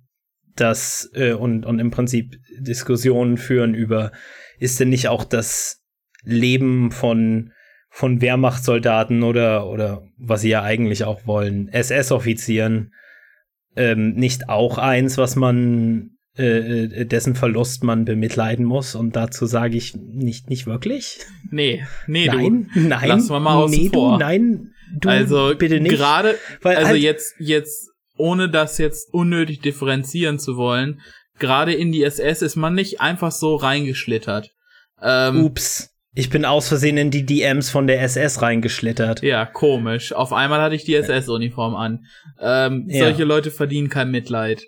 das 0.56 1.10
äh, 1.14 1.32
und, 1.32 1.64
und 1.64 1.78
im 1.78 1.90
Prinzip 1.90 2.36
Diskussionen 2.58 3.36
führen 3.36 3.74
über, 3.74 4.10
ist 4.58 4.80
denn 4.80 4.88
nicht 4.88 5.08
auch 5.08 5.22
das 5.24 5.84
Leben 6.24 6.90
von, 6.90 7.52
von 7.90 8.20
Wehrmachtssoldaten 8.20 9.22
oder, 9.22 9.68
oder 9.68 10.02
was 10.16 10.40
sie 10.40 10.48
ja 10.48 10.62
eigentlich 10.62 11.04
auch 11.04 11.26
wollen, 11.26 11.68
SS-Offizieren, 11.68 12.92
ähm, 13.76 14.14
nicht 14.14 14.48
auch 14.48 14.78
eins, 14.78 15.16
was 15.16 15.36
man 15.36 16.18
äh, 16.38 16.84
äh, 16.84 17.04
dessen 17.04 17.34
Verlust 17.34 17.82
man 17.82 18.04
bemitleiden 18.04 18.64
muss. 18.64 18.94
Und 18.94 19.16
dazu 19.16 19.46
sage 19.46 19.76
ich 19.76 19.96
nicht, 19.96 20.48
nicht 20.48 20.66
wirklich. 20.66 21.18
Nee, 21.50 21.84
nee, 22.06 22.26
nein, 22.26 22.70
du. 22.72 22.80
Nein, 22.80 23.08
Lass 23.08 23.28
mal 23.28 23.40
mal 23.40 23.68
nee, 23.68 23.90
vor. 23.92 24.18
Du, 24.18 24.24
nein, 24.24 24.72
du 25.00 25.08
also 25.08 25.54
bitte 25.56 25.80
nicht. 25.80 25.96
Gerade, 25.96 26.36
Weil 26.62 26.76
also 26.76 26.90
halt- 26.90 27.00
jetzt, 27.02 27.34
jetzt, 27.38 27.90
ohne 28.16 28.48
das 28.48 28.78
jetzt 28.78 29.12
unnötig 29.12 29.60
differenzieren 29.60 30.38
zu 30.38 30.56
wollen, 30.56 31.00
gerade 31.38 31.72
in 31.74 31.92
die 31.92 32.02
SS 32.02 32.42
ist 32.42 32.56
man 32.56 32.74
nicht 32.74 33.00
einfach 33.00 33.30
so 33.32 33.56
reingeschlittert. 33.56 34.50
Ähm, 35.02 35.44
Ups. 35.44 35.90
Ich 36.14 36.30
bin 36.30 36.44
aus 36.44 36.66
Versehen 36.66 36.96
in 36.96 37.12
die 37.12 37.24
DMs 37.24 37.70
von 37.70 37.86
der 37.86 38.02
SS 38.02 38.42
reingeschlittert. 38.42 39.22
Ja, 39.22 39.46
komisch. 39.46 40.12
Auf 40.12 40.32
einmal 40.32 40.60
hatte 40.60 40.74
ich 40.74 40.82
die 40.84 40.94
SS-Uniform 40.96 41.76
an. 41.76 42.06
Ähm, 42.40 42.86
Ja. 42.88 43.04
Solche 43.04 43.22
Leute 43.24 43.52
verdienen 43.52 43.88
kein 43.88 44.10
Mitleid. 44.10 44.64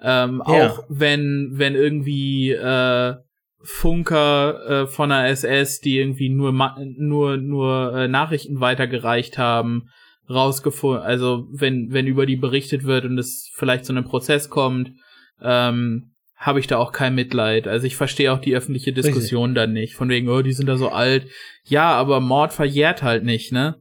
Ähm, 0.00 0.42
Ja. 0.46 0.68
Auch 0.70 0.84
wenn, 0.88 1.50
wenn 1.54 1.74
irgendwie 1.74 2.52
äh, 2.52 3.14
Funker 3.62 4.82
äh, 4.82 4.86
von 4.86 5.08
der 5.08 5.28
SS, 5.28 5.80
die 5.80 5.98
irgendwie 5.98 6.28
nur 6.28 6.52
nur 6.52 7.36
nur 7.36 7.94
äh, 7.94 8.08
Nachrichten 8.08 8.60
weitergereicht 8.60 9.38
haben, 9.38 9.88
rausgefunden, 10.28 11.02
also 11.02 11.48
wenn 11.52 11.92
wenn 11.92 12.06
über 12.06 12.26
die 12.26 12.36
berichtet 12.36 12.84
wird 12.84 13.04
und 13.04 13.18
es 13.18 13.50
vielleicht 13.54 13.84
zu 13.84 13.92
einem 13.92 14.04
Prozess 14.04 14.50
kommt, 14.50 14.92
ähm, 15.40 16.12
habe 16.36 16.60
ich 16.60 16.66
da 16.66 16.76
auch 16.76 16.92
kein 16.92 17.14
Mitleid. 17.14 17.66
Also 17.66 17.86
ich 17.86 17.96
verstehe 17.96 18.32
auch 18.32 18.38
die 18.38 18.54
öffentliche 18.54 18.92
Diskussion 18.92 19.54
dann 19.54 19.72
nicht. 19.72 19.94
Von 19.94 20.10
wegen, 20.10 20.28
oh, 20.28 20.42
die 20.42 20.52
sind 20.52 20.66
da 20.66 20.76
so 20.76 20.90
alt. 20.90 21.26
Ja, 21.64 21.92
aber 21.92 22.20
Mord 22.20 22.52
verjährt 22.52 23.02
halt 23.02 23.24
nicht, 23.24 23.52
ne? 23.52 23.80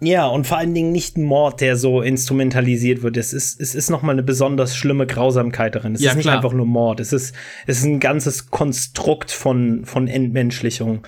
Ja, 0.00 0.26
und 0.26 0.46
vor 0.46 0.58
allen 0.58 0.74
Dingen 0.74 0.92
nicht 0.92 1.16
ein 1.16 1.24
Mord, 1.24 1.62
der 1.62 1.76
so 1.76 2.02
instrumentalisiert 2.02 3.02
wird. 3.02 3.16
Es 3.16 3.32
ist, 3.32 3.58
es 3.60 3.74
ist 3.74 3.88
nochmal 3.88 4.14
eine 4.14 4.22
besonders 4.22 4.76
schlimme 4.76 5.06
Grausamkeit 5.06 5.74
darin. 5.74 5.94
Es 5.94 6.02
Ja, 6.02 6.10
ist 6.10 6.16
nicht 6.16 6.24
klar. 6.24 6.36
einfach 6.36 6.52
nur 6.52 6.66
Mord. 6.66 7.00
Es 7.00 7.14
ist, 7.14 7.34
es 7.66 7.78
ist 7.78 7.84
ein 7.84 7.98
ganzes 8.00 8.50
Konstrukt 8.50 9.30
von, 9.30 9.86
von 9.86 10.06
Entmenschlichung. 10.06 11.06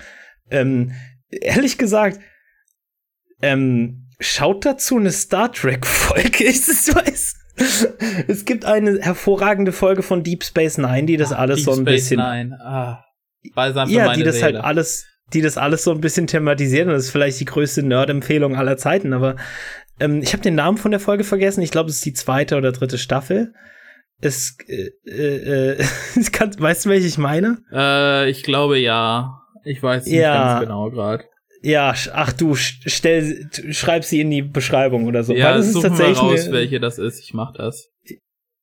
Ähm, 0.49 0.93
ehrlich 1.29 1.77
gesagt, 1.77 2.19
ähm, 3.43 4.07
schaut 4.19 4.65
dazu 4.65 4.97
eine 4.97 5.11
Star 5.11 5.51
Trek-Folge. 5.51 6.45
Ich 6.49 6.95
weiß. 6.95 7.35
Es 8.27 8.45
gibt 8.45 8.63
eine 8.65 8.99
hervorragende 9.01 9.71
Folge 9.73 10.01
von 10.01 10.23
Deep 10.23 10.43
Space 10.45 10.77
Nine, 10.77 11.03
die 11.05 11.17
das 11.17 11.33
alles 11.33 11.57
Deep 11.57 11.65
so 11.65 11.71
ein 11.73 11.81
Space 11.81 11.93
bisschen 12.09 12.19
Nine. 12.21 12.57
Ah, 12.61 13.03
ja, 13.87 14.13
die 14.13 14.23
das 14.23 14.35
Seele. 14.35 14.45
halt 14.45 14.55
alles, 14.65 15.05
die 15.33 15.41
das 15.41 15.57
alles 15.57 15.83
so 15.83 15.91
ein 15.91 16.01
bisschen 16.01 16.27
thematisieren. 16.27 16.89
Das 16.89 17.05
ist 17.05 17.11
vielleicht 17.11 17.39
die 17.39 17.45
größte 17.45 17.83
Nerd-Empfehlung 17.83 18.55
aller 18.55 18.77
Zeiten, 18.77 19.13
aber 19.13 19.35
ähm, 19.99 20.21
ich 20.21 20.33
habe 20.33 20.43
den 20.43 20.55
Namen 20.55 20.77
von 20.77 20.91
der 20.91 20.99
Folge 20.99 21.23
vergessen. 21.23 21.61
Ich 21.61 21.71
glaube, 21.71 21.89
es 21.89 21.97
ist 21.97 22.05
die 22.05 22.13
zweite 22.13 22.55
oder 22.57 22.71
dritte 22.71 22.97
Staffel. 22.97 23.53
Es, 24.21 24.57
äh, 24.67 24.89
äh, 25.09 25.73
äh, 25.79 25.85
ich 26.19 26.31
kann, 26.31 26.51
weißt 26.59 26.85
du, 26.85 26.89
welche 26.89 27.07
ich 27.07 27.17
meine? 27.17 27.57
Äh, 27.71 28.29
ich 28.29 28.43
glaube 28.43 28.77
ja. 28.79 29.41
Ich 29.65 29.83
weiß 29.83 30.05
nicht 30.05 30.15
Ja. 30.15 30.53
ganz 30.53 30.61
genau 30.61 30.89
gerade. 30.89 31.23
Ja, 31.61 31.93
ach 32.13 32.31
du, 32.31 32.55
stell, 32.55 33.49
schreib 33.71 34.05
sie 34.05 34.21
in 34.21 34.29
die 34.31 34.41
Beschreibung 34.41 35.07
oder 35.07 35.23
so. 35.23 35.33
Ja, 35.33 35.47
Weil 35.51 35.57
das 35.57 35.67
ist 35.67 35.81
tatsächlich 35.81 36.17
raus, 36.21 36.43
eine- 36.45 36.53
welche 36.53 36.79
das 36.79 36.97
ist. 36.97 37.19
Ich 37.19 37.33
mach 37.33 37.51
das. 37.51 37.89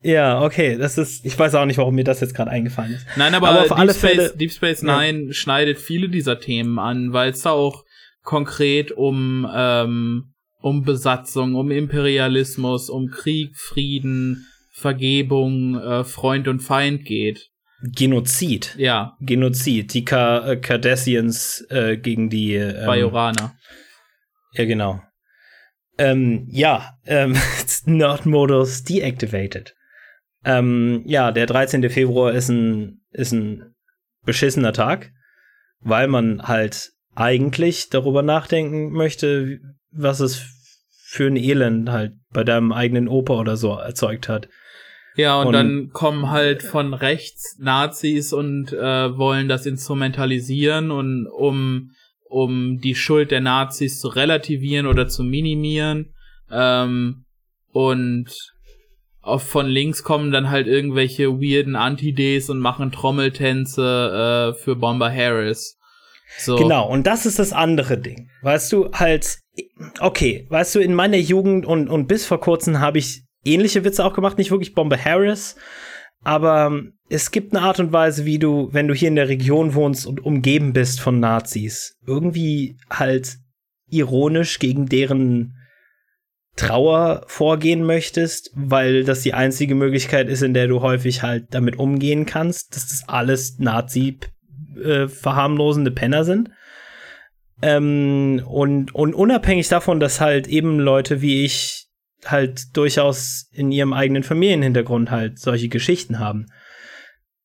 Ja, 0.07 0.41
okay, 0.43 0.77
das 0.77 0.99
ist, 0.99 1.27
ich 1.27 1.37
weiß 1.37 1.55
auch 1.57 1.65
nicht, 1.67 1.79
warum 1.79 1.95
mir 1.97 2.05
das 2.05 2.21
jetzt 2.21 2.35
gerade 2.35 2.51
eingefallen 2.53 2.93
ist. 2.95 3.07
Nein, 3.17 3.35
aber, 3.35 3.49
Aber 3.49 3.61
auf 3.63 3.69
Deep, 3.69 3.79
alle 3.79 3.93
Space, 3.95 4.01
Fälle- 4.13 4.37
Deep 4.37 4.53
Space 4.53 4.83
Ja. 4.83 5.01
Nine 5.01 5.33
schneidet 5.35 5.79
viele 5.79 6.09
dieser 6.09 6.39
Themen 6.39 6.79
an, 6.79 7.13
weil 7.13 7.31
es 7.31 7.43
da 7.43 7.51
auch 7.51 7.85
konkret 8.23 8.93
um, 8.93 9.49
ähm, 9.53 10.33
um 10.61 10.83
Besatzung, 10.85 11.57
um 11.57 11.71
Imperialismus, 11.73 12.89
um 12.89 13.09
Krieg, 13.11 13.57
Frieden, 13.57 14.47
Vergebung, 14.73 15.77
äh, 15.81 16.05
Freund 16.05 16.47
und 16.47 16.61
Feind 16.61 17.05
geht. 17.05 17.49
Genozid. 17.83 18.75
Ja, 18.79 19.17
Genozid. 19.21 19.93
Die 19.93 20.05
Ka 20.05 20.51
äh, 20.53 20.57
Cardassians 20.57 21.67
äh, 21.71 21.97
gegen 21.97 22.31
die 22.31 22.55
ähm, 22.55 22.87
Bajoraner. 22.87 23.55
Ja, 24.53 24.65
genau. 24.67 25.01
Ähm, 25.99 26.47
ja, 26.51 26.93
ähm, 27.07 27.37
Nerd-Modus 27.87 28.85
deactivated. 28.85 29.75
Ähm, 30.47 31.03
ja, 31.05 31.33
der 31.33 31.47
13. 31.47 31.91
Februar 31.91 32.33
ist 32.33 32.49
ein, 32.49 33.01
ist 33.11 33.33
ein 33.33 33.75
beschissener 34.25 34.73
Tag, 34.73 35.13
weil 35.81 36.07
man 36.07 36.43
halt 36.43 36.93
eigentlich 37.17 37.91
darüber 37.91 38.23
nachdenken 38.23 38.93
möchte, 38.93 39.59
was 39.91 40.21
es 40.21 40.43
für 41.09 41.27
ein 41.27 41.37
Elend 41.37 41.91
halt 41.91 42.13
bei 42.33 42.45
deinem 42.45 42.73
eigenen 42.73 43.09
Opa 43.09 43.35
oder 43.35 43.57
so 43.57 43.75
erzeugt 43.75 44.29
hat. 44.29 44.49
Ja, 45.17 45.41
und, 45.41 45.49
Und- 45.49 45.53
dann 45.55 45.91
kommen 45.93 46.31
halt 46.31 46.63
von 46.63 46.95
rechts 46.95 47.57
Nazis 47.59 48.33
und 48.33 48.73
äh, 48.73 49.17
wollen 49.19 49.49
das 49.49 49.67
instrumentalisieren 49.67 50.91
und 50.91 51.27
um 51.27 51.91
um 52.29 52.81
die 52.81 52.97
Schuld 52.97 53.31
der 53.31 53.41
Nazis 53.41 54.01
zu 54.01 54.09
relativieren 54.09 54.87
oder 54.87 55.07
zu 55.07 55.23
minimieren. 55.23 56.13
Ähm, 56.51 57.25
und 57.71 58.27
von 59.39 59.67
links 59.67 60.03
kommen 60.03 60.31
dann 60.31 60.51
halt 60.51 60.67
irgendwelche 60.67 61.41
weirden 61.41 61.77
Anti-Ds 61.77 62.51
und 62.51 62.59
machen 62.59 62.93
Trommeltänze 62.93 64.55
äh, 64.55 64.63
für 64.63 64.77
Bomber 64.77 65.13
Harris. 65.13 65.79
So. 66.39 66.57
Genau, 66.57 66.89
und 66.89 67.07
das 67.07 67.27
ist 67.27 67.39
das 67.39 67.53
andere 67.53 67.99
Ding. 67.99 68.31
Weißt 68.43 68.73
du, 68.73 68.91
halt, 68.93 69.39
okay, 70.01 70.47
weißt 70.51 70.75
du, 70.75 70.81
in 70.81 70.95
meiner 70.95 71.17
Jugend 71.17 71.67
und, 71.67 71.89
und 71.89 72.07
bis 72.07 72.27
vor 72.27 72.41
kurzem 72.41 72.81
habe 72.81 72.99
ich 72.99 73.23
ähnliche 73.45 73.85
Witze 73.85 74.05
auch 74.05 74.15
gemacht, 74.15 74.39
nicht 74.39 74.51
wirklich 74.51 74.75
Bombe 74.75 75.03
Harris, 75.03 75.57
aber 76.23 76.67
ähm, 76.67 76.95
es 77.09 77.31
gibt 77.31 77.55
eine 77.55 77.65
Art 77.65 77.79
und 77.79 77.93
Weise, 77.93 78.25
wie 78.25 78.39
du, 78.39 78.69
wenn 78.73 78.89
du 78.89 78.95
hier 78.95 79.09
in 79.09 79.15
der 79.15 79.29
Region 79.29 79.75
wohnst 79.75 80.07
und 80.07 80.25
umgeben 80.25 80.73
bist 80.73 81.01
von 81.01 81.21
Nazis, 81.21 81.97
irgendwie 82.05 82.77
halt 82.91 83.37
ironisch 83.89 84.59
gegen 84.59 84.87
deren 84.87 85.55
Trauer 86.57 87.23
vorgehen 87.27 87.85
möchtest, 87.85 88.51
weil 88.55 89.05
das 89.05 89.21
die 89.21 89.35
einzige 89.35 89.75
Möglichkeit 89.75 90.29
ist, 90.29 90.43
in 90.43 90.55
der 90.55 90.69
du 90.69 90.81
häufig 90.81 91.23
halt 91.23 91.47
damit 91.51 91.79
umgehen 91.79 92.25
kannst, 92.25 92.75
dass 92.75 92.89
das 92.89 93.09
alles 93.09 93.59
Nazi 93.59 94.19
äh, 94.83 95.07
verharmlosende 95.07 95.91
Penner 95.91 96.25
sind. 96.25 96.51
Ähm, 97.63 98.43
und, 98.47 98.95
und 98.95 99.15
unabhängig 99.15 99.69
davon, 99.69 100.01
dass 100.01 100.21
halt 100.21 100.47
eben 100.47 100.79
Leute 100.79 101.21
wie 101.21 101.45
ich 101.45 101.87
halt 102.25 102.77
durchaus 102.77 103.49
in 103.53 103.71
ihrem 103.71 103.93
eigenen 103.93 104.23
Familienhintergrund 104.23 105.11
halt 105.11 105.39
solche 105.39 105.69
Geschichten 105.69 106.19
haben. 106.19 106.47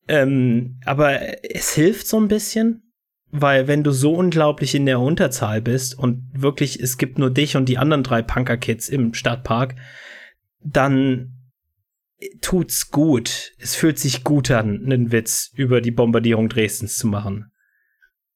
Ähm, 0.07 0.79
aber 0.85 1.19
es 1.53 1.73
hilft 1.73 2.07
so 2.07 2.19
ein 2.19 2.27
bisschen, 2.27 2.90
weil 3.31 3.67
wenn 3.67 3.83
du 3.83 3.91
so 3.91 4.13
unglaublich 4.13 4.75
in 4.75 4.85
der 4.85 4.99
Unterzahl 4.99 5.61
bist 5.61 5.97
und 5.97 6.29
wirklich 6.33 6.79
es 6.79 6.97
gibt 6.97 7.17
nur 7.17 7.29
dich 7.29 7.55
und 7.55 7.67
die 7.67 7.77
anderen 7.77 8.03
drei 8.03 8.21
Punker-Kids 8.21 8.89
im 8.89 9.13
Stadtpark, 9.13 9.75
dann 10.63 11.33
tut's 12.41 12.91
gut. 12.91 13.53
Es 13.57 13.75
fühlt 13.75 13.97
sich 13.97 14.23
gut 14.23 14.51
an, 14.51 14.83
einen 14.83 15.11
Witz 15.11 15.51
über 15.55 15.81
die 15.81 15.91
Bombardierung 15.91 16.49
Dresdens 16.49 16.95
zu 16.95 17.07
machen. 17.07 17.51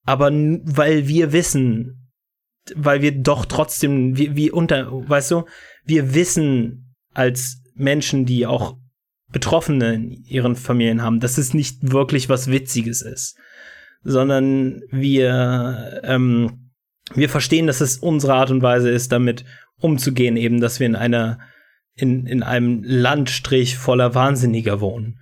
Aber 0.06 0.32
weil 0.32 1.08
wir 1.08 1.34
wissen, 1.34 2.12
weil 2.76 3.02
wir 3.02 3.12
doch 3.12 3.46
trotzdem, 3.46 4.18
wie, 4.18 4.36
wie 4.36 4.52
unter, 4.52 4.90
weißt 4.92 5.32
du, 5.32 5.46
wir 5.84 6.16
wissen 6.16 6.96
als 7.14 7.62
Menschen, 7.76 8.26
die 8.26 8.48
auch 8.48 8.78
Betroffene 9.32 9.94
in 9.94 10.12
ihren 10.12 10.56
Familien 10.56 11.02
haben, 11.02 11.20
dass 11.20 11.38
es 11.38 11.54
nicht 11.54 11.92
wirklich 11.92 12.30
was 12.30 12.50
Witziges 12.50 13.02
ist, 13.02 13.38
sondern 14.06 14.84
wir, 14.92 16.02
ähm, 16.04 16.72
wir 17.14 17.28
verstehen, 17.28 17.68
dass 17.68 17.82
es 17.82 17.98
unsere 17.98 18.36
Art 18.36 18.52
und 18.52 18.62
Weise 18.62 18.90
ist, 18.90 19.12
damit 19.12 19.44
umzugehen, 19.82 20.38
eben, 20.38 20.62
dass 20.62 20.80
wir 20.80 20.88
in 20.88 20.96
einer, 20.96 21.40
in, 21.96 22.26
in 22.28 22.44
einem 22.44 22.84
Landstrich 22.84 23.78
voller 23.78 24.16
Wahnsinniger 24.16 24.80
wohnen. 24.80 25.20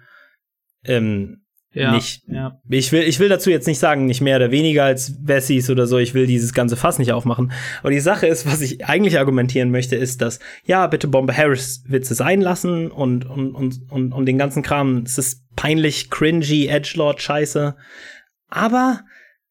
Ähm, 0.86 1.44
ja, 1.76 1.96
nicht, 1.96 2.22
ja. 2.28 2.60
ich 2.70 2.92
will, 2.92 3.02
ich 3.02 3.20
will 3.20 3.30
dazu 3.30 3.50
jetzt 3.50 3.66
nicht 3.66 3.80
sagen, 3.80 4.06
nicht 4.06 4.22
mehr 4.22 4.36
oder 4.36 4.52
weniger 4.52 4.84
als 4.84 5.16
Wessis 5.24 5.72
oder 5.72 5.88
so, 5.88 5.98
ich 5.98 6.14
will 6.14 6.28
dieses 6.28 6.54
ganze 6.54 6.76
Fass 6.76 7.00
nicht 7.00 7.14
aufmachen. 7.14 7.52
Aber 7.80 7.90
die 7.90 8.00
Sache 8.00 8.28
ist, 8.28 8.46
was 8.46 8.62
ich 8.62 8.86
eigentlich 8.86 9.18
argumentieren 9.18 9.72
möchte, 9.72 9.96
ist, 9.96 10.22
dass, 10.22 10.40
ja, 10.66 10.86
bitte 10.86 11.08
Bombe 11.08 11.36
Harris 11.36 11.84
Witze 11.88 12.14
sein 12.14 12.42
lassen 12.42 12.92
und, 12.92 13.26
und, 13.26 13.56
und, 13.56 13.80
und, 13.90 14.14
und 14.14 14.26
den 14.28 14.38
ganzen 14.38 14.62
Kram. 14.62 15.02
Es 15.04 15.18
ist 15.18 15.42
peinlich, 15.56 16.12
cringy, 16.12 16.68
Edgelord-Scheiße. 16.68 17.76
Aber 18.54 19.02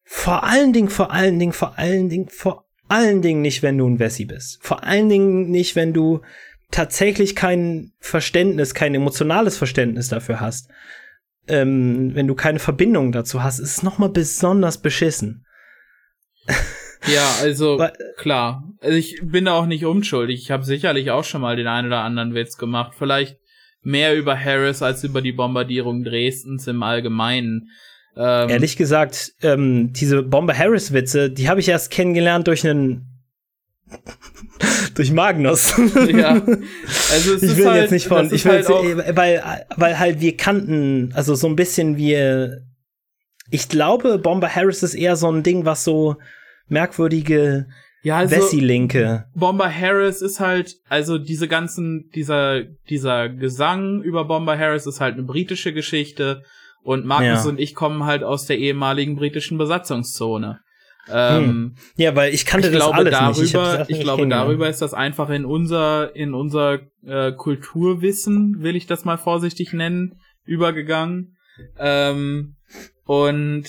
vor 0.03 0.45
allen 0.45 0.71
Dingen, 0.71 0.89
vor 0.89 1.11
allen 1.11 1.37
Dingen, 1.37 1.51
vor 1.51 1.77
allen 1.77 2.07
Dingen, 2.07 2.29
vor 2.29 2.65
allen 2.87 3.21
Dingen 3.21 3.41
nicht, 3.41 3.61
wenn 3.61 3.77
du 3.77 3.87
ein 3.87 3.99
Wessi 3.99 4.23
bist. 4.23 4.59
Vor 4.61 4.83
allen 4.85 5.09
Dingen 5.09 5.49
nicht, 5.49 5.75
wenn 5.75 5.91
du 5.91 6.21
tatsächlich 6.71 7.35
kein 7.35 7.91
Verständnis, 7.99 8.73
kein 8.73 8.95
emotionales 8.95 9.57
Verständnis 9.57 10.07
dafür 10.07 10.39
hast, 10.39 10.69
ähm, 11.49 12.15
wenn 12.15 12.27
du 12.27 12.35
keine 12.35 12.59
Verbindung 12.59 13.11
dazu 13.11 13.43
hast, 13.43 13.59
ist 13.59 13.77
es 13.77 13.83
noch 13.83 13.97
mal 13.97 14.09
besonders 14.09 14.81
beschissen. 14.81 15.45
Ja, 17.05 17.29
also 17.41 17.85
klar. 18.17 18.63
Also 18.79 18.95
ich 18.95 19.19
bin 19.21 19.45
da 19.45 19.53
auch 19.53 19.65
nicht 19.65 19.83
unschuldig. 19.83 20.41
Ich 20.41 20.51
habe 20.51 20.63
sicherlich 20.63 21.11
auch 21.11 21.25
schon 21.25 21.41
mal 21.41 21.57
den 21.57 21.67
einen 21.67 21.87
oder 21.87 22.03
anderen 22.03 22.33
Witz 22.33 22.57
gemacht. 22.57 22.93
Vielleicht 22.97 23.37
mehr 23.81 24.15
über 24.15 24.39
Harris 24.39 24.81
als 24.81 25.03
über 25.03 25.21
die 25.21 25.33
Bombardierung 25.33 26.05
Dresdens 26.05 26.67
im 26.67 26.81
Allgemeinen. 26.83 27.69
Ähm, 28.15 28.49
Ehrlich 28.49 28.77
gesagt, 28.77 29.33
ähm, 29.41 29.91
diese 29.93 30.21
Bomber 30.21 30.57
Harris 30.57 30.93
Witze, 30.93 31.29
die 31.29 31.49
habe 31.49 31.59
ich 31.59 31.69
erst 31.69 31.91
kennengelernt 31.91 32.47
durch 32.47 32.67
einen 32.67 33.07
durch 34.95 35.11
Magnus. 35.11 35.73
ja. 36.09 36.41
Also 37.11 37.33
es 37.33 37.43
ich 37.43 37.57
will 37.57 37.65
halt, 37.65 37.81
jetzt 37.81 37.91
nicht 37.91 38.07
von, 38.07 38.31
ich 38.33 38.45
will 38.45 38.63
halt 38.63 38.69
jetzt, 38.69 39.15
weil 39.15 39.65
weil 39.75 39.99
halt 39.99 40.21
wir 40.21 40.37
kannten, 40.37 41.11
also 41.15 41.35
so 41.35 41.47
ein 41.47 41.55
bisschen 41.55 41.97
wie 41.97 42.61
ich 43.49 43.69
glaube, 43.69 44.17
Bomber 44.17 44.49
Harris 44.49 44.83
ist 44.83 44.95
eher 44.95 45.15
so 45.15 45.31
ein 45.31 45.43
Ding, 45.43 45.65
was 45.65 45.83
so 45.83 46.15
merkwürdige 46.67 47.67
ja, 48.03 48.17
also, 48.17 48.35
Bessie-Linke. 48.35 49.25
Bomber 49.33 49.73
Harris 49.73 50.21
ist 50.21 50.39
halt, 50.39 50.77
also 50.89 51.17
diese 51.17 51.47
ganzen, 51.47 52.09
dieser, 52.13 52.63
dieser 52.89 53.29
Gesang 53.29 54.01
über 54.01 54.25
Bomber 54.25 54.57
Harris 54.57 54.85
ist 54.85 54.99
halt 54.99 55.13
eine 55.13 55.23
britische 55.23 55.71
Geschichte 55.71 56.43
und 56.83 57.05
Markus 57.05 57.45
ja. 57.45 57.49
und 57.49 57.59
ich 57.59 57.75
kommen 57.75 58.03
halt 58.05 58.23
aus 58.23 58.45
der 58.45 58.57
ehemaligen 58.57 59.15
britischen 59.15 59.57
Besatzungszone. 59.57 60.59
Ähm, 61.11 61.43
hm. 61.43 61.75
Ja, 61.97 62.15
weil 62.15 62.33
ich 62.33 62.45
kannte 62.45 62.67
ich 62.67 62.73
das 62.73 62.81
glaube, 62.81 62.97
alles 62.97 63.11
darüber, 63.11 63.77
nicht. 63.79 63.89
Ich, 63.89 63.97
ich 63.97 64.03
glaube, 64.03 64.27
darüber 64.27 64.69
ist 64.69 64.81
das 64.81 64.93
einfach 64.93 65.29
in 65.29 65.43
unser, 65.43 66.15
in 66.15 66.33
unser 66.33 66.79
äh, 67.05 67.33
Kulturwissen, 67.33 68.61
will 68.61 68.75
ich 68.75 68.87
das 68.87 69.03
mal 69.03 69.17
vorsichtig 69.17 69.73
nennen, 69.73 70.19
übergegangen. 70.45 71.35
Ähm, 71.77 72.55
und 73.05 73.65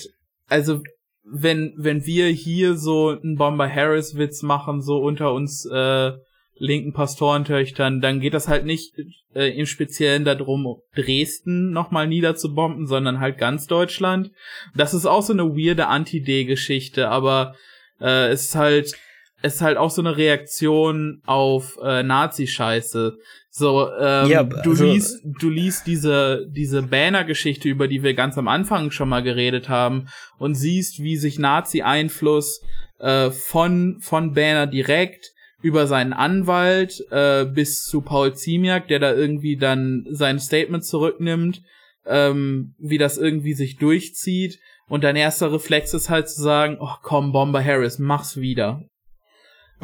also 0.48 0.82
wenn, 1.24 1.74
wenn 1.76 2.06
wir 2.06 2.28
hier 2.28 2.76
so 2.76 3.08
einen 3.08 3.36
Bomber 3.36 3.68
Harris 3.68 4.16
Witz 4.16 4.42
machen, 4.42 4.80
so 4.80 4.98
unter 4.98 5.32
uns 5.32 5.66
äh, 5.66 6.12
linken 6.56 6.92
Pastorentöchtern, 6.92 8.00
dann 8.00 8.20
geht 8.20 8.34
das 8.34 8.48
halt 8.48 8.64
nicht 8.64 8.94
äh, 9.34 9.48
im 9.58 9.66
Speziellen 9.66 10.24
darum, 10.24 10.80
Dresden 10.94 11.70
nochmal 11.70 12.06
niederzubomben, 12.06 12.86
sondern 12.86 13.20
halt 13.20 13.38
ganz 13.38 13.66
Deutschland. 13.66 14.30
Das 14.76 14.94
ist 14.94 15.06
auch 15.06 15.22
so 15.22 15.32
eine 15.32 15.56
weirde 15.56 15.88
Anti-D-Geschichte, 15.88 17.08
aber 17.08 17.54
äh, 18.00 18.28
es 18.28 18.46
ist 18.46 18.54
halt, 18.54 18.94
es 19.42 19.56
ist 19.56 19.62
halt 19.62 19.76
auch 19.76 19.90
so 19.90 20.00
eine 20.00 20.16
Reaktion 20.16 21.22
auf 21.26 21.76
äh, 21.82 22.02
Nazi-Scheiße. 22.02 23.18
So, 23.50 23.88
ähm, 24.00 24.30
ja, 24.30 24.42
du 24.42 24.70
also, 24.70 24.84
liest, 24.84 25.20
du 25.24 25.50
liest 25.50 25.86
diese, 25.86 26.46
diese 26.50 26.82
Banner-Geschichte, 26.82 27.68
über 27.68 27.88
die 27.88 28.02
wir 28.02 28.14
ganz 28.14 28.38
am 28.38 28.48
Anfang 28.48 28.90
schon 28.90 29.08
mal 29.08 29.22
geredet 29.22 29.68
haben, 29.68 30.08
und 30.38 30.54
siehst, 30.54 31.02
wie 31.02 31.16
sich 31.16 31.38
Nazi-Einfluss 31.38 32.62
äh, 32.98 33.30
von, 33.30 33.98
von 34.00 34.34
Banner 34.34 34.66
direkt 34.66 35.33
über 35.64 35.86
seinen 35.86 36.12
Anwalt 36.12 37.02
äh, 37.10 37.46
bis 37.46 37.86
zu 37.86 38.02
Paul 38.02 38.34
Ziemiak, 38.34 38.86
der 38.88 38.98
da 38.98 39.14
irgendwie 39.14 39.56
dann 39.56 40.04
sein 40.10 40.38
Statement 40.38 40.84
zurücknimmt, 40.84 41.62
ähm, 42.04 42.74
wie 42.78 42.98
das 42.98 43.16
irgendwie 43.16 43.54
sich 43.54 43.78
durchzieht. 43.78 44.58
Und 44.88 45.04
dein 45.04 45.16
erster 45.16 45.50
Reflex 45.54 45.94
ist 45.94 46.10
halt 46.10 46.28
zu 46.28 46.42
sagen, 46.42 46.76
oh 46.80 46.96
komm, 47.02 47.32
Bomber 47.32 47.64
Harris, 47.64 47.98
mach's 47.98 48.36
wieder. 48.36 48.82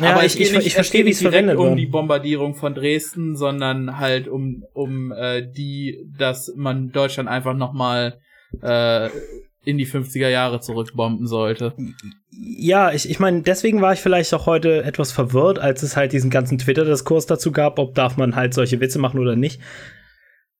Ja, 0.02 0.12
Aber 0.12 0.24
ich, 0.26 0.38
ich, 0.38 0.52
nicht, 0.52 0.66
ich 0.66 0.74
verstehe, 0.74 1.06
wie 1.06 1.10
es 1.10 1.22
verwendet 1.22 1.56
um 1.56 1.76
die 1.76 1.86
Bombardierung 1.86 2.54
von 2.54 2.74
Dresden, 2.74 3.34
sondern 3.34 3.98
halt 3.98 4.28
um 4.28 4.62
um 4.74 5.12
äh, 5.12 5.50
die, 5.50 6.06
dass 6.18 6.52
man 6.56 6.92
Deutschland 6.92 7.30
einfach 7.30 7.54
noch 7.54 7.72
mal 7.72 8.20
äh, 8.60 9.08
in 9.64 9.76
die 9.76 9.86
50er 9.86 10.28
Jahre 10.28 10.60
zurückbomben 10.60 11.26
sollte. 11.26 11.74
Ja, 12.30 12.92
ich, 12.92 13.08
ich 13.08 13.18
meine, 13.18 13.42
deswegen 13.42 13.82
war 13.82 13.92
ich 13.92 14.00
vielleicht 14.00 14.32
auch 14.32 14.46
heute 14.46 14.82
etwas 14.84 15.12
verwirrt, 15.12 15.58
als 15.58 15.82
es 15.82 15.96
halt 15.96 16.12
diesen 16.12 16.30
ganzen 16.30 16.58
Twitter-Diskurs 16.58 17.26
dazu 17.26 17.52
gab, 17.52 17.78
ob 17.78 17.94
darf 17.94 18.16
man 18.16 18.36
halt 18.36 18.54
solche 18.54 18.80
Witze 18.80 18.98
machen 18.98 19.20
oder 19.20 19.36
nicht. 19.36 19.60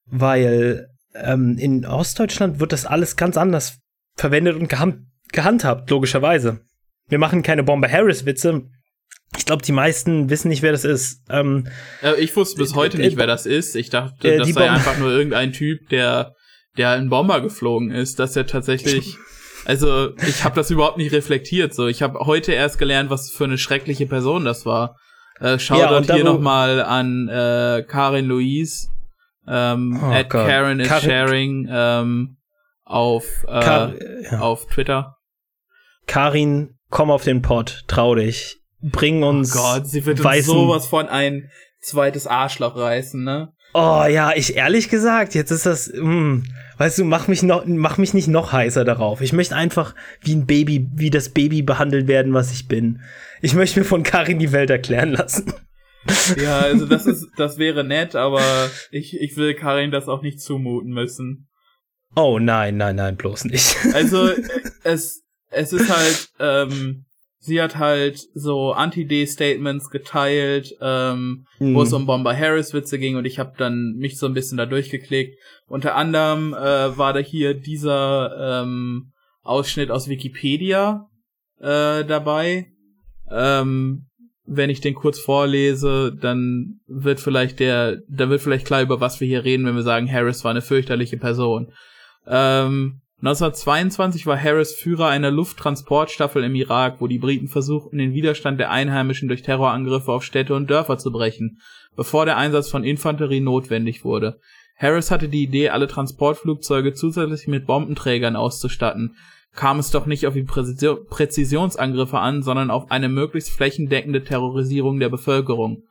Weil 0.07 0.89
ähm, 1.15 1.57
in 1.59 1.87
Ostdeutschland 1.87 2.61
wird 2.61 2.73
das 2.73 2.85
alles 2.85 3.17
ganz 3.17 3.37
anders 3.37 3.79
verwendet 4.17 4.57
und 4.57 4.69
gehand 4.69 5.07
gehandhabt, 5.33 5.89
logischerweise. 5.91 6.61
Wir 7.09 7.19
machen 7.19 7.43
keine 7.43 7.63
Bomber 7.63 7.91
Harris-Witze, 7.91 8.65
ich 9.37 9.47
glaube, 9.47 9.63
die 9.63 9.73
meisten 9.73 10.29
wissen 10.29 10.49
nicht, 10.49 10.63
wer 10.63 10.73
das 10.73 10.85
ist. 10.85 11.23
Ähm, 11.31 11.69
äh, 12.03 12.21
ich 12.21 12.35
wusste 12.35 12.59
bis 12.59 12.75
heute 12.75 12.99
äh, 12.99 13.07
nicht, 13.07 13.17
wer 13.17 13.29
das 13.29 13.47
ist. 13.47 13.77
Ich 13.77 13.91
dachte, 13.91 14.29
äh, 14.29 14.39
das 14.39 14.49
sei 14.49 14.55
Bombe 14.55 14.71
einfach 14.71 14.99
nur 14.99 15.11
irgendein 15.11 15.53
Typ, 15.53 15.89
der, 15.89 16.35
der 16.81 16.91
ein 16.91 17.11
Bomber 17.11 17.41
geflogen 17.41 17.91
ist, 17.91 18.19
dass 18.19 18.35
er 18.37 18.47
tatsächlich. 18.47 19.17
Also, 19.67 20.17
ich 20.27 20.43
habe 20.43 20.55
das 20.55 20.71
überhaupt 20.71 20.97
nicht 20.97 21.13
reflektiert. 21.13 21.75
So, 21.75 21.87
ich 21.87 22.01
habe 22.01 22.21
heute 22.21 22.53
erst 22.53 22.79
gelernt, 22.79 23.11
was 23.11 23.31
für 23.31 23.45
eine 23.45 23.59
schreckliche 23.59 24.07
Person 24.07 24.47
das 24.47 24.65
war. 24.65 24.97
Äh, 25.39 25.59
schau 25.59 25.79
ja, 25.79 25.91
dort 25.91 26.11
hier 26.11 26.25
nochmal 26.25 26.83
an 26.83 27.29
äh, 27.29 27.85
Karin 27.87 28.25
Louise. 28.25 28.89
Ähm, 29.47 30.01
oh 30.03 30.07
at 30.07 30.31
Gott. 30.31 30.47
Karen 30.47 30.81
is 30.81 30.89
Karin 30.89 31.11
sharing 31.11 31.69
ähm, 31.71 32.37
auf, 32.85 33.45
äh, 33.47 33.61
Kar 33.61 33.93
ja. 34.23 34.41
auf 34.41 34.67
Twitter. 34.67 35.17
Karin, 36.07 36.79
komm 36.89 37.11
auf 37.11 37.25
den 37.25 37.43
Pod, 37.43 37.85
trau 37.87 38.15
dich 38.15 38.61
bringen 38.83 39.23
oh 39.23 39.29
uns. 39.29 39.55
Oh 39.57 39.61
Gott, 39.61 39.87
sie 39.87 40.05
wird 40.07 40.21
uns 40.21 40.47
sowas 40.47 40.87
von 40.87 41.09
ein 41.09 41.51
zweites 41.81 42.27
Arschloch 42.27 42.77
reißen, 42.77 43.23
ne? 43.23 43.53
Oh 43.73 44.05
ja, 44.09 44.33
ich 44.35 44.57
ehrlich 44.57 44.89
gesagt, 44.89 45.35
jetzt 45.35 45.51
ist 45.51 45.67
das, 45.67 45.93
mh, 45.93 46.01
hm, 46.01 46.45
weißt 46.79 46.99
du, 46.99 47.05
mach 47.05 47.29
mich 47.29 47.43
noch, 47.43 47.65
mach 47.67 47.99
mich 47.99 48.15
nicht 48.15 48.29
noch 48.29 48.53
heißer 48.53 48.85
darauf. 48.85 49.21
Ich 49.21 49.33
möchte 49.33 49.55
einfach 49.55 49.95
wie 50.23 50.35
ein 50.35 50.47
Baby, 50.47 50.89
wie 50.95 51.11
das 51.11 51.29
Baby 51.29 51.63
behandelt 51.63 52.09
werden, 52.09 52.35
was 52.35 52.53
ich 52.53 52.69
bin. 52.69 53.01
Ich 53.43 53.55
möchte 53.55 53.79
mir 53.79 53.85
von 53.85 54.03
Karin 54.03 54.39
die 54.39 54.53
Welt 54.53 54.71
erklären 54.71 55.13
lassen. 55.13 55.53
Ja, 56.43 56.61
also 56.61 56.87
das 56.87 57.07
ist, 57.07 57.29
das 57.37 57.59
wäre 57.59 57.85
nett, 57.85 58.17
aber 58.17 58.43
ich, 58.91 59.21
ich 59.21 59.37
will 59.37 59.55
Karin 59.55 59.91
das 59.91 60.09
auch 60.09 60.23
nicht 60.23 60.41
zumuten 60.41 60.93
müssen. 60.93 61.49
Oh 62.17 62.39
nein, 62.39 62.77
nein, 62.77 62.97
nein, 62.97 63.17
bloß 63.17 63.45
nicht. 63.45 63.77
Also 63.93 64.31
es, 64.83 65.23
es 65.51 65.73
ist 65.73 65.89
halt, 65.89 66.31
ähm, 66.39 67.05
sie 67.41 67.61
hat 67.61 67.77
halt 67.77 68.21
so 68.35 68.73
Anti-D-Statements 68.73 69.91
geteilt, 69.91 70.77
ähm, 70.81 71.47
mhm. 71.59 71.75
wo 71.75 71.83
es 71.83 71.93
um 71.93 72.07
Bomber 72.07 72.37
Harris 72.37 72.73
Witze 72.75 72.99
ging 72.99 73.17
und 73.17 73.25
ich 73.25 73.39
habe 73.39 73.55
dann 73.57 73.95
mich 73.97 74.19
so 74.19 74.27
ein 74.27 74.35
bisschen 74.35 74.59
da 74.59 74.67
durchgeklickt. 74.67 75.37
Unter 75.67 75.97
anderem 75.97 76.53
äh, 76.55 76.97
war 76.97 77.13
da 77.13 77.21
hier 77.21 77.55
dieser 77.55 78.63
ähm, 78.63 79.13
Ausschnitt 79.43 79.91
aus 79.91 80.09
Wikipedia 80.09 81.09
äh, 81.59 82.05
dabei. 82.05 82.67
Ähm, 83.31 84.07
wenn 84.45 84.71
ich 84.71 84.81
den 84.81 84.95
kurz 84.95 85.19
vorlese, 85.19 86.15
dann 86.21 86.81
wird 86.87 87.21
vielleicht 87.21 87.61
der, 87.61 87.99
da 88.09 88.29
wird 88.29 88.43
vielleicht 88.43 88.67
klar, 88.67 88.83
über 88.83 89.01
was 89.01 89.21
wir 89.21 89.29
hier 89.29 89.45
reden, 89.45 89.65
wenn 89.65 89.77
wir 89.77 89.83
sagen, 89.83 90.11
Harris 90.11 90.45
war 90.45 90.51
eine 90.51 90.61
fürchterliche 90.61 91.17
Person. 91.17 91.73
Ähm, 92.27 93.01
1922 93.23 94.27
war 94.27 94.43
Harris 94.43 94.73
Führer 94.73 95.09
einer 95.09 95.31
Lufttransportstaffel 95.31 96.43
im 96.43 96.55
Irak, 96.55 97.03
wo 97.03 97.07
die 97.07 97.19
Briten 97.19 97.49
versuchten, 97.49 97.99
den 97.99 98.15
Widerstand 98.15 98.59
der 98.59 98.71
Einheimischen 98.71 99.29
durch 99.29 99.43
Terrorangriffe 99.43 100.11
auf 100.11 100.25
Städte 100.25 100.55
und 100.55 100.71
Dörfer 100.71 100.97
zu 100.97 101.13
brechen, 101.13 101.59
bevor 101.97 102.25
der 102.25 102.39
Einsatz 102.39 102.71
von 102.71 102.83
Infanterie 102.83 103.41
notwendig 103.41 104.05
wurde. 104.05 104.41
Harris 104.75 105.11
hatte 105.11 105.29
die 105.29 105.43
Idee, 105.43 105.69
alle 105.69 105.87
Transportflugzeuge 105.87 106.95
zusätzlich 106.95 107.47
mit 107.47 107.67
Bombenträgern 107.67 108.37
auszustatten. 108.37 109.17
Kam 109.55 109.79
es 109.79 109.91
doch 109.91 110.07
nicht 110.07 110.27
auf 110.27 110.33
die 110.33 110.45
Präzisionsangriffe 110.45 112.19
an, 112.19 112.43
sondern 112.43 112.71
auf 112.71 112.91
eine 112.91 113.11
möglichst 113.11 113.51
flächendeckende 113.51 114.25
Terrorisierung 114.25 114.99
der 114.99 115.11
Bevölkerung. 115.11 115.83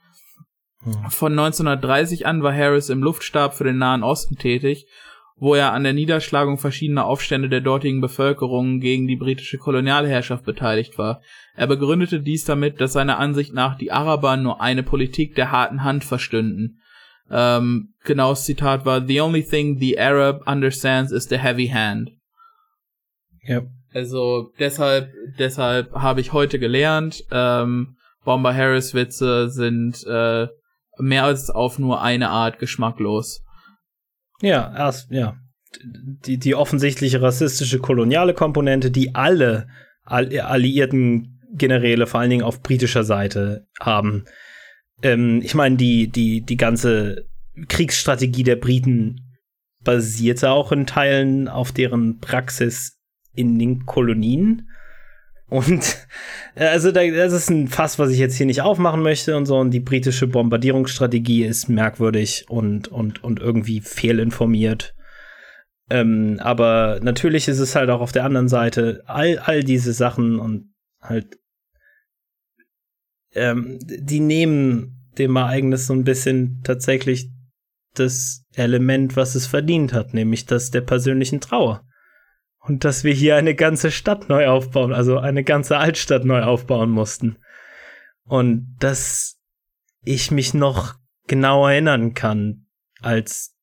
Hm. 0.82 1.12
Von 1.12 1.34
1930 1.34 2.26
an 2.26 2.42
war 2.42 2.56
Harris 2.56 2.90
im 2.90 3.04
Luftstab 3.04 3.54
für 3.54 3.66
den 3.66 3.78
Nahen 3.78 4.02
Osten 4.02 4.38
tätig 4.38 4.88
wo 5.40 5.56
er 5.56 5.74
an 5.74 5.84
der 5.84 5.94
Niederschlagung 5.94 6.58
verschiedener 6.58 7.06
Aufstände 7.06 7.50
der 7.50 7.62
dortigen 7.62 8.02
Bevölkerung 8.02 8.80
gegen 8.80 9.08
die 9.08 9.16
britische 9.16 9.58
Kolonialherrschaft 9.58 10.44
beteiligt 10.46 10.98
war. 10.98 11.22
Er 11.56 11.68
begründete 11.68 12.20
dies 12.20 12.44
damit, 12.46 12.82
dass 12.82 12.94
seiner 12.94 13.20
Ansicht 13.20 13.54
nach 13.54 13.78
die 13.78 13.92
Araber 13.92 14.38
nur 14.38 14.62
eine 14.62 14.84
Politik 14.84 15.36
der 15.36 15.52
harten 15.52 15.84
Hand 15.84 16.04
verstünden. 16.04 16.82
Ähm, 17.32 17.94
genaues 18.04 18.46
Zitat 18.46 18.86
war, 18.86 19.06
The 19.06 19.22
only 19.22 19.44
thing 19.44 19.78
the 19.80 20.00
Arab 20.00 20.48
understands 20.48 21.12
is 21.12 21.26
the 21.26 21.38
heavy 21.38 21.68
hand. 21.68 22.12
Ja. 23.44 23.62
Also 23.92 24.52
deshalb, 24.60 25.12
deshalb 25.40 25.94
habe 25.94 26.22
ich 26.22 26.32
heute 26.32 26.60
gelernt, 26.60 27.24
ähm, 27.32 27.96
Bomber 28.24 28.54
Harris 28.54 28.94
Witze 28.94 29.50
sind 29.50 30.06
äh, 30.06 30.48
mehr 31.00 31.24
als 31.24 31.50
auf 31.50 31.80
nur 31.80 32.02
eine 32.02 32.30
Art 32.30 32.60
geschmacklos. 32.60 33.44
Ja, 34.42 34.74
erst, 34.76 35.12
ja. 35.12 35.38
Die, 35.84 36.38
die 36.38 36.56
offensichtliche 36.56 37.22
rassistische 37.22 37.80
koloniale 37.80 38.34
Komponente, 38.34 38.90
die 38.90 39.14
alle 39.14 39.68
alliierten 40.04 41.40
Generäle, 41.54 42.08
vor 42.08 42.20
allen 42.20 42.32
Dingen 42.32 42.44
auf 42.44 42.64
britischer 42.64 43.04
Seite, 43.04 43.68
haben, 43.80 44.26
ähm, 45.04 45.42
ich 45.44 45.54
meine, 45.54 45.76
die, 45.78 46.08
die, 46.08 46.42
die 46.42 46.58
ganze 46.58 47.28
Kriegsstrategie 47.68 48.44
der 48.44 48.56
Briten 48.56 49.38
basierte 49.84 50.50
auch 50.50 50.72
in 50.72 50.86
Teilen 50.86 51.48
auf 51.48 51.72
deren 51.72 52.20
Praxis 52.20 53.00
in 53.34 53.58
den 53.60 53.86
Kolonien. 53.86 54.69
Und 55.50 55.98
äh, 56.56 56.66
also 56.66 56.92
das 56.92 57.34
ist 57.34 57.50
ein 57.50 57.68
Fass, 57.68 58.00
was 58.00 58.12
ich 58.12 58.20
jetzt 58.20 58.36
hier 58.36 58.46
nicht 58.46 58.62
aufmachen 58.62 59.02
möchte 59.02 59.36
und 59.36 59.46
so. 59.46 59.58
Und 59.58 59.72
die 59.72 59.80
britische 59.80 60.28
Bombardierungsstrategie 60.28 61.46
ist 61.46 61.70
merkwürdig 61.70 62.46
und, 62.50 62.88
und, 62.88 63.24
und 63.24 63.40
irgendwie 63.40 63.82
fehlinformiert. 63.82 64.96
Ähm, 65.90 66.40
aber 66.40 67.00
natürlich 67.02 67.48
ist 67.48 67.60
es 67.60 67.76
halt 67.76 67.90
auch 67.90 68.02
auf 68.02 68.12
der 68.12 68.26
anderen 68.26 68.48
Seite 68.48 69.02
all, 69.06 69.40
all 69.40 69.64
diese 69.64 69.94
Sachen 69.94 70.40
und 70.40 70.72
halt, 71.02 71.40
ähm, 73.34 73.80
die 73.82 74.20
nehmen 74.20 75.10
dem 75.18 75.36
Ereignis 75.36 75.88
so 75.88 75.94
ein 75.94 76.04
bisschen 76.04 76.62
tatsächlich 76.64 77.30
das 77.96 78.46
Element, 78.54 79.16
was 79.16 79.34
es 79.34 79.48
verdient 79.48 79.94
hat, 79.94 80.14
nämlich 80.14 80.46
das 80.46 80.70
der 80.70 80.82
persönlichen 80.82 81.42
Trauer. 81.42 81.84
Und 82.60 82.84
dass 82.84 83.04
wir 83.04 83.14
hier 83.14 83.36
eine 83.36 83.56
ganze 83.56 83.92
Stadt 83.92 84.30
neu 84.30 84.48
aufbauen, 84.48 84.94
also 84.94 85.18
eine 85.18 85.44
ganze 85.44 85.78
Altstadt 85.78 86.26
neu 86.26 86.44
aufbauen 86.44 86.90
mussten. 86.90 87.38
Und 88.24 88.76
dass 88.80 89.40
ich 90.04 90.32
mich 90.32 90.54
noch 90.54 90.96
genau 91.28 91.68
erinnern 91.68 92.14
kann, 92.14 92.68
als 93.02 93.56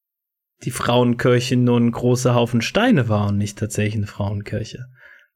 die 0.65 0.71
Frauenkirche 0.71 1.57
nur 1.57 1.79
ein 1.79 1.93
großer 1.93 2.35
Haufen 2.35 2.63
Steine 2.63 3.09
war 3.09 3.29
und 3.29 3.39
nicht 3.39 3.59
tatsächlich 3.59 3.97
eine 3.97 4.07
Frauenkirche. 4.07 4.87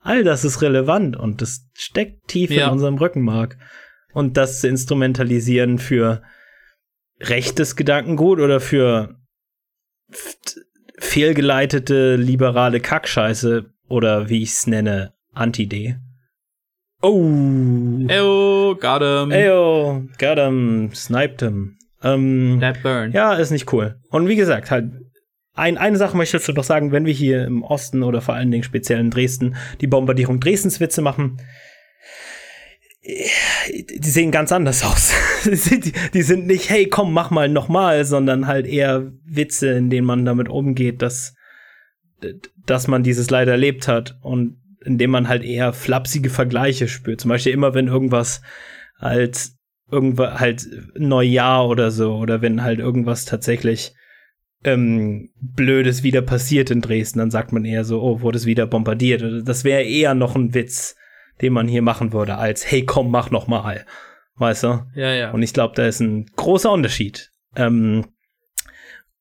All 0.01 0.25
das 0.25 0.45
ist 0.45 0.63
relevant 0.63 1.17
und 1.17 1.43
das 1.43 1.69
steckt 1.75 2.29
tief 2.29 2.51
ja. 2.51 2.67
in 2.67 2.73
unserem 2.73 2.97
Rückenmark. 2.97 3.59
Und 4.13 4.37
das 4.37 4.61
zu 4.61 4.69
instrumentalisieren 4.69 5.79
für 5.79 6.23
rechtes 7.21 7.77
Gedankengut 7.77 8.41
oder 8.41 8.61
für 8.61 9.17
fehlgeleitete 11.01 12.17
liberale 12.17 12.81
Kackscheiße 12.81 13.67
oder 13.89 14.29
wie 14.29 14.43
ich 14.43 14.51
es 14.51 14.67
nenne, 14.67 15.13
Anti-D. 15.33 15.97
Oh. 17.03 18.07
Eyo, 18.09 18.77
got 18.79 19.03
him. 19.03 19.33
Eyo, 19.33 20.07
got 20.19 20.39
him, 20.39 20.91
sniped 20.95 21.41
him. 21.41 21.79
Ähm, 22.03 22.59
That 22.61 22.83
burn. 22.83 23.13
Ja, 23.13 23.35
ist 23.35 23.51
nicht 23.51 23.73
cool. 23.73 23.97
Und 24.11 24.29
wie 24.29 24.37
gesagt, 24.37 24.71
halt, 24.71 24.93
ein, 25.55 25.79
eine 25.79 25.97
Sache 25.97 26.17
möchte 26.17 26.37
ich 26.37 26.49
noch 26.55 26.65
sagen, 26.65 26.93
wenn 26.93 27.07
wir 27.07 27.13
hier 27.13 27.45
im 27.45 27.63
Osten 27.63 28.03
oder 28.03 28.21
vor 28.21 28.35
allen 28.35 28.51
Dingen 28.51 28.63
speziell 28.63 29.01
in 29.01 29.11
Dresden 29.11 29.57
die 29.81 29.87
Bombardierung 29.87 30.41
Dresdens 30.41 30.81
Witze 30.81 31.03
machen, 31.03 31.39
die 33.11 34.11
sehen 34.11 34.31
ganz 34.31 34.53
anders 34.53 34.85
aus. 34.85 35.13
die 36.15 36.23
sind 36.23 36.47
nicht, 36.47 36.71
hey, 36.71 36.87
komm, 36.87 37.13
mach 37.13 37.31
mal 37.31 37.49
nochmal, 37.49 38.05
sondern 38.05 38.47
halt 38.47 38.67
eher 38.67 39.13
Witze, 39.25 39.71
in 39.71 39.91
denen 39.91 40.07
man 40.07 40.25
damit 40.25 40.49
umgeht, 40.49 41.03
dass, 41.03 41.35
dass 42.67 42.89
man 42.89 43.03
dieses 43.03 43.31
leider 43.31 43.53
erlebt 43.53 43.89
hat 43.89 44.19
und 44.23 44.57
indem 44.85 45.11
man 45.11 45.29
halt 45.29 45.45
eher 45.45 45.73
flapsige 45.73 46.31
Vergleiche 46.31 46.89
spürt. 46.89 47.21
Zum 47.21 47.29
Beispiel 47.29 47.53
immer, 47.53 47.75
wenn 47.75 47.89
irgendwas 47.89 48.41
als 48.99 49.57
irgendwas 49.91 50.39
halt 50.39 50.67
Neujahr 50.97 51.69
oder 51.69 51.91
so 51.91 52.15
oder 52.17 52.43
wenn 52.43 52.63
halt 52.63 52.79
irgendwas 52.79 53.25
tatsächlich 53.25 53.93
ähm, 54.65 55.31
Blödes 55.41 56.03
wieder 56.03 56.23
passiert 56.23 56.71
in 56.71 56.81
Dresden, 56.81 57.19
dann 57.19 57.31
sagt 57.31 57.53
man 57.53 57.65
eher 57.65 57.85
so, 57.85 58.01
oh, 58.03 58.21
wurde 58.21 58.39
es 58.39 58.47
wieder 58.47 58.67
bombardiert. 58.67 59.49
Das 59.49 59.65
wäre 59.65 59.83
eher 59.83 60.15
noch 60.15 60.37
ein 60.37 60.55
Witz 60.55 60.97
den 61.41 61.53
man 61.53 61.69
hier 61.69 61.83
machen 61.83 62.13
würde, 62.13 62.37
als 62.37 62.71
hey, 62.71 62.85
komm, 62.85 63.11
mach 63.11 63.31
noch 63.31 63.47
mal. 63.47 63.87
Weißt 64.37 64.65
du? 64.65 64.87
Ja, 64.95 65.13
ja. 65.13 65.31
Und 65.33 65.43
ich 65.43 65.53
glaube, 65.53 65.75
da 65.77 65.87
ist 65.87 66.01
ein 66.01 66.27
großer 66.37 66.73
Unterschied. 66.73 67.31
Ähm, 67.57 68.07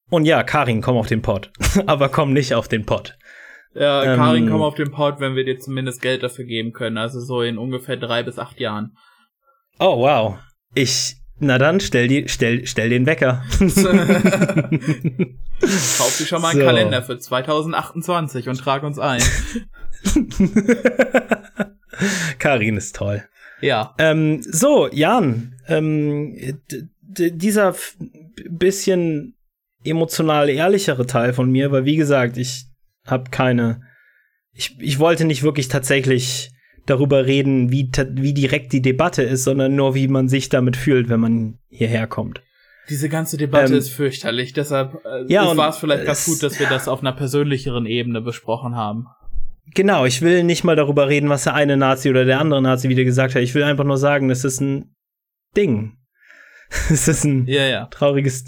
und 0.09 0.26
ja, 0.26 0.43
Karin, 0.43 0.82
komm 0.82 0.97
auf 0.97 1.07
den 1.07 1.22
Pod. 1.22 1.51
Aber 1.88 2.09
komm 2.09 2.34
nicht 2.34 2.53
auf 2.53 2.67
den 2.67 2.86
Pod. 2.86 3.17
Ja, 3.74 4.03
ähm, 4.03 4.17
Karin, 4.17 4.49
komm 4.49 4.61
auf 4.61 4.76
den 4.76 4.91
Pod, 4.91 5.20
wenn 5.20 5.36
wir 5.36 5.45
dir 5.45 5.59
zumindest 5.59 6.01
Geld 6.01 6.24
dafür 6.24 6.45
geben 6.45 6.74
können. 6.74 6.97
Also 6.97 7.20
so 7.20 7.41
in 7.41 7.57
ungefähr 7.57 7.97
drei 7.97 8.24
bis 8.24 8.39
acht 8.39 8.59
Jahren. 8.59 8.97
Oh, 9.80 9.99
wow. 9.99 10.38
Ich, 10.74 11.15
na 11.38 11.57
dann, 11.57 11.80
stell, 11.80 12.07
die, 12.07 12.28
stell, 12.28 12.65
stell 12.65 12.89
den 12.89 13.05
Wecker. 13.05 13.43
Kauf 15.97 16.17
dir 16.17 16.26
schon 16.26 16.41
mal 16.41 16.49
einen 16.49 16.59
so. 16.59 16.65
Kalender 16.65 17.03
für 17.03 17.20
2028 17.20 18.49
und 18.49 18.57
trag 18.57 18.84
uns 18.84 18.99
ein. 18.99 19.22
Karin 22.39 22.78
ist 22.78 22.95
toll. 22.95 23.24
Ja. 23.62 23.93
Ähm, 23.97 24.41
so, 24.41 24.89
Jan, 24.91 25.56
ähm, 25.68 26.62
dieser 27.02 27.76
bisschen 28.50 29.36
emotional 29.84 30.50
ehrlichere 30.50 31.06
Teil 31.06 31.34
von 31.34 31.52
mir, 31.52 31.72
weil 31.72 31.86
wie 31.86 31.95
gesagt, 31.95 32.38
ich 32.38 32.66
habe 33.06 33.30
keine, 33.32 33.82
ich, 34.54 34.78
ich 34.80 35.00
wollte 35.00 35.26
nicht 35.26 35.43
wirklich 35.43 35.68
tatsächlich 35.68 36.52
darüber 36.86 37.26
reden, 37.26 37.72
wie, 37.72 37.89
wie 38.14 38.34
direkt 38.34 38.74
die 38.74 38.82
Debatte 38.82 39.24
ist, 39.24 39.43
sondern 39.43 39.76
nur, 39.76 39.95
wie 39.95 40.08
man 40.08 40.28
sich 40.28 40.50
damit 40.50 40.76
fühlt, 40.76 41.10
wenn 41.10 41.20
man 41.20 41.60
hierher 41.70 42.08
kommt. 42.08 42.41
Diese 42.89 43.10
ganze 43.10 43.38
Debatte 43.38 43.74
ähm, 43.74 43.78
ist 43.78 43.89
fürchterlich, 43.89 44.54
deshalb 44.54 45.06
äh, 45.06 45.32
ja, 45.32 45.56
war 45.56 45.70
es 45.70 45.78
vielleicht 45.78 46.06
ganz 46.06 46.26
gut, 46.26 46.41
dass 46.41 46.60
wir 46.60 46.68
das 46.68 46.88
auf 46.88 47.02
einer 47.02 47.12
persönlicheren 47.12 47.86
Ebene 47.86 48.20
besprochen 48.20 48.76
haben. 48.76 49.06
Genau, 49.74 50.05
ich 50.05 50.22
will 50.22 50.43
nicht 50.43 50.63
mal 50.63 50.76
darüber 50.76 51.07
reden, 51.09 51.30
was 51.30 51.43
der 51.43 51.53
eine 51.53 51.78
Nazi 51.78 52.09
oder 52.09 52.26
der 52.26 52.39
andere 52.39 52.61
Nazi 52.61 52.89
wieder 52.89 53.03
gesagt 53.03 53.36
hat. 53.36 53.41
Ich 53.41 53.53
will 53.55 53.63
einfach 53.63 53.84
nur 53.84 53.97
sagen, 53.97 54.30
es 54.30 54.43
ist 54.43 54.61
ein 54.61 54.95
Ding. 55.55 55.97
es 56.89 57.07
ist 57.07 57.24
ein 57.24 57.45
ja, 57.47 57.63
ja. 57.63 57.86
trauriges. 57.88 58.45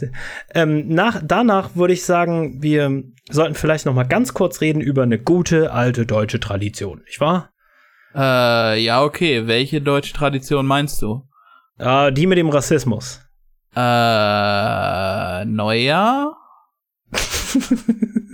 Ähm, 0.54 0.88
nach, 0.90 1.22
danach 1.24 1.76
würde 1.76 1.94
ich 1.94 2.04
sagen, 2.04 2.62
wir 2.62 3.04
sollten 3.30 3.56
vielleicht 3.56 3.86
noch 3.86 3.94
mal 3.94 4.04
ganz 4.04 4.34
kurz 4.34 4.62
reden 4.62 4.82
über 4.82 5.04
eine 5.04 5.20
gute 5.20 5.72
alte 5.72 6.06
deutsche 6.06 6.40
Tradition, 6.40 7.02
nicht 7.06 7.20
wahr? 7.20 7.52
Äh, 8.14 8.84
ja, 8.84 9.04
okay. 9.04 9.48
Welche 9.48 9.82
deutsche 9.82 10.14
Tradition 10.14 10.66
meinst 10.66 11.02
du? 11.02 11.28
Äh, 11.78 12.12
die 12.12 12.28
mit 12.28 12.38
dem 12.38 12.50
Rassismus. 12.50 13.22
Äh, 13.76 15.46
Neujahr? 15.46 16.38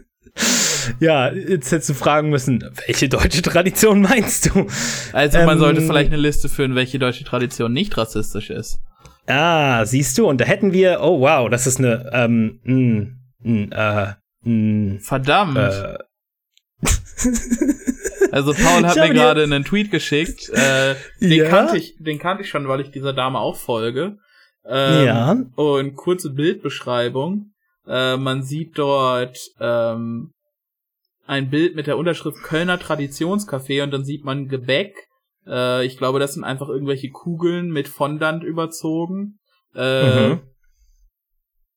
ja, 1.00 1.32
jetzt 1.32 1.72
hättest 1.72 1.90
du 1.90 1.94
fragen 1.94 2.30
müssen, 2.30 2.64
welche 2.86 3.10
deutsche 3.10 3.42
Tradition 3.42 4.02
meinst 4.02 4.48
du? 4.48 4.68
Also 5.14 5.40
man 5.40 5.52
ähm, 5.52 5.60
sollte 5.60 5.82
vielleicht 5.82 6.12
eine 6.12 6.22
Liste 6.22 6.50
führen, 6.50 6.76
welche 6.76 7.00
deutsche 7.00 7.24
Tradition 7.24 7.74
nicht 7.74 7.98
rassistisch 7.98 8.50
ist. 8.50 8.80
Ah, 9.28 9.86
siehst 9.86 10.18
du, 10.18 10.28
und 10.28 10.40
da 10.40 10.46
hätten 10.46 10.72
wir, 10.72 11.00
oh 11.02 11.20
wow, 11.20 11.50
das 11.50 11.68
ist 11.68 11.80
eine, 11.80 12.10
ähm, 12.14 12.60
mh, 12.64 13.08
mh, 13.40 14.14
äh, 14.46 14.50
mh, 14.50 15.00
Verdammt. 15.02 15.58
Äh, 15.58 15.98
also 18.32 18.54
Paul 18.54 18.86
hat 18.86 18.96
mir 18.96 19.14
gerade 19.14 19.44
einen 19.44 19.66
Tweet 19.66 19.92
geschickt, 19.92 20.50
äh, 20.50 20.96
den 21.20 21.32
ja? 21.32 21.50
kannte 21.50 21.78
ich, 21.78 21.96
den 22.00 22.20
kannte 22.20 22.44
ich 22.44 22.50
schon, 22.50 22.68
weil 22.68 22.80
ich 22.82 22.92
dieser 22.92 23.14
Dame 23.14 23.40
auch 23.40 23.58
folge. 23.58 24.18
Ähm, 24.66 25.06
ja. 25.06 25.38
Und 25.56 25.96
kurze 25.96 26.30
Bildbeschreibung. 26.30 27.52
Äh, 27.88 28.18
man 28.18 28.44
sieht 28.44 28.78
dort 28.78 29.40
ähm, 29.60 30.34
ein 31.26 31.50
Bild 31.50 31.76
mit 31.76 31.88
der 31.88 31.98
Unterschrift 31.98 32.42
Kölner 32.44 32.80
Traditionscafé 32.80 33.84
und 33.84 33.92
dann 33.92 34.06
sieht 34.06 34.24
man 34.24 34.48
Gebäck. 34.48 34.96
Äh, 35.46 35.86
ich 35.86 35.98
glaube, 35.98 36.20
das 36.20 36.34
sind 36.34 36.44
einfach 36.44 36.70
irgendwelche 36.70 37.10
Kugeln 37.10 37.70
mit 37.70 37.88
Fondant 37.88 38.44
überzogen. 38.44 39.40
Äh, 39.76 40.30
mhm. 40.30 40.42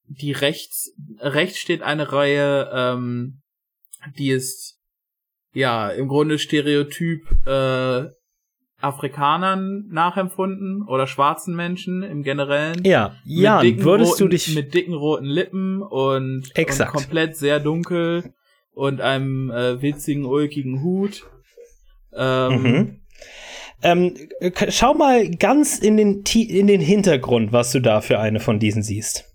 Die 0.07 0.33
rechts, 0.33 0.93
rechts 1.21 1.59
steht 1.59 1.83
eine 1.83 2.13
Reihe, 2.13 2.71
ähm, 2.73 3.43
die 4.19 4.31
ist 4.31 4.79
ja 5.53 5.89
im 5.91 6.09
Grunde 6.09 6.39
Stereotyp 6.39 7.23
äh, 7.47 8.09
Afrikanern 8.81 9.87
nachempfunden 9.91 10.83
oder 10.87 11.07
schwarzen 11.07 11.55
Menschen 11.55 12.03
im 12.03 12.23
Generellen. 12.23 12.83
Ja, 12.85 13.15
ja, 13.25 13.63
würdest 13.63 14.13
roten, 14.13 14.25
du 14.25 14.29
dich 14.29 14.55
mit 14.55 14.75
dicken 14.75 14.95
roten 14.95 15.27
Lippen 15.27 15.83
und, 15.83 16.51
und 16.57 16.87
komplett 16.87 17.37
sehr 17.37 17.61
dunkel 17.61 18.35
und 18.73 19.01
einem 19.01 19.51
äh, 19.51 19.83
witzigen 19.83 20.25
ulkigen 20.25 20.83
Hut. 20.83 21.29
Ähm, 22.15 22.63
mhm. 22.63 23.01
ähm, 23.83 24.15
schau 24.69 24.95
mal 24.95 25.31
ganz 25.31 25.79
in 25.79 25.97
den 25.97 26.25
in 26.35 26.67
den 26.67 26.81
Hintergrund, 26.81 27.53
was 27.53 27.73
du 27.73 27.81
da 27.81 28.01
für 28.01 28.19
eine 28.19 28.41
von 28.41 28.59
diesen 28.59 28.83
siehst. 28.83 29.27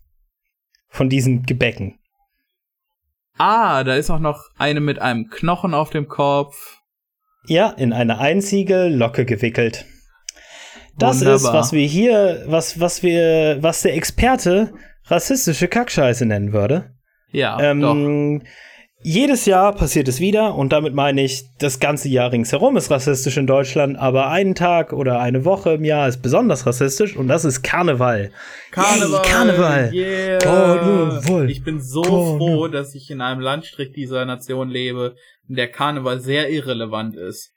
Von 0.90 1.10
diesen 1.10 1.44
Gebäcken. 1.44 2.00
Ah, 3.38 3.84
da 3.84 3.96
ist 3.96 4.10
auch 4.10 4.20
noch 4.20 4.50
eine 4.58 4.80
mit 4.80 5.00
einem 5.00 5.30
Knochen 5.30 5.74
auf 5.74 5.90
dem 5.90 6.08
Kopf 6.08 6.82
ja, 7.48 7.70
in 7.70 7.94
eine 7.94 8.20
einzige 8.20 8.88
Locke 8.88 9.26
gewickelt. 9.26 9.86
Das 10.98 11.20
Wunderbar. 11.20 11.36
ist, 11.36 11.54
was 11.54 11.74
wir 11.74 11.86
hier, 11.86 12.44
was, 12.48 12.80
was 12.80 13.04
wir, 13.04 13.58
was 13.62 13.82
der 13.82 13.96
Experte 13.96 14.74
rassistische 15.06 15.68
Kackscheiße 15.68 16.26
nennen 16.26 16.54
würde. 16.54 16.96
Ja, 17.32 17.60
ähm, 17.60 17.82
doch. 17.82 18.48
Jedes 19.06 19.46
Jahr 19.46 19.76
passiert 19.76 20.08
es 20.08 20.20
wieder 20.20 20.56
und 20.56 20.74
damit 20.74 20.96
meine 20.96 21.24
ich, 21.24 21.44
das 21.60 21.80
ganze 21.80 22.10
Jahr 22.10 22.32
ringsherum 22.32 22.76
ist 22.76 22.90
rassistisch 22.90 23.38
in 23.38 23.46
Deutschland, 23.46 24.00
aber 24.00 24.32
einen 24.32 24.56
Tag 24.56 24.94
oder 24.94 25.20
eine 25.20 25.46
Woche 25.46 25.74
im 25.74 25.86
Jahr 25.86 26.08
ist 26.08 26.24
besonders 26.24 26.66
rassistisch 26.66 27.16
und 27.16 27.28
das 27.28 27.46
ist 27.46 27.62
Karneval. 27.62 28.32
Karneval. 28.72 29.22
Yay, 29.22 29.32
Karneval. 29.32 29.94
Yeah. 29.94 30.38
Karneval. 30.40 31.52
Ich 31.52 31.64
bin 31.64 31.80
so 31.80 32.02
Karneval. 32.02 32.38
froh, 32.38 32.68
dass 32.68 32.96
ich 32.96 33.12
in 33.12 33.22
einem 33.22 33.42
Landstrich 33.42 33.92
dieser 33.92 34.26
Nation 34.26 34.70
lebe, 34.70 35.16
in 35.48 35.54
der 35.54 35.68
Karneval 35.68 36.20
sehr 36.20 36.50
irrelevant 36.50 37.16
ist. 37.16 37.52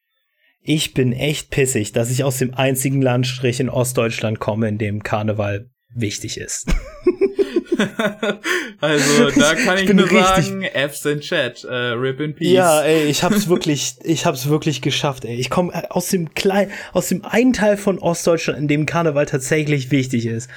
Ich 0.60 0.92
bin 0.92 1.14
echt 1.14 1.50
pissig, 1.50 1.92
dass 1.92 2.10
ich 2.10 2.24
aus 2.24 2.36
dem 2.36 2.52
einzigen 2.52 3.00
Landstrich 3.00 3.58
in 3.58 3.70
Ostdeutschland 3.70 4.38
komme, 4.38 4.68
in 4.68 4.76
dem 4.76 5.02
Karneval 5.02 5.70
wichtig 5.94 6.36
ist. 6.36 6.66
also, 8.80 9.30
da 9.30 9.54
kann 9.54 9.78
ich, 9.78 9.84
Ich 9.88 9.94
nur 9.94 10.08
sagen, 10.08 10.62
Fs 10.62 11.04
in 11.04 11.20
Chat, 11.20 11.64
äh, 11.64 11.74
Rip 11.74 12.20
in 12.20 12.34
Peace. 12.34 12.52
Ja, 12.52 12.82
ey, 12.82 13.04
ich 13.04 13.22
hab's 13.22 13.48
wirklich, 13.48 13.94
ich 14.02 14.26
hab's 14.26 14.48
wirklich 14.48 14.82
geschafft, 14.82 15.24
ey. 15.24 15.36
Ich 15.36 15.50
komme 15.50 15.90
aus 15.90 16.08
dem 16.08 16.34
kleinen, 16.34 16.72
aus 16.92 17.08
dem 17.08 17.24
einen 17.24 17.52
Teil 17.52 17.76
von 17.76 17.98
Ostdeutschland, 17.98 18.58
in 18.58 18.68
dem 18.68 18.86
Karneval 18.86 19.26
tatsächlich 19.26 19.90
wichtig 19.90 20.26
ist. 20.26 20.50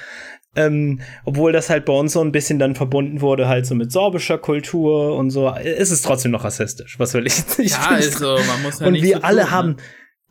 Ähm, 0.54 1.00
obwohl 1.24 1.52
das 1.52 1.70
halt 1.70 1.86
bei 1.86 1.94
uns 1.94 2.12
so 2.12 2.20
ein 2.20 2.30
bisschen 2.30 2.58
dann 2.58 2.74
verbunden 2.74 3.22
wurde, 3.22 3.48
halt 3.48 3.64
so 3.64 3.74
mit 3.74 3.90
sorbischer 3.90 4.36
Kultur 4.36 5.16
und 5.16 5.30
so, 5.30 5.48
ist 5.50 5.90
es 5.90 6.02
trotzdem 6.02 6.30
noch 6.32 6.44
rassistisch. 6.44 6.98
Was 6.98 7.14
will 7.14 7.26
ich 7.26 7.56
nicht? 7.56 7.70
ja 7.70 7.86
also, 7.88 8.36
man 8.46 8.62
muss 8.62 8.80
ja 8.80 8.86
und 8.86 8.92
nicht 8.92 9.02
wir 9.02 9.16
so 9.16 9.22
alle 9.22 9.42
tun, 9.42 9.50
haben, 9.50 9.68
Ne? 9.70 9.76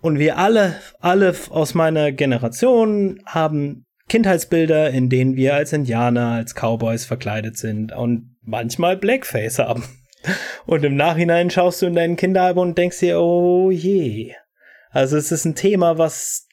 und 0.01 0.19
wir 0.19 0.37
alle, 0.37 0.75
alle 0.99 1.33
aus 1.49 1.73
meiner 1.73 2.11
Generation 2.11 3.19
haben 3.25 3.85
Kindheitsbilder, 4.11 4.89
in 4.89 5.07
denen 5.07 5.37
wir 5.37 5.55
als 5.55 5.71
Indianer, 5.71 6.33
als 6.33 6.53
Cowboys 6.53 7.05
verkleidet 7.05 7.57
sind 7.57 7.93
und 7.93 8.35
manchmal 8.41 8.97
Blackface 8.97 9.59
haben. 9.59 9.85
Und 10.65 10.83
im 10.83 10.97
Nachhinein 10.97 11.49
schaust 11.49 11.81
du 11.81 11.85
in 11.85 11.95
dein 11.95 12.17
Kinderalbum 12.17 12.69
und 12.69 12.77
denkst 12.77 12.99
dir, 12.99 13.21
oh 13.21 13.71
je. 13.71 14.33
Also 14.89 15.15
es 15.15 15.31
ist 15.31 15.45
ein 15.45 15.55
Thema, 15.55 15.97
was 15.97 16.49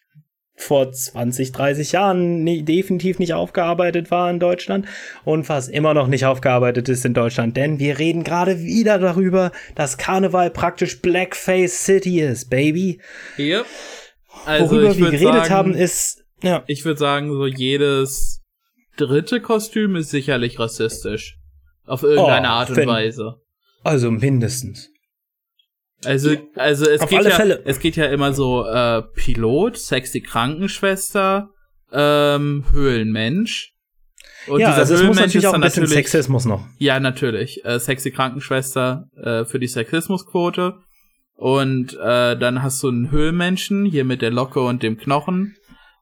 vor 0.54 0.92
20, 0.92 1.50
30 1.50 1.90
Jahren 1.90 2.44
nie, 2.44 2.62
definitiv 2.62 3.18
nicht 3.18 3.34
aufgearbeitet 3.34 4.12
war 4.12 4.30
in 4.30 4.38
Deutschland 4.38 4.86
und 5.24 5.48
was 5.48 5.66
immer 5.66 5.94
noch 5.94 6.06
nicht 6.06 6.26
aufgearbeitet 6.26 6.88
ist 6.88 7.04
in 7.04 7.12
Deutschland, 7.12 7.56
denn 7.56 7.80
wir 7.80 7.98
reden 7.98 8.22
gerade 8.22 8.60
wieder 8.60 9.00
darüber, 9.00 9.50
dass 9.74 9.98
Karneval 9.98 10.50
praktisch 10.50 11.02
Blackface 11.02 11.84
City 11.84 12.20
ist, 12.20 12.50
Baby. 12.50 13.00
Yep. 13.36 13.66
Also, 14.46 14.70
Worüber 14.70 14.96
wir 14.96 15.10
geredet 15.10 15.46
sagen, 15.46 15.50
haben, 15.50 15.74
ist, 15.74 16.24
ja, 16.42 16.62
ich 16.66 16.84
würde 16.84 16.98
sagen, 16.98 17.32
so 17.32 17.46
jedes 17.46 18.42
dritte 18.96 19.40
Kostüm 19.40 19.96
ist 19.96 20.10
sicherlich 20.10 20.58
rassistisch. 20.58 21.36
Auf 21.86 22.02
irgendeine 22.02 22.46
Oh, 22.48 22.50
Art 22.50 22.70
und 22.70 22.76
wenn- 22.76 22.88
Weise. 22.88 23.36
also 23.84 24.10
mindestens. 24.10 24.90
Also, 26.04 26.36
also 26.54 26.88
es 26.88 27.00
Auf 27.00 27.08
geht 27.10 27.24
ja, 27.24 27.30
Fälle. 27.30 27.62
es 27.64 27.80
geht 27.80 27.96
ja 27.96 28.04
immer 28.06 28.32
so 28.32 28.64
äh, 28.66 29.02
Pilot, 29.16 29.76
sexy 29.78 30.20
Krankenschwester, 30.20 31.50
ähm, 31.92 32.64
Höhlenmensch. 32.70 33.72
Und 34.46 34.60
ja, 34.60 34.68
dieser 34.68 34.78
also 34.80 34.94
es 34.94 35.00
muss 35.00 35.16
Höhlenmensch 35.16 35.18
natürlich 35.20 35.36
ist 35.44 35.46
auch 35.46 35.54
ein 35.54 35.60
bisschen 35.60 35.82
natürlich, 35.82 36.06
Sexismus 36.10 36.44
noch. 36.44 36.64
Ja, 36.78 37.00
natürlich. 37.00 37.64
Äh, 37.64 37.80
sexy 37.80 38.12
Krankenschwester 38.12 39.08
äh, 39.16 39.44
für 39.44 39.58
die 39.58 39.66
Sexismusquote. 39.66 40.74
Und 41.34 41.94
äh, 41.94 42.36
dann 42.36 42.62
hast 42.62 42.82
du 42.82 42.88
einen 42.88 43.10
Höhlenmenschen, 43.10 43.84
hier 43.84 44.04
mit 44.04 44.22
der 44.22 44.30
Locke 44.30 44.60
und 44.60 44.82
dem 44.82 44.98
Knochen. 44.98 45.56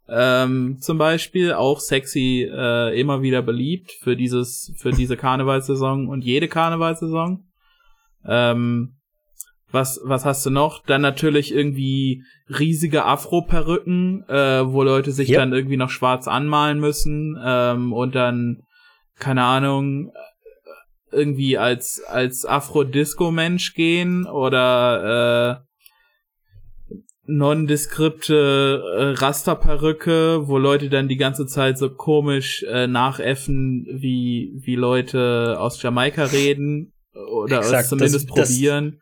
Ähm, 0.08 0.78
zum 0.80 0.98
Beispiel 0.98 1.52
auch 1.52 1.80
sexy, 1.80 2.48
äh, 2.50 2.98
immer 2.98 3.22
wieder 3.22 3.42
beliebt 3.42 3.92
für 4.00 4.16
dieses, 4.16 4.72
für 4.76 4.92
diese 4.92 5.16
Karnevalssaison 5.16 6.08
und 6.08 6.22
jede 6.24 6.48
Karnevalssaison. 6.48 7.44
Ähm, 8.24 8.92
was, 9.72 10.00
was 10.04 10.24
hast 10.24 10.46
du 10.46 10.50
noch? 10.50 10.84
Dann 10.84 11.02
natürlich 11.02 11.52
irgendwie 11.52 12.22
riesige 12.48 13.04
Afro-Perücken, 13.04 14.22
äh, 14.28 14.64
wo 14.72 14.82
Leute 14.84 15.10
sich 15.10 15.28
Ja. 15.30 15.40
dann 15.40 15.52
irgendwie 15.52 15.76
noch 15.76 15.90
schwarz 15.90 16.28
anmalen 16.28 16.78
müssen 16.78 17.36
ähm, 17.44 17.92
und 17.92 18.14
dann, 18.14 18.62
keine 19.18 19.42
Ahnung, 19.42 20.10
äh, 20.10 20.12
irgendwie 21.10 21.58
als, 21.58 22.02
als 22.06 22.46
Afro-Disco-Mensch 22.46 23.74
gehen 23.74 24.26
oder 24.26 25.60
äh, 25.62 25.66
nondeskripte 27.26 28.82
äh, 28.98 29.02
Rasterperücke, 29.20 30.46
wo 30.48 30.58
Leute 30.58 30.88
dann 30.88 31.08
die 31.08 31.16
ganze 31.16 31.46
Zeit 31.46 31.78
so 31.78 31.90
komisch 31.90 32.64
äh, 32.68 32.86
nachäffen, 32.86 33.86
wie, 33.90 34.52
wie 34.56 34.76
Leute 34.76 35.56
aus 35.58 35.82
Jamaika 35.82 36.24
reden 36.24 36.92
oder 37.32 37.58
Exakt, 37.58 37.88
zumindest 37.88 38.28
das- 38.30 38.34
das- 38.34 38.48
probieren. 38.52 39.00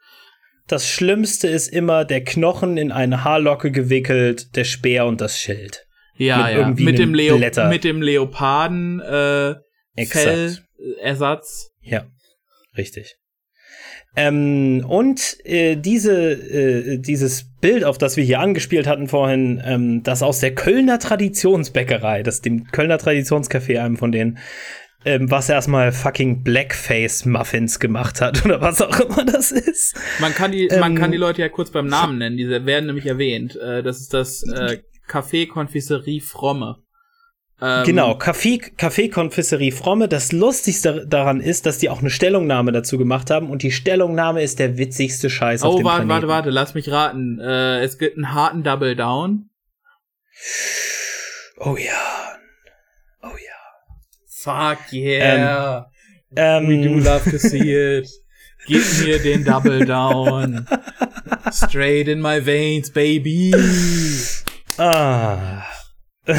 Das 0.66 0.88
Schlimmste 0.88 1.46
ist 1.48 1.68
immer 1.68 2.06
der 2.06 2.24
Knochen 2.24 2.78
in 2.78 2.90
eine 2.90 3.22
Haarlocke 3.22 3.70
gewickelt, 3.70 4.56
der 4.56 4.64
Speer 4.64 5.04
und 5.04 5.20
das 5.20 5.38
Schild. 5.38 5.84
Ja, 6.16 6.38
mit 6.38 6.46
ja. 6.46 6.58
irgendwie 6.58 6.84
Mit 6.84 6.98
dem, 6.98 7.12
Leo 7.12 7.36
Blätter. 7.36 7.68
mit 7.68 7.84
dem 7.84 8.00
Leoparden 8.00 9.00
äh. 9.00 9.56
Fellersatz. 10.06 11.70
Ja, 11.82 12.06
richtig. 12.78 13.16
Ähm, 14.16 14.84
und 14.86 15.38
äh, 15.44 15.76
diese, 15.76 16.32
äh, 16.32 16.98
dieses 16.98 17.44
Bild, 17.60 17.84
auf 17.84 17.98
das 17.98 18.16
wir 18.16 18.24
hier 18.24 18.40
angespielt 18.40 18.86
hatten 18.86 19.08
vorhin, 19.08 19.60
ähm, 19.64 20.02
das 20.02 20.22
aus 20.22 20.38
der 20.38 20.54
Kölner 20.54 20.98
Traditionsbäckerei, 20.98 22.22
das 22.22 22.40
dem 22.40 22.64
Kölner 22.70 22.98
Traditionscafé, 22.98 23.80
einem 23.80 23.96
von 23.96 24.12
denen, 24.12 24.38
ähm, 25.04 25.30
was 25.30 25.48
erstmal 25.48 25.92
fucking 25.92 26.44
Blackface 26.44 27.26
Muffins 27.26 27.80
gemacht 27.80 28.20
hat 28.20 28.44
oder 28.44 28.60
was 28.60 28.80
auch 28.80 29.00
immer 29.00 29.24
das 29.24 29.50
ist. 29.50 29.96
Man 30.20 30.32
kann 30.32 30.52
die, 30.52 30.68
Ähm, 30.68 30.80
man 30.80 30.94
kann 30.94 31.10
die 31.10 31.18
Leute 31.18 31.42
ja 31.42 31.48
kurz 31.48 31.70
beim 31.70 31.86
Namen 31.86 32.18
nennen. 32.18 32.36
Diese 32.36 32.66
werden 32.66 32.86
nämlich 32.86 33.06
erwähnt. 33.06 33.56
Äh, 33.56 33.82
das 33.82 34.00
ist 34.00 34.14
das 34.14 34.42
äh, 34.44 34.78
Café 35.08 35.48
Confiserie 35.48 36.20
Fromme. 36.20 36.83
Ähm, 37.62 37.84
Genau, 37.84 38.16
Kaffee, 38.16 38.58
Kaffee 38.58 39.08
Konfisserie 39.08 39.70
Fromme. 39.72 40.08
Das 40.08 40.32
Lustigste 40.32 41.06
daran 41.06 41.40
ist, 41.40 41.66
dass 41.66 41.78
die 41.78 41.88
auch 41.88 42.00
eine 42.00 42.10
Stellungnahme 42.10 42.72
dazu 42.72 42.98
gemacht 42.98 43.30
haben 43.30 43.48
und 43.50 43.62
die 43.62 43.70
Stellungnahme 43.70 44.42
ist 44.42 44.58
der 44.58 44.76
witzigste 44.76 45.30
Scheiß 45.30 45.62
auf 45.62 45.74
Oh, 45.74 45.76
dem 45.78 45.84
warte, 45.84 45.98
Planeten. 46.06 46.08
warte, 46.08 46.28
warte, 46.28 46.50
lass 46.50 46.74
mich 46.74 46.90
raten. 46.90 47.38
Äh, 47.40 47.80
es 47.82 47.98
gibt 47.98 48.16
einen 48.16 48.34
harten 48.34 48.62
Double 48.64 48.96
Down. 48.96 49.50
Oh 51.58 51.76
ja. 51.76 52.36
Oh 53.22 53.28
ja. 53.28 53.54
Fuck 54.28 54.92
yeah. 54.92 55.86
Ähm, 56.36 56.68
We 56.68 56.82
do 56.88 56.94
love 56.98 57.30
to 57.30 57.38
see 57.38 57.72
it. 57.98 58.08
Gib 58.66 58.82
mir 59.04 59.18
den 59.22 59.44
Double 59.44 59.84
Down. 59.86 60.66
Straight 61.52 62.08
in 62.08 62.20
my 62.20 62.44
veins, 62.44 62.90
baby. 62.90 63.54
Ah. 64.78 65.62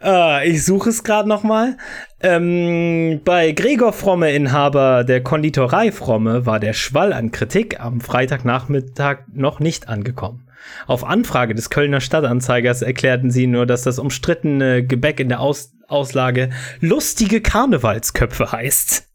ah, 0.00 0.40
ich 0.44 0.64
suche 0.64 0.90
es 0.90 1.02
gerade 1.02 1.28
noch 1.28 1.42
mal. 1.42 1.76
Ähm, 2.20 3.20
bei 3.24 3.52
Gregor 3.52 3.92
Fromme, 3.92 4.32
Inhaber 4.32 5.04
der 5.04 5.22
Konditorei 5.22 5.90
Fromme, 5.92 6.46
war 6.46 6.60
der 6.60 6.72
Schwall 6.72 7.12
an 7.12 7.32
Kritik 7.32 7.80
am 7.80 8.00
Freitagnachmittag 8.00 9.24
noch 9.32 9.60
nicht 9.60 9.88
angekommen. 9.88 10.48
Auf 10.86 11.04
Anfrage 11.04 11.54
des 11.54 11.70
Kölner 11.70 12.00
Stadtanzeigers 12.00 12.82
erklärten 12.82 13.30
sie 13.32 13.46
nur, 13.48 13.66
dass 13.66 13.82
das 13.82 13.98
umstrittene 13.98 14.86
Gebäck 14.86 15.18
in 15.20 15.28
der 15.28 15.40
Aus 15.40 15.72
Auslage 15.88 16.50
lustige 16.80 17.42
Karnevalsköpfe 17.42 18.50
heißt. 18.50 19.11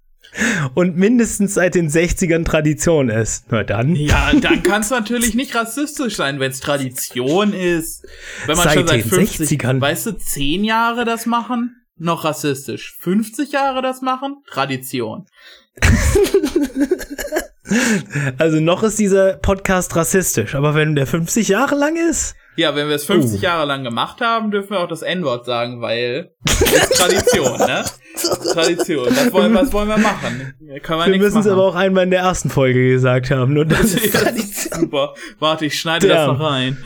Und 0.75 0.97
mindestens 0.97 1.55
seit 1.55 1.75
den 1.75 1.89
60ern 1.89 2.45
Tradition 2.45 3.09
ist. 3.09 3.45
Na 3.49 3.63
dann. 3.63 3.95
Ja, 3.95 4.31
dann 4.39 4.63
kann 4.63 4.81
es 4.81 4.89
natürlich 4.89 5.33
nicht 5.35 5.55
rassistisch 5.55 6.15
sein, 6.15 6.39
wenn 6.39 6.51
es 6.51 6.59
Tradition 6.59 7.53
ist. 7.53 8.05
Wenn 8.45 8.57
man 8.57 8.63
Seit 8.65 8.73
schon 8.75 8.87
seit 8.87 9.03
den 9.03 9.09
50, 9.09 9.59
60ern. 9.61 9.81
weißt 9.81 10.05
du, 10.07 10.11
10 10.13 10.63
Jahre 10.63 11.05
das 11.05 11.25
machen, 11.25 11.75
noch 11.97 12.23
rassistisch. 12.23 12.95
50 12.99 13.51
Jahre 13.51 13.81
das 13.81 14.01
machen, 14.01 14.37
Tradition. 14.49 15.25
Also 18.37 18.61
noch 18.61 18.81
ist 18.83 18.97
dieser 18.97 19.33
Podcast 19.33 19.93
rassistisch, 19.97 20.55
aber 20.55 20.73
wenn 20.73 20.95
der 20.95 21.05
50 21.05 21.49
Jahre 21.49 21.75
lang 21.75 21.97
ist, 21.97 22.33
Ja, 22.57 22.75
wenn 22.75 22.87
wir 22.89 22.95
es 22.95 23.05
50 23.05 23.39
Oh. 23.39 23.43
Jahre 23.43 23.65
lang 23.67 23.83
gemacht 23.83 24.19
haben, 24.19 24.51
dürfen 24.51 24.71
wir 24.71 24.79
auch 24.79 24.87
das 24.87 25.03
N-Wort 25.03 25.45
sagen, 25.45 25.79
weil 25.81 26.31
ist 26.45 26.97
Tradition, 26.97 27.57
ne? 27.59 27.85
Tradition. 28.53 29.05
Das 29.13 29.31
wollen, 29.31 29.53
was 29.53 29.71
wollen 29.71 29.87
wir 29.89 29.97
machen? 29.97 30.53
Können 30.81 30.99
wir, 30.99 31.11
wir 31.13 31.17
müssen 31.19 31.39
es 31.39 31.47
aber 31.47 31.63
auch 31.63 31.75
einmal 31.75 32.03
in 32.05 32.09
der 32.11 32.21
ersten 32.21 32.49
Folge 32.49 32.89
gesagt 32.89 33.29
haben. 33.31 33.53
Nur 33.53 33.65
das 33.65 33.81
ist 33.93 34.13
Ja, 34.13 34.21
Tradition. 34.21 34.79
Super. 34.81 35.13
Warte, 35.39 35.65
ich 35.65 35.79
schneide 35.79 36.07
das 36.07 36.17
Damn. 36.25 36.37
noch 36.37 36.43
rein. 36.49 36.77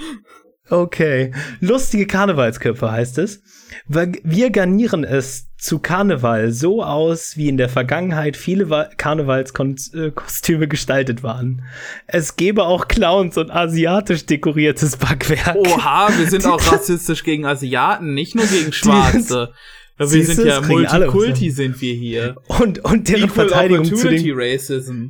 Okay. 0.71 1.33
Lustige 1.59 2.07
Karnevalsköpfe 2.07 2.91
heißt 2.91 3.17
es. 3.17 3.43
Wir 3.87 4.51
garnieren 4.51 5.03
es 5.03 5.47
zu 5.57 5.79
Karneval 5.79 6.51
so 6.51 6.81
aus, 6.81 7.35
wie 7.35 7.49
in 7.49 7.57
der 7.57 7.67
Vergangenheit 7.67 8.37
viele 8.37 8.89
Karnevalskostüme 8.95 10.69
gestaltet 10.69 11.23
waren. 11.23 11.63
Es 12.07 12.37
gäbe 12.37 12.63
auch 12.63 12.87
Clowns 12.87 13.37
und 13.37 13.51
asiatisch 13.51 14.25
dekoriertes 14.25 14.95
Backwerk. 14.95 15.57
Oha, 15.57 16.09
wir 16.17 16.29
sind 16.29 16.45
auch 16.45 16.65
rassistisch 16.71 17.25
gegen 17.25 17.45
Asiaten, 17.45 18.13
nicht 18.13 18.35
nur 18.35 18.45
gegen 18.45 18.71
Schwarze. 18.71 19.51
wir 19.97 20.07
Siehst 20.07 20.37
sind 20.37 20.47
ja 20.47 20.61
Multikulti 20.61 21.51
sind 21.51 21.81
wir 21.81 21.93
hier. 21.93 22.37
Und, 22.47 22.79
und 22.79 23.09
deren 23.09 23.25
Equal 23.25 23.49
Verteidigung 23.49 23.85
zu 23.93 24.07
den, 24.07 24.31
Racism. 24.33 25.07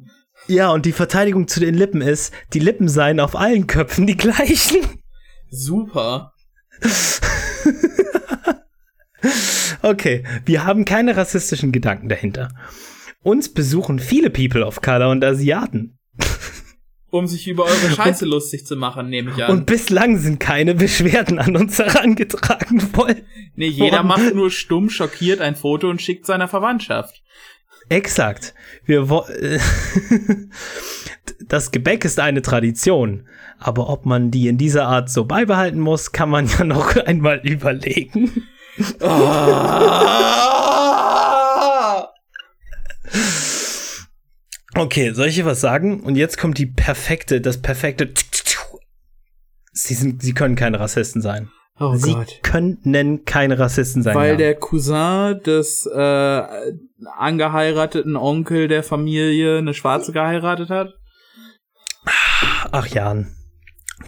ja, 0.47 0.71
und 0.71 0.87
die 0.87 0.91
Verteidigung 0.91 1.47
zu 1.47 1.59
den 1.59 1.75
Lippen 1.75 2.01
ist, 2.01 2.33
die 2.53 2.59
Lippen 2.59 2.89
seien 2.89 3.19
auf 3.19 3.35
allen 3.35 3.67
Köpfen 3.67 4.07
die 4.07 4.17
gleichen. 4.17 5.00
Super. 5.51 6.33
Okay, 9.83 10.23
wir 10.45 10.63
haben 10.63 10.85
keine 10.85 11.17
rassistischen 11.17 11.71
Gedanken 11.71 12.07
dahinter. 12.07 12.49
Uns 13.23 13.49
besuchen 13.49 13.99
viele 13.99 14.29
People 14.29 14.65
of 14.65 14.81
Color 14.81 15.09
und 15.09 15.23
Asiaten. 15.23 15.97
Um 17.09 17.27
sich 17.27 17.45
über 17.49 17.65
eure 17.65 17.91
Scheiße 17.93 18.25
lustig 18.25 18.65
zu 18.65 18.77
machen, 18.77 19.09
nehme 19.09 19.31
ich 19.31 19.43
an. 19.43 19.51
Und 19.51 19.65
bislang 19.65 20.17
sind 20.17 20.39
keine 20.39 20.75
Beschwerden 20.75 21.39
an 21.39 21.57
uns 21.57 21.77
herangetragen 21.77 22.95
worden. 22.95 23.25
nee, 23.55 23.67
jeder 23.67 24.03
macht 24.03 24.33
nur 24.33 24.49
stumm 24.49 24.89
schockiert 24.89 25.41
ein 25.41 25.57
Foto 25.57 25.89
und 25.89 26.01
schickt 26.01 26.25
seiner 26.25 26.47
Verwandtschaft. 26.47 27.21
Exakt. 27.89 28.53
Wir 28.85 29.09
das 31.45 31.71
Gebäck 31.71 32.05
ist 32.05 32.21
eine 32.21 32.41
Tradition, 32.41 33.27
aber 33.61 33.89
ob 33.89 34.05
man 34.05 34.31
die 34.31 34.47
in 34.47 34.57
dieser 34.57 34.87
Art 34.87 35.09
so 35.09 35.25
beibehalten 35.25 35.79
muss, 35.79 36.11
kann 36.11 36.29
man 36.29 36.47
ja 36.57 36.63
noch 36.63 36.95
einmal 36.95 37.39
überlegen. 37.43 38.47
Ah! 39.01 40.31
Okay, 44.73 45.11
soll 45.13 45.27
ich 45.27 45.35
dir 45.35 45.45
was 45.45 45.61
sagen? 45.61 45.99
Und 46.01 46.15
jetzt 46.15 46.37
kommt 46.37 46.57
die 46.57 46.65
perfekte, 46.65 47.41
das 47.41 47.61
perfekte. 47.61 48.09
Sie 49.73 49.93
sind, 49.93 50.23
sie 50.23 50.33
können 50.33 50.55
keine 50.55 50.79
Rassisten 50.79 51.21
sein. 51.21 51.51
Oh 51.79 51.95
sie 51.95 52.13
Gott. 52.13 52.39
können 52.43 53.25
keine 53.25 53.59
Rassisten 53.59 54.01
sein. 54.03 54.15
Weil 54.15 54.31
ja. 54.31 54.37
der 54.37 54.55
Cousin 54.55 55.41
des 55.43 55.85
äh, 55.85 56.43
angeheirateten 57.17 58.15
Onkel 58.15 58.67
der 58.67 58.83
Familie 58.83 59.57
eine 59.57 59.73
Schwarze 59.73 60.11
geheiratet 60.13 60.69
hat? 60.69 60.93
Ach 62.71 62.87
Jan, 62.87 63.35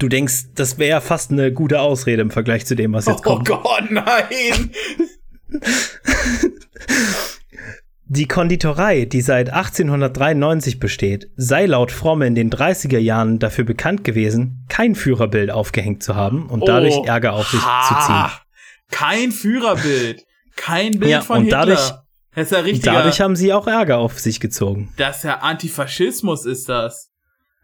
du 0.03 0.09
denkst, 0.09 0.47
das 0.55 0.77
wäre 0.77 1.01
fast 1.01 1.31
eine 1.31 1.51
gute 1.53 1.79
Ausrede 1.79 2.21
im 2.21 2.29
Vergleich 2.31 2.65
zu 2.65 2.75
dem, 2.75 2.93
was 2.93 3.05
jetzt 3.05 3.19
oh 3.25 3.35
kommt. 3.35 3.47
Gott, 3.47 3.89
nein! 3.89 4.71
Die 8.05 8.27
Konditorei, 8.27 9.05
die 9.05 9.21
seit 9.21 9.49
1893 9.49 10.79
besteht, 10.79 11.29
sei 11.35 11.65
laut 11.65 11.91
Fromme 11.91 12.27
in 12.27 12.35
den 12.35 12.51
30er 12.51 12.99
Jahren 12.99 13.39
dafür 13.39 13.63
bekannt 13.63 14.03
gewesen, 14.03 14.65
kein 14.69 14.93
Führerbild 14.93 15.49
aufgehängt 15.49 16.03
zu 16.03 16.13
haben 16.15 16.47
und 16.47 16.67
dadurch 16.67 16.93
Oh, 16.95 17.05
Ärger 17.05 17.33
auf 17.33 17.47
sich 17.49 17.61
ha, 17.61 17.87
zu 17.87 18.05
ziehen. 18.05 18.31
Kein 18.91 19.31
Führerbild. 19.31 20.25
Kein 20.55 20.99
Bild 20.99 21.11
Ja, 21.11 21.21
von 21.21 21.37
und 21.39 21.43
Hitler. 21.45 21.59
dadurch- 21.59 21.91
das 22.35 22.45
ist 22.47 22.51
ja 22.51 22.59
richtiger, 22.59 22.91
Dadurch 22.93 23.21
haben 23.21 23.35
sie 23.35 23.53
auch 23.53 23.65
Ärger 23.67 23.97
auf 23.99 24.19
sich 24.19 24.39
gezogen. 24.39 24.91
das 24.97 25.17
ist 25.17 25.23
ja 25.23 25.37
Antifaschismus 25.39 26.45
ist 26.45 26.67
das. 26.69 27.09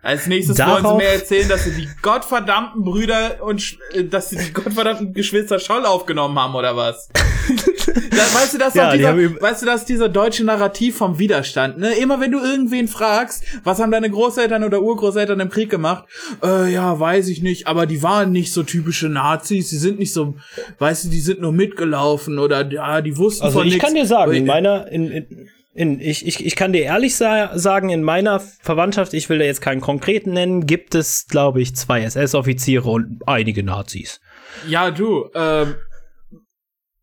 Als 0.02 0.28
nächstes 0.28 0.56
Darauf- 0.56 0.82
wollen 0.84 1.00
sie 1.00 1.06
mir 1.06 1.12
erzählen, 1.12 1.50
dass 1.50 1.66
sie 1.66 1.72
die 1.72 1.90
gottverdammten 2.02 2.84
Brüder 2.86 3.44
und 3.44 3.78
äh, 3.94 4.06
dass 4.06 4.30
sie 4.30 4.38
die 4.38 4.54
gottverdammten 4.54 5.14
Geschwister 5.14 5.60
Scholl 5.60 5.86
aufgenommen 5.86 6.40
haben 6.40 6.56
oder 6.56 6.76
was? 6.78 7.10
da, 7.50 8.18
weißt 8.40 8.54
du, 8.54 8.58
das 8.60 8.74
Ja, 8.76 8.92
die 8.92 9.00
dieser, 9.00 9.42
weißt 9.42 9.62
du, 9.62 9.66
das 9.66 9.82
ist 9.82 9.90
dieser 9.90 10.08
deutsche 10.08 10.46
Narrativ 10.46 10.96
vom 10.98 11.20
Widerstand, 11.20 11.80
ne? 11.80 11.96
Immer 11.96 12.22
wenn 12.22 12.32
du 12.32 12.40
irgendwen 12.40 12.88
fragst, 12.88 13.44
was 13.66 13.80
haben 13.82 13.92
deine 13.92 14.10
Großeltern 14.10 14.64
oder 14.64 14.82
Urgroßeltern 14.82 15.40
im 15.42 15.50
Krieg 15.50 15.70
gemacht? 15.70 16.06
Äh, 16.42 16.72
ja, 16.72 16.98
weiß 16.98 17.28
ich 17.28 17.42
nicht, 17.42 17.68
aber 17.68 17.86
die 17.86 18.02
waren 18.02 18.32
nicht 18.32 18.54
so 18.54 18.64
typische 18.64 19.10
Nazis, 19.10 19.70
sie 19.70 19.78
sind 19.80 20.00
nicht 20.00 20.14
so, 20.14 20.36
weißt 20.78 21.06
du, 21.06 21.10
die 21.10 21.20
sind 21.20 21.42
nur 21.42 21.52
mitgelaufen 21.52 22.40
oder 22.40 22.66
ja, 22.72 23.02
die 23.02 23.18
wussten 23.18 23.44
Also 23.44 23.60
von 23.60 23.68
ich 23.68 23.74
nix. 23.74 23.84
kann 23.86 23.96
dir 23.96 24.06
sagen, 24.06 24.32
in 24.32 24.44
Äh, 24.44 24.48
meiner, 24.48 24.88
in, 24.92 25.12
in, 25.12 25.50
in, 25.80 26.02
ich, 26.02 26.28
ich, 26.28 26.46
ich 26.46 26.58
kann 26.58 26.74
dir 26.74 26.82
ehrlich 26.84 27.16
sa 27.16 27.58
sagen, 27.58 27.90
in 27.90 28.04
meiner 28.04 28.42
Verwandtschaft, 28.42 29.14
ich 29.14 29.30
will 29.30 29.40
da 29.40 29.46
jetzt 29.46 29.62
keinen 29.62 29.80
konkreten 29.80 30.34
nennen, 30.34 30.66
gibt 30.66 30.94
es, 30.94 31.26
glaube 31.28 31.62
ich, 31.62 31.74
zwei 31.74 32.02
SS-Offiziere 32.02 32.90
und 32.90 33.22
einige 33.26 33.64
Nazis. 33.64 34.20
Ja, 34.68 34.92
du, 34.92 35.30
ähm, 35.34 35.76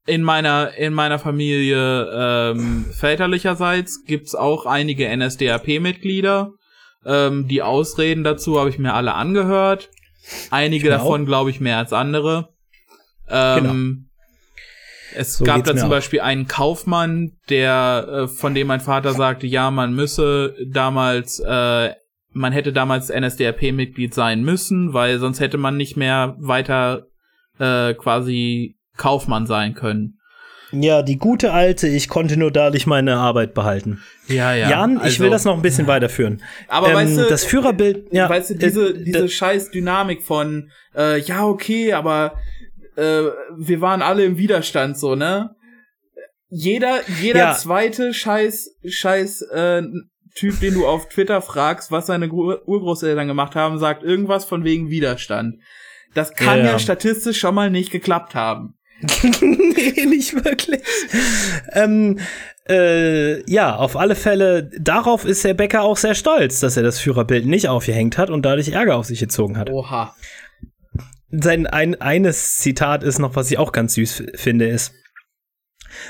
in 0.05 0.23
meiner, 0.23 0.75
in 0.77 0.93
meiner 0.93 1.19
Familie 1.19 2.11
ähm, 2.13 2.85
väterlicherseits 2.93 4.05
gibt's 4.05 4.35
auch 4.35 4.67
einige 4.67 5.09
NSDAP-Mitglieder. 5.09 6.51
Ähm, 7.07 7.49
die 7.49 7.63
Ausreden 7.63 8.25
dazu 8.25 8.61
habe 8.61 8.69
ich 8.69 8.79
mir 8.79 8.93
alle 8.93 9.15
angehört. 9.15 9.89
Einige 10.51 10.89
Genau. 10.89 10.99
davon 10.99 11.25
glaube 11.25 11.49
ich 11.49 11.61
mehr 11.61 11.79
als 11.79 11.95
andere. 11.95 12.51
Ähm, 13.31 14.06
Es 15.17 15.37
So 15.39 15.45
gab 15.45 15.65
da 15.65 15.75
zum 15.77 15.87
auch. 15.87 15.91
Beispiel 15.91 16.21
einen 16.21 16.47
Kaufmann, 16.47 17.33
der, 17.49 18.07
äh, 18.25 18.29
von 18.29 18.55
dem 18.55 18.67
mein 18.67 18.81
Vater 18.81 19.13
sagte, 19.15 19.47
ja, 19.47 19.71
man 19.71 19.95
müsse 19.95 20.55
damals, 20.71 21.41
äh, 21.41 21.91
man 22.33 22.53
hätte 22.53 22.73
damals 22.73 23.09
NSDAP-Mitglied 23.11 24.13
sein 24.15 24.43
müssen, 24.43 24.93
weil 24.93 25.19
sonst 25.19 25.41
hätte 25.41 25.59
man 25.59 25.77
nicht 25.77 25.97
mehr 25.97 26.37
weiter 26.39 27.07
äh, 27.59 27.95
quasi 27.95 28.77
Kaufmann 28.97 29.47
sein 29.47 29.75
können. 29.75 30.19
Ja, 30.73 31.03
die 31.03 31.17
gute 31.17 31.53
alte, 31.53 31.87
ich 31.87 32.09
konnte 32.09 32.37
nur 32.37 32.51
dadurch 32.51 32.87
meine 32.89 33.17
Arbeit 33.17 33.55
behalten. 33.55 34.03
Ja, 34.27 34.53
ja. 34.53 34.69
Jan, 34.69 34.97
ich 34.97 35.03
also- 35.03 35.21
will 35.21 35.31
das 35.31 35.45
noch 35.45 35.55
ein 35.57 35.63
bisschen 35.63 35.87
weiterführen. 35.87 36.43
Aber 36.69 36.89
ähm, 36.89 36.95
weißt 36.97 37.19
du, 37.19 37.23
das 37.29 37.45
Führerbild, 37.45 38.13
ja, 38.13 38.29
weißt 38.29 38.51
du, 38.51 38.55
diese, 38.57 38.89
äh, 38.91 39.05
diese 39.05 39.23
d- 39.23 39.29
scheiß 39.29 39.71
Dynamik 39.71 40.23
von, 40.23 40.71
äh, 40.97 41.21
ja, 41.21 41.45
okay, 41.47 41.93
aber 41.93 42.35
äh, 42.97 43.23
wir 43.59 43.81
waren 43.81 44.03
alle 44.03 44.25
im 44.25 44.37
Widerstand, 44.39 44.99
so, 44.99 45.15
ne? 45.15 45.51
Jeder, 46.49 47.01
jeder 47.21 47.39
Ja. 47.41 47.55
zweite 47.55 48.15
scheiß, 48.15 48.77
scheiß 48.87 49.43
äh, 49.43 49.83
Typ, 50.35 50.61
den 50.61 50.75
du 50.75 50.87
auf 50.87 51.09
Twitter 51.09 51.41
fragst, 51.41 51.91
was 51.91 52.07
seine 52.07 52.31
Ur 52.31 52.61
Urgroßeltern 52.69 53.27
gemacht 53.27 53.55
haben, 53.55 53.79
sagt 53.79 54.03
irgendwas 54.03 54.45
von 54.45 54.65
wegen 54.65 54.91
Widerstand. 54.91 55.57
Das 56.15 56.35
kann 56.35 56.59
Ja, 56.59 56.65
ja, 56.65 56.71
ja. 56.73 56.79
statistisch 56.79 57.39
schon 57.39 57.55
mal 57.55 57.71
nicht 57.71 57.91
geklappt 57.91 58.35
haben. 58.35 58.75
nee, 59.41 60.05
nicht 60.07 60.45
wirklich. 60.45 60.81
ähm, 61.73 62.19
äh, 62.69 63.51
ja, 63.51 63.77
auf 63.77 63.97
alle 63.97 64.15
Fälle, 64.15 64.71
darauf 64.79 65.25
ist 65.25 65.45
Herr 65.45 65.55
Becker 65.55 65.83
auch 65.83 65.97
sehr 65.97 66.15
stolz, 66.15 66.61
dass 66.61 66.77
er 66.77 66.83
das 66.83 66.99
Führerbild 66.99 67.47
nicht 67.47 67.69
aufgehängt 67.69 68.19
hat 68.19 68.29
und 68.31 68.43
dadurch 68.45 68.69
Ärger 68.69 68.97
auf 68.97 69.07
sich 69.07 69.21
gezogen 69.21 69.57
hat. 69.59 69.71
Oha. 69.71 70.15
Sein 71.39 71.67
ein, 71.67 72.01
eines 72.01 72.57
Zitat 72.57 73.03
ist 73.03 73.19
noch, 73.19 73.37
was 73.37 73.51
ich 73.51 73.59
auch 73.59 73.73
ganz 73.73 73.95
süß 73.95 74.25
finde, 74.35 74.69
ist. 74.69 74.93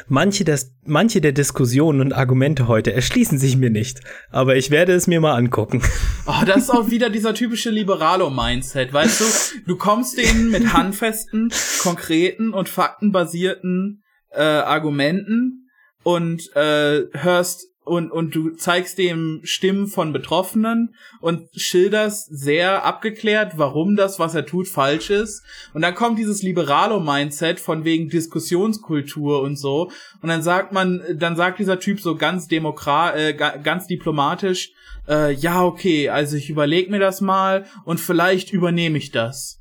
Manche, 0.09 0.45
des, 0.45 0.75
manche 0.85 1.21
der 1.21 1.33
Diskussionen 1.33 2.01
und 2.01 2.13
Argumente 2.13 2.67
heute 2.69 2.93
erschließen 2.93 3.39
sich 3.39 3.57
mir 3.57 3.71
nicht, 3.71 4.01
aber 4.31 4.57
ich 4.57 4.71
werde 4.71 4.93
es 4.93 5.07
mir 5.07 5.21
mal 5.21 5.35
angucken. 5.35 5.83
Oh, 6.29 6.45
das 6.45 6.65
ist 6.65 6.71
auch 6.71 6.91
wieder 6.91 7.09
dieser 7.09 7.35
typische 7.35 7.71
Liberalo-Mindset, 7.71 8.93
weißt 8.93 9.21
du? 9.21 9.25
Du 9.65 9.77
kommst 9.77 10.19
denen 10.19 10.51
mit 10.51 10.73
handfesten, 10.73 11.53
konkreten 11.85 12.53
und 12.53 12.69
faktenbasierten 12.69 14.03
äh, 14.33 14.43
Argumenten 14.43 15.69
und 16.03 16.51
äh, 16.57 17.05
hörst 17.13 17.69
und 17.87 18.11
und 18.11 18.35
du 18.35 18.51
zeigst 18.51 18.99
dem 18.99 19.41
Stimmen 19.45 19.87
von 19.87 20.13
Betroffenen 20.13 20.95
und 21.21 21.49
schilderst 21.55 22.29
sehr 22.37 22.85
abgeklärt, 22.85 23.53
warum 23.57 23.97
das, 23.97 24.19
was 24.19 24.35
er 24.35 24.45
tut, 24.45 24.69
falsch 24.69 25.09
ist. 25.11 25.43
Und 25.73 25.83
dann 25.83 25.95
kommt 25.95 26.19
dieses 26.19 26.43
Liberalo-Mindset 26.43 27.61
von 27.61 27.85
wegen 27.85 28.09
Diskussionskultur 28.09 29.41
und 29.41 29.57
so. 29.57 29.91
Und 30.21 30.29
dann 30.29 30.43
sagt 30.43 30.73
man, 30.73 31.03
dann 31.15 31.37
sagt 31.37 31.59
dieser 31.61 31.79
Typ 31.79 32.01
so 32.01 32.17
ganz 32.17 32.49
demokrat, 32.49 33.17
äh, 33.17 33.33
ga- 33.35 33.57
ganz 33.57 33.87
diplomatisch, 33.87 34.73
äh, 35.09 35.33
ja, 35.33 35.63
okay, 35.65 36.09
also 36.09 36.37
ich 36.37 36.51
überleg 36.51 36.91
mir 36.91 36.99
das 36.99 37.21
mal 37.21 37.65
und 37.85 38.01
vielleicht 38.01 38.53
übernehme 38.53 38.99
ich 38.99 39.13
das. 39.13 39.61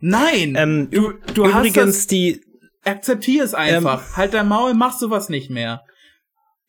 Nein, 0.00 0.54
Ähm, 0.56 0.90
du, 0.90 1.12
du 1.34 1.44
Übrigens, 1.46 1.76
hast 1.76 2.10
die, 2.10 2.40
das, 2.84 2.94
akzeptier 2.94 3.44
es 3.44 3.54
einfach. 3.54 4.16
halt 4.16 4.34
dein 4.34 4.48
Maul, 4.48 4.74
mach 4.74 4.96
sowas 4.98 5.28
nicht 5.28 5.50
mehr. 5.50 5.82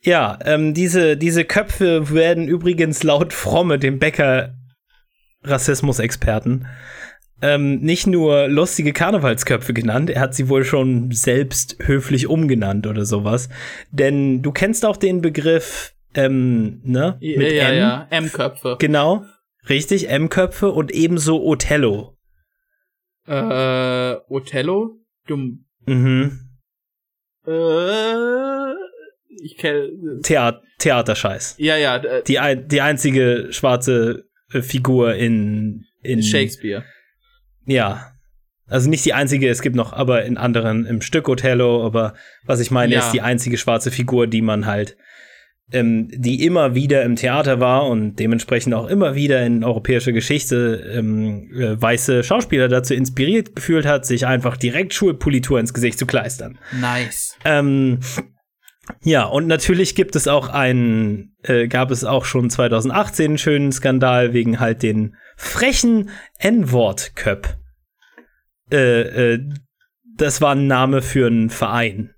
Ja, 0.01 0.39
ähm, 0.45 0.73
diese, 0.73 1.17
diese 1.17 1.43
Köpfe 1.43 2.13
werden 2.13 2.47
übrigens 2.47 3.03
laut 3.03 3.33
Fromme, 3.33 3.79
dem 3.79 3.99
Bäcker 3.99 4.55
Rassismusexperten, 5.43 6.67
ähm, 7.41 7.79
nicht 7.79 8.07
nur 8.07 8.47
lustige 8.47 8.91
Karnevalsköpfe 8.91 9.73
genannt, 9.73 10.09
er 10.09 10.21
hat 10.21 10.35
sie 10.35 10.49
wohl 10.49 10.65
schon 10.65 11.11
selbst 11.11 11.77
höflich 11.79 12.27
umgenannt 12.27 12.85
oder 12.87 13.05
sowas. 13.05 13.49
Denn 13.91 14.41
du 14.41 14.51
kennst 14.51 14.85
auch 14.85 14.97
den 14.97 15.21
Begriff, 15.21 15.93
ähm, 16.15 16.81
ne? 16.83 17.17
Mit 17.21 17.53
ja, 17.53 17.69
M. 17.69 17.77
ja, 17.77 18.07
M-Köpfe. 18.09 18.75
Genau, 18.79 19.23
richtig, 19.69 20.09
M-Köpfe 20.09 20.71
und 20.71 20.91
ebenso 20.91 21.41
Othello. 21.41 22.17
Äh, 23.25 24.15
Othello? 24.27 24.97
Dumm. 25.27 25.65
Mhm. 25.85 26.49
Äh, 27.45 28.68
ich 29.43 29.57
kenne. 29.57 29.89
Theat 30.23 30.61
Theaterscheiß. 30.79 31.55
Ja, 31.57 31.75
ja, 31.77 31.97
äh, 31.97 32.23
Die, 32.23 32.39
ein, 32.39 32.67
die 32.67 32.81
einzige 32.81 33.47
schwarze 33.51 34.25
äh, 34.53 34.61
Figur 34.61 35.15
in, 35.15 35.85
in 36.01 36.23
Shakespeare. 36.23 36.83
Ja. 37.65 38.13
Also 38.67 38.89
nicht 38.89 39.03
die 39.03 39.13
einzige, 39.13 39.49
es 39.49 39.61
gibt 39.61 39.75
noch 39.75 39.93
aber 39.93 40.23
in 40.25 40.37
anderen 40.37 40.85
im 40.85 41.01
Stück 41.01 41.27
Othello, 41.27 41.85
aber 41.85 42.13
was 42.45 42.59
ich 42.59 42.69
meine, 42.71 42.93
Ja. 42.93 42.99
ist 42.99 43.11
die 43.11 43.21
einzige 43.21 43.57
schwarze 43.57 43.89
Figur, 43.91 44.27
die 44.27 44.41
man 44.43 44.67
halt, 44.67 44.95
ähm, 45.71 46.07
die 46.11 46.45
immer 46.45 46.75
wieder 46.75 47.03
im 47.03 47.15
Theater 47.15 47.59
war 47.59 47.87
und 47.87 48.15
dementsprechend 48.17 48.73
auch 48.75 48.87
immer 48.87 49.15
wieder 49.15 49.43
in 49.45 49.63
europäischer 49.63 50.11
Geschichte 50.11 50.83
ähm, 50.95 51.51
äh, 51.55 51.81
weiße 51.81 52.23
Schauspieler 52.23 52.67
dazu 52.69 52.93
inspiriert 52.93 53.55
gefühlt 53.55 53.85
hat, 53.85 54.05
sich 54.05 54.25
einfach 54.27 54.55
direkt 54.55 54.93
Schulpolitur 54.93 55.59
ins 55.59 55.73
Gesicht 55.73 55.97
zu 55.99 56.05
kleistern. 56.05 56.57
Nice. 56.79 57.37
Ähm, 57.45 57.99
ja, 59.01 59.25
und 59.25 59.47
natürlich 59.47 59.95
gibt 59.95 60.15
es 60.15 60.27
auch 60.27 60.49
einen, 60.49 61.35
äh, 61.43 61.67
gab 61.67 61.91
es 61.91 62.03
auch 62.03 62.25
schon 62.25 62.49
2018 62.49 63.25
einen 63.25 63.37
schönen 63.37 63.71
Skandal 63.71 64.33
wegen 64.33 64.59
halt 64.59 64.83
den 64.83 65.15
frechen 65.37 66.09
N-Wort-Cup. 66.39 67.55
Äh, 68.71 69.33
äh, 69.33 69.39
das 70.17 70.41
war 70.41 70.53
ein 70.53 70.67
Name 70.67 71.01
für 71.01 71.27
einen 71.27 71.49
Verein. 71.49 72.13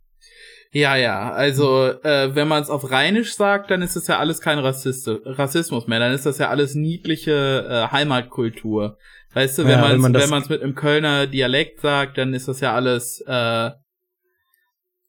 Ja, 0.74 0.96
ja, 0.96 1.32
also 1.32 1.88
äh, 2.04 2.34
wenn 2.34 2.48
man 2.48 2.64
es 2.64 2.70
auf 2.70 2.90
Rheinisch 2.90 3.36
sagt, 3.36 3.72
dann 3.72 3.82
ist 3.82 3.98
das 3.98 4.08
ja 4.08 4.20
alles 4.20 4.40
kein 4.40 4.58
Rassist 4.58 5.10
Rassismus 5.26 5.86
mehr, 5.88 6.00
dann 6.00 6.14
ist 6.14 6.26
das 6.26 6.38
ja 6.38 6.48
alles 6.50 6.76
niedliche 6.76 7.68
äh, 7.70 7.92
Heimatkultur. 7.92 8.98
Weißt 9.34 9.58
du, 9.58 9.64
wenn 9.64 9.72
Ja, 9.72 9.82
man 9.82 10.02
wenn 10.02 10.16
es 10.16 10.24
wenn 10.24 10.30
man's 10.30 10.50
mit 10.50 10.62
einem 10.62 10.76
Kölner 10.76 11.28
Dialekt 11.28 11.82
sagt, 11.82 12.18
dann 12.18 12.34
ist 12.34 12.48
das 12.48 12.62
ja 12.62 12.74
alles 12.74 13.22
äh, 13.28 13.72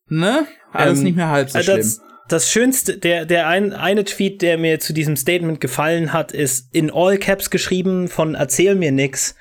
ne? 0.09 0.47
Alles 0.73 0.99
Ähm, 0.99 1.05
nicht 1.05 1.17
mehr 1.17 1.29
halb 1.29 1.51
so 1.51 1.59
Äh, 1.59 1.63
schlimm. 1.65 1.77
das, 1.79 2.01
das 2.29 2.51
Schönste, 2.51 2.97
der, 2.99 3.25
der 3.27 3.47
ein, 3.49 3.73
eine 3.73 4.05
Tweet, 4.05 4.41
der 4.43 4.57
mir 4.59 4.81
zu 4.81 4.93
diesem 4.93 5.17
Statement 5.17 5.61
gefallen 5.61 6.13
hat, 6.13 6.33
ist 6.33 6.69
in 6.73 6.91
All 6.93 7.19
Caps 7.19 7.51
geschrieben 7.51 8.09
von 8.09 8.35
Erzähl 8.35 8.75
mir 8.75 8.93
nix. 8.93 9.35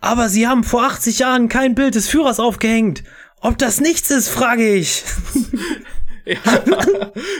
Aber 0.00 0.28
sie 0.28 0.46
haben 0.46 0.62
vor 0.62 0.84
80 0.84 1.18
Jahren 1.20 1.48
kein 1.48 1.74
Bild 1.74 1.94
des 1.96 2.08
Führers 2.08 2.38
aufgehängt. 2.38 3.02
Ob 3.40 3.58
das 3.58 3.80
nichts 3.80 4.10
ist, 4.10 4.28
frage 4.28 4.74
ich. 4.74 5.02
ja, 6.24 6.36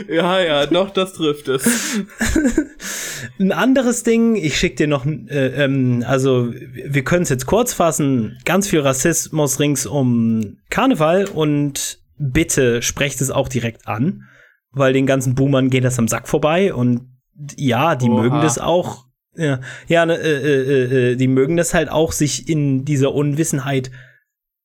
ja, 0.08 0.40
ja, 0.40 0.66
doch, 0.66 0.90
das 0.90 1.12
trifft 1.12 1.48
es. 1.48 1.64
Ein 3.38 3.52
anderes 3.52 4.02
Ding, 4.02 4.34
ich 4.36 4.58
schick 4.58 4.76
dir 4.76 4.86
noch, 4.86 5.06
äh, 5.06 5.64
ähm, 5.64 6.04
also 6.06 6.52
wir 6.52 7.04
können 7.04 7.22
es 7.22 7.28
jetzt 7.28 7.46
kurz 7.46 7.72
fassen, 7.72 8.38
ganz 8.44 8.68
viel 8.68 8.80
Rassismus 8.80 9.60
rings 9.60 9.86
um 9.86 10.58
Karneval 10.70 11.26
und 11.26 11.98
bitte 12.18 12.82
sprecht 12.82 13.20
es 13.20 13.30
auch 13.30 13.48
direkt 13.48 13.86
an, 13.86 14.24
weil 14.70 14.92
den 14.92 15.06
ganzen 15.06 15.34
Boomern 15.34 15.70
geht 15.70 15.84
das 15.84 15.98
am 15.98 16.08
Sack 16.08 16.28
vorbei 16.28 16.74
und 16.74 17.18
ja, 17.56 17.94
die 17.94 18.08
Oha. 18.08 18.22
mögen 18.22 18.40
das 18.40 18.58
auch. 18.58 19.06
Ja, 19.36 19.60
ja 19.86 20.04
ne, 20.04 20.16
äh, 20.16 20.32
äh, 20.32 21.12
äh, 21.12 21.16
die 21.16 21.28
mögen 21.28 21.56
das 21.56 21.74
halt 21.74 21.90
auch, 21.90 22.12
sich 22.12 22.48
in 22.48 22.84
dieser 22.84 23.14
Unwissenheit 23.14 23.90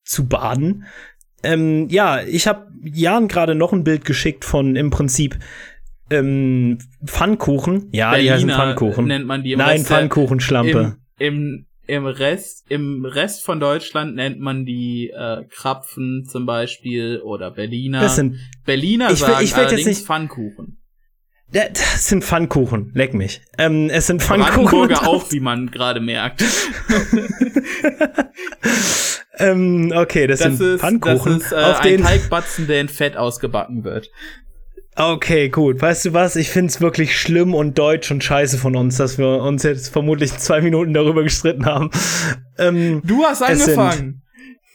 zu 0.04 0.26
baden. 0.26 0.84
Ähm, 1.42 1.88
ja, 1.90 2.22
ich 2.22 2.46
habe 2.46 2.68
Jan 2.82 3.28
gerade 3.28 3.54
noch 3.54 3.72
ein 3.72 3.84
Bild 3.84 4.04
geschickt 4.04 4.44
von 4.44 4.76
im 4.76 4.90
Prinzip 4.90 5.38
ähm, 6.10 6.78
Pfannkuchen. 7.04 7.88
Ja, 7.92 8.16
die 8.16 8.30
heißen 8.30 8.46
Berliner 8.46 8.56
Pfannkuchen. 8.56 9.06
nennt 9.06 9.26
man 9.26 9.42
die 9.42 9.56
Nein, 9.56 9.84
Pfannkuchenschlampe. 9.84 10.96
Im, 11.18 11.34
im, 11.34 11.66
im 11.86 12.06
Rest, 12.06 12.64
im 12.68 13.04
Rest 13.04 13.44
von 13.44 13.60
Deutschland 13.60 14.14
nennt 14.16 14.40
man 14.40 14.64
die 14.64 15.10
äh, 15.10 15.44
Krapfen 15.50 16.24
zum 16.28 16.46
Beispiel 16.46 17.20
oder 17.22 17.50
Berliner. 17.50 18.00
Das 18.00 18.16
sind, 18.16 18.36
Berliner 18.64 19.10
Ich 19.10 19.18
sagen 19.18 19.42
ich 19.44 19.50
jetzt 19.50 19.58
allerdings 19.58 19.86
nicht- 19.86 20.06
Pfannkuchen. 20.06 20.78
das 21.52 22.08
sind 22.08 22.24
Pfannkuchen. 22.24 22.90
Leck 22.94 23.14
mich. 23.14 23.42
Ähm, 23.58 23.90
es 23.90 24.06
sind 24.06 24.22
Pfannkuchen. 24.22 24.64
Brandenburger 24.64 25.06
auch, 25.08 25.30
wie 25.30 25.40
man 25.40 25.70
gerade 25.70 26.00
merkt. 26.00 26.42
ähm, 29.38 29.92
okay, 29.94 30.26
das, 30.26 30.40
Das 30.40 30.56
sind 30.56 30.74
ist, 30.74 30.80
Pfannkuchen. 30.80 31.34
das 31.34 31.42
ist 31.46 31.52
äh, 31.52 31.56
auf 31.56 31.80
ein 31.80 31.88
den, 31.88 32.02
Teigbatzen, 32.02 32.66
der 32.66 32.80
in 32.80 32.88
Fett 32.88 33.16
ausgebacken 33.16 33.84
wird. 33.84 34.10
Okay, 34.96 35.48
gut. 35.48 35.82
Weißt 35.82 36.04
du 36.04 36.12
was? 36.12 36.36
Ich 36.36 36.50
find's 36.50 36.80
wirklich 36.80 37.18
schlimm 37.18 37.52
und 37.54 37.78
deutsch 37.78 38.10
und 38.12 38.22
scheiße 38.22 38.58
von 38.58 38.76
uns, 38.76 38.96
dass 38.96 39.18
wir 39.18 39.42
uns 39.42 39.64
jetzt 39.64 39.88
vermutlich 39.88 40.36
zwei 40.38 40.60
Minuten 40.60 40.94
darüber 40.94 41.22
gestritten 41.24 41.66
haben. 41.66 41.90
Ähm, 42.58 43.02
Du 43.04 43.24
hast 43.24 43.40
Es 43.40 43.62
angefangen. 43.62 44.22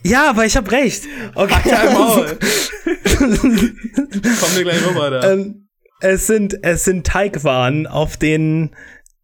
ja, 0.04 0.30
aber 0.30 0.46
ich 0.46 0.58
hab 0.58 0.70
recht. 0.72 1.04
Okay. 1.36 1.72
Halt 1.74 1.94
Maul. 1.94 2.38
Komm 3.18 4.56
dir 4.56 4.64
gleich 4.64 4.86
rüber 4.90 5.10
da. 5.10 5.32
ähm, 5.34 5.68
es 6.02 6.28
sind 6.28 6.58
es 6.64 6.84
sind 6.84 7.06
Teigwaren, 7.08 7.88
auf 7.88 8.18
denen 8.18 8.72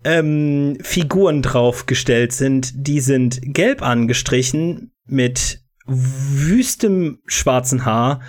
ähm, 0.06 0.78
Figuren 0.82 1.42
draufgestellt 1.42 2.32
sind. 2.32 2.72
Die 2.76 3.02
sind 3.02 3.40
gelb 3.44 3.82
angestrichen 3.82 4.92
mit 5.06 5.62
wüstem 5.88 7.20
schwarzen 7.28 7.86
Haar, 7.86 8.22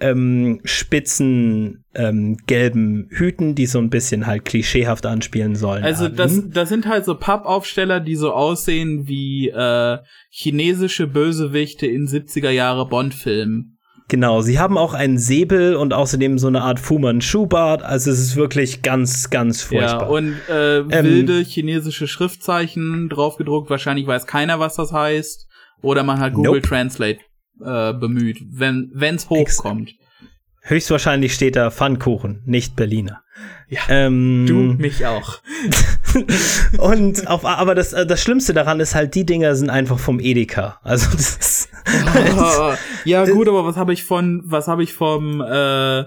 ähm, 0.00 0.60
spitzen 0.64 1.84
ähm, 1.94 2.36
gelben 2.46 3.08
Hüten, 3.10 3.54
die 3.54 3.66
so 3.66 3.78
ein 3.78 3.90
bisschen 3.90 4.26
halt 4.26 4.44
klischeehaft 4.44 5.06
anspielen 5.06 5.56
sollen. 5.56 5.82
Also 5.82 6.08
das, 6.08 6.40
das 6.48 6.68
sind 6.68 6.86
halt 6.86 7.04
so 7.04 7.16
Pappaufsteller, 7.16 8.00
die 8.00 8.16
so 8.16 8.32
aussehen 8.32 9.08
wie 9.08 9.48
äh, 9.48 9.98
chinesische 10.30 11.06
Bösewichte 11.06 11.86
in 11.86 12.06
70er 12.06 12.50
Jahre 12.50 12.86
Bond-Filmen. 12.88 13.78
Genau, 14.10 14.40
sie 14.40 14.58
haben 14.58 14.78
auch 14.78 14.94
einen 14.94 15.18
Säbel 15.18 15.76
und 15.76 15.92
außerdem 15.92 16.38
so 16.38 16.46
eine 16.46 16.62
Art 16.62 16.80
Fu 16.80 16.98
Manchu-Bart. 16.98 17.82
Also 17.82 18.10
es 18.10 18.20
ist 18.20 18.36
wirklich 18.36 18.80
ganz, 18.80 19.28
ganz 19.28 19.60
furchtbar. 19.60 20.02
Ja, 20.02 20.06
und 20.06 20.34
äh, 20.48 20.78
Ähm, 20.78 21.04
wilde 21.04 21.40
chinesische 21.40 22.08
Schriftzeichen 22.08 23.10
draufgedruckt. 23.10 23.68
Wahrscheinlich 23.68 24.06
weiß 24.06 24.26
keiner, 24.26 24.60
was 24.60 24.76
das 24.76 24.92
heißt. 24.92 25.46
Oder 25.82 26.04
man 26.04 26.20
hat 26.20 26.32
Google 26.32 26.52
Nope. 26.52 26.62
Translate 26.68 27.18
äh, 27.64 27.92
bemüht, 27.92 28.38
wenn 28.50 28.90
wenn's 28.94 29.28
hochkommt. 29.28 29.94
Höchstwahrscheinlich 30.62 31.32
steht 31.32 31.56
da 31.56 31.70
Pfannkuchen, 31.70 32.42
nicht 32.44 32.76
Berliner. 32.76 33.22
Ja, 33.68 33.80
Ähm, 33.88 34.44
Du, 34.46 34.54
mich 34.74 35.06
auch. 35.06 35.38
und 36.78 37.26
auf, 37.26 37.44
aber 37.44 37.74
das, 37.74 37.92
äh, 37.92 38.06
das 38.06 38.22
Schlimmste 38.22 38.52
daran 38.52 38.80
ist 38.80 38.94
halt, 38.94 39.14
die 39.14 39.24
Dinger 39.24 39.54
sind 39.54 39.70
einfach 39.70 39.98
vom 39.98 40.20
Edeka. 40.20 40.78
Also 40.82 41.10
das 41.10 41.36
ist, 41.36 41.70
ja, 43.04 43.24
gut, 43.24 43.48
aber 43.48 43.64
was 43.64 43.76
habe 43.76 43.92
ich 43.92 44.04
von, 44.04 44.42
was 44.44 44.68
habe 44.68 44.82
ich 44.82 44.92
vom, 44.92 45.40
äh, 45.40 46.04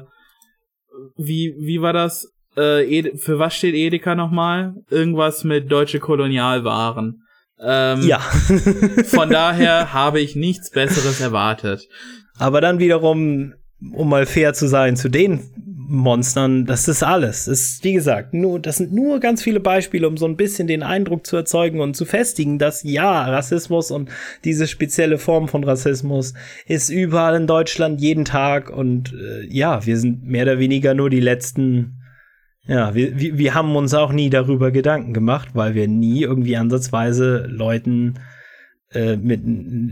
wie, 1.17 1.55
wie 1.57 1.81
war 1.81 1.93
das? 1.93 2.31
Äh, 2.55 3.17
für 3.17 3.39
was 3.39 3.55
steht 3.55 3.75
Edeka 3.75 4.13
nochmal? 4.13 4.75
Irgendwas 4.89 5.43
mit 5.43 5.71
deutsche 5.71 5.99
Kolonialwaren. 5.99 7.23
Ähm, 7.61 8.01
ja. 8.01 8.19
Von 9.05 9.29
daher 9.29 9.93
habe 9.93 10.19
ich 10.19 10.35
nichts 10.35 10.71
Besseres 10.71 11.21
erwartet. 11.21 11.87
aber 12.37 12.61
dann 12.61 12.79
wiederum, 12.79 13.53
um 13.93 14.09
mal 14.09 14.25
fair 14.25 14.53
zu 14.53 14.67
sein 14.67 14.95
zu 14.95 15.09
den 15.09 15.41
Monstern, 15.91 16.65
das 16.65 16.87
ist 16.87 17.03
alles. 17.03 17.45
Das 17.45 17.59
ist, 17.59 17.83
wie 17.83 17.93
gesagt, 17.93 18.33
nur, 18.33 18.59
das 18.59 18.77
sind 18.77 18.93
nur 18.93 19.19
ganz 19.19 19.43
viele 19.43 19.59
Beispiele, 19.59 20.07
um 20.07 20.15
so 20.15 20.25
ein 20.25 20.37
bisschen 20.37 20.67
den 20.67 20.83
Eindruck 20.83 21.27
zu 21.27 21.35
erzeugen 21.35 21.81
und 21.81 21.95
zu 21.95 22.05
festigen, 22.05 22.57
dass 22.59 22.83
ja, 22.83 23.25
Rassismus 23.25 23.91
und 23.91 24.09
diese 24.45 24.67
spezielle 24.67 25.17
Form 25.17 25.49
von 25.49 25.63
Rassismus 25.63 26.33
ist 26.65 26.89
überall 26.89 27.35
in 27.35 27.45
Deutschland 27.45 27.99
jeden 27.99 28.23
Tag 28.23 28.69
und 28.69 29.13
äh, 29.13 29.45
ja, 29.49 29.85
wir 29.85 29.97
sind 29.97 30.25
mehr 30.25 30.43
oder 30.43 30.59
weniger 30.59 30.93
nur 30.93 31.09
die 31.09 31.19
letzten 31.19 32.00
Ja, 32.67 32.93
wir, 32.93 33.19
wir, 33.19 33.37
wir 33.37 33.53
haben 33.55 33.75
uns 33.75 33.93
auch 33.93 34.11
nie 34.11 34.29
darüber 34.29 34.71
Gedanken 34.71 35.13
gemacht, 35.13 35.49
weil 35.53 35.73
wir 35.73 35.87
nie 35.87 36.21
irgendwie 36.21 36.57
ansatzweise 36.57 37.47
Leuten 37.47 38.19
äh, 38.91 39.15
mit 39.17 39.41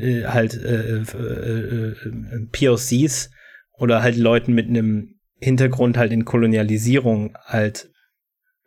äh, 0.02 0.26
halt 0.26 0.54
äh, 0.54 1.00
äh, 1.00 1.92
äh, 1.92 2.48
POCs 2.52 3.32
oder 3.78 4.04
halt 4.04 4.18
Leuten 4.18 4.54
mit 4.54 4.68
einem 4.68 5.16
Hintergrund 5.40 5.98
halt 5.98 6.12
in 6.12 6.26
Kolonialisierung 6.26 7.36
halt 7.46 7.90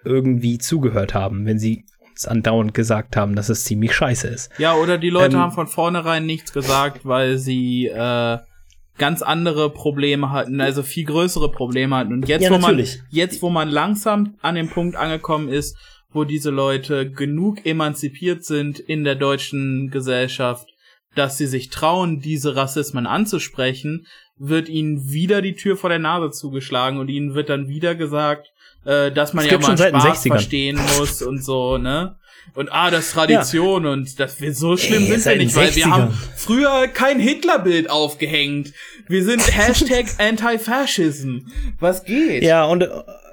irgendwie 0.05 0.59
zugehört 0.59 1.15
haben, 1.15 1.47
wenn 1.47 1.59
sie 1.59 1.85
uns 2.11 2.27
andauernd 2.27 2.75
gesagt 2.75 3.17
haben, 3.17 3.37
dass 3.37 3.49
es 3.49 3.65
ziemlich 3.65 3.95
scheiße 3.95 4.27
ist. 4.27 4.51
Ja, 4.59 4.75
oder 4.75 4.99
die 4.99 5.11
Leute 5.11 5.37
Ähm, 5.37 5.43
haben 5.43 5.53
von 5.53 5.69
vornherein 5.69 6.27
nichts 6.27 6.53
gesagt, 6.53 7.05
weil 7.05 7.39
sie 7.39 7.87
äh, 7.87 8.39
ganz 8.99 9.23
andere 9.23 9.71
Probleme 9.71 10.31
hatten, 10.31 10.61
also 10.61 10.83
viel 10.83 11.05
größere 11.05 11.51
Probleme 11.51 11.97
hatten. 11.97 12.13
Und 12.13 12.29
jetzt, 12.29 12.43
Ja, 12.43 12.51
wo 12.51 12.59
man 12.59 12.85
jetzt, 13.11 13.43
wo 13.43 13.51
man 13.51 13.69
langsam 13.69 14.35
an 14.43 14.55
dem 14.55 14.69
Punkt 14.69 14.97
angekommen 14.97 15.49
ist, 15.49 15.77
wo 16.13 16.25
diese 16.25 16.51
Leute 16.51 17.11
genug 17.11 17.65
emanzipiert 17.65 18.45
sind 18.45 18.79
in 18.79 19.05
der 19.05 19.15
deutschen 19.15 19.91
Gesellschaft, 19.91 20.69
dass 21.15 21.39
sie 21.39 21.47
sich 21.47 21.71
trauen, 21.71 22.21
diese 22.21 22.55
Rassismen 22.57 23.07
anzusprechen, 23.07 24.07
wird 24.39 24.69
ihnen 24.69 25.11
wieder 25.11 25.41
die 25.43 25.55
Tür 25.55 25.77
vor 25.77 25.91
der 25.91 25.99
Nase 25.99 26.31
zugeschlagen 26.31 26.99
und 26.99 27.09
ihnen 27.09 27.35
wird 27.35 27.49
dann 27.49 27.69
wieder 27.69 27.95
gesagt, 27.95 28.49
äh, 28.85 29.11
dass 29.13 29.33
man 29.33 29.45
Das 29.45 29.53
ja 29.53 29.59
mal 29.59 29.77
Spaß 29.79 30.25
60ern. 30.25 30.29
verstehen 30.29 30.81
muss 30.99 31.23
und 31.23 31.43
so, 31.43 31.79
ne? 31.79 32.17
Und 32.55 32.71
ah, 32.71 32.91
das 32.91 33.07
ist 33.07 33.13
Tradition 33.13 33.87
und 33.87 34.21
das 34.21 34.41
wir 34.41 34.55
so 34.55 34.77
schlimm 34.77 35.05
Ey, 35.05 35.19
sind 35.19 35.33
wir 35.33 35.45
nicht, 35.45 35.57
weil 35.57 35.75
wir 35.75 35.87
60ern. 35.87 35.91
haben 35.91 36.19
früher 36.37 36.89
kein 36.89 37.19
Hitlerbild 37.19 37.89
aufgehängt. 37.89 38.73
Wir 39.09 39.25
sind 39.25 39.41
Hashtag 39.57 40.07
Anti-Fascism. 40.19 41.47
Was 41.81 42.05
geht? 42.05 42.43
Ja, 42.43 42.65
und 42.65 42.89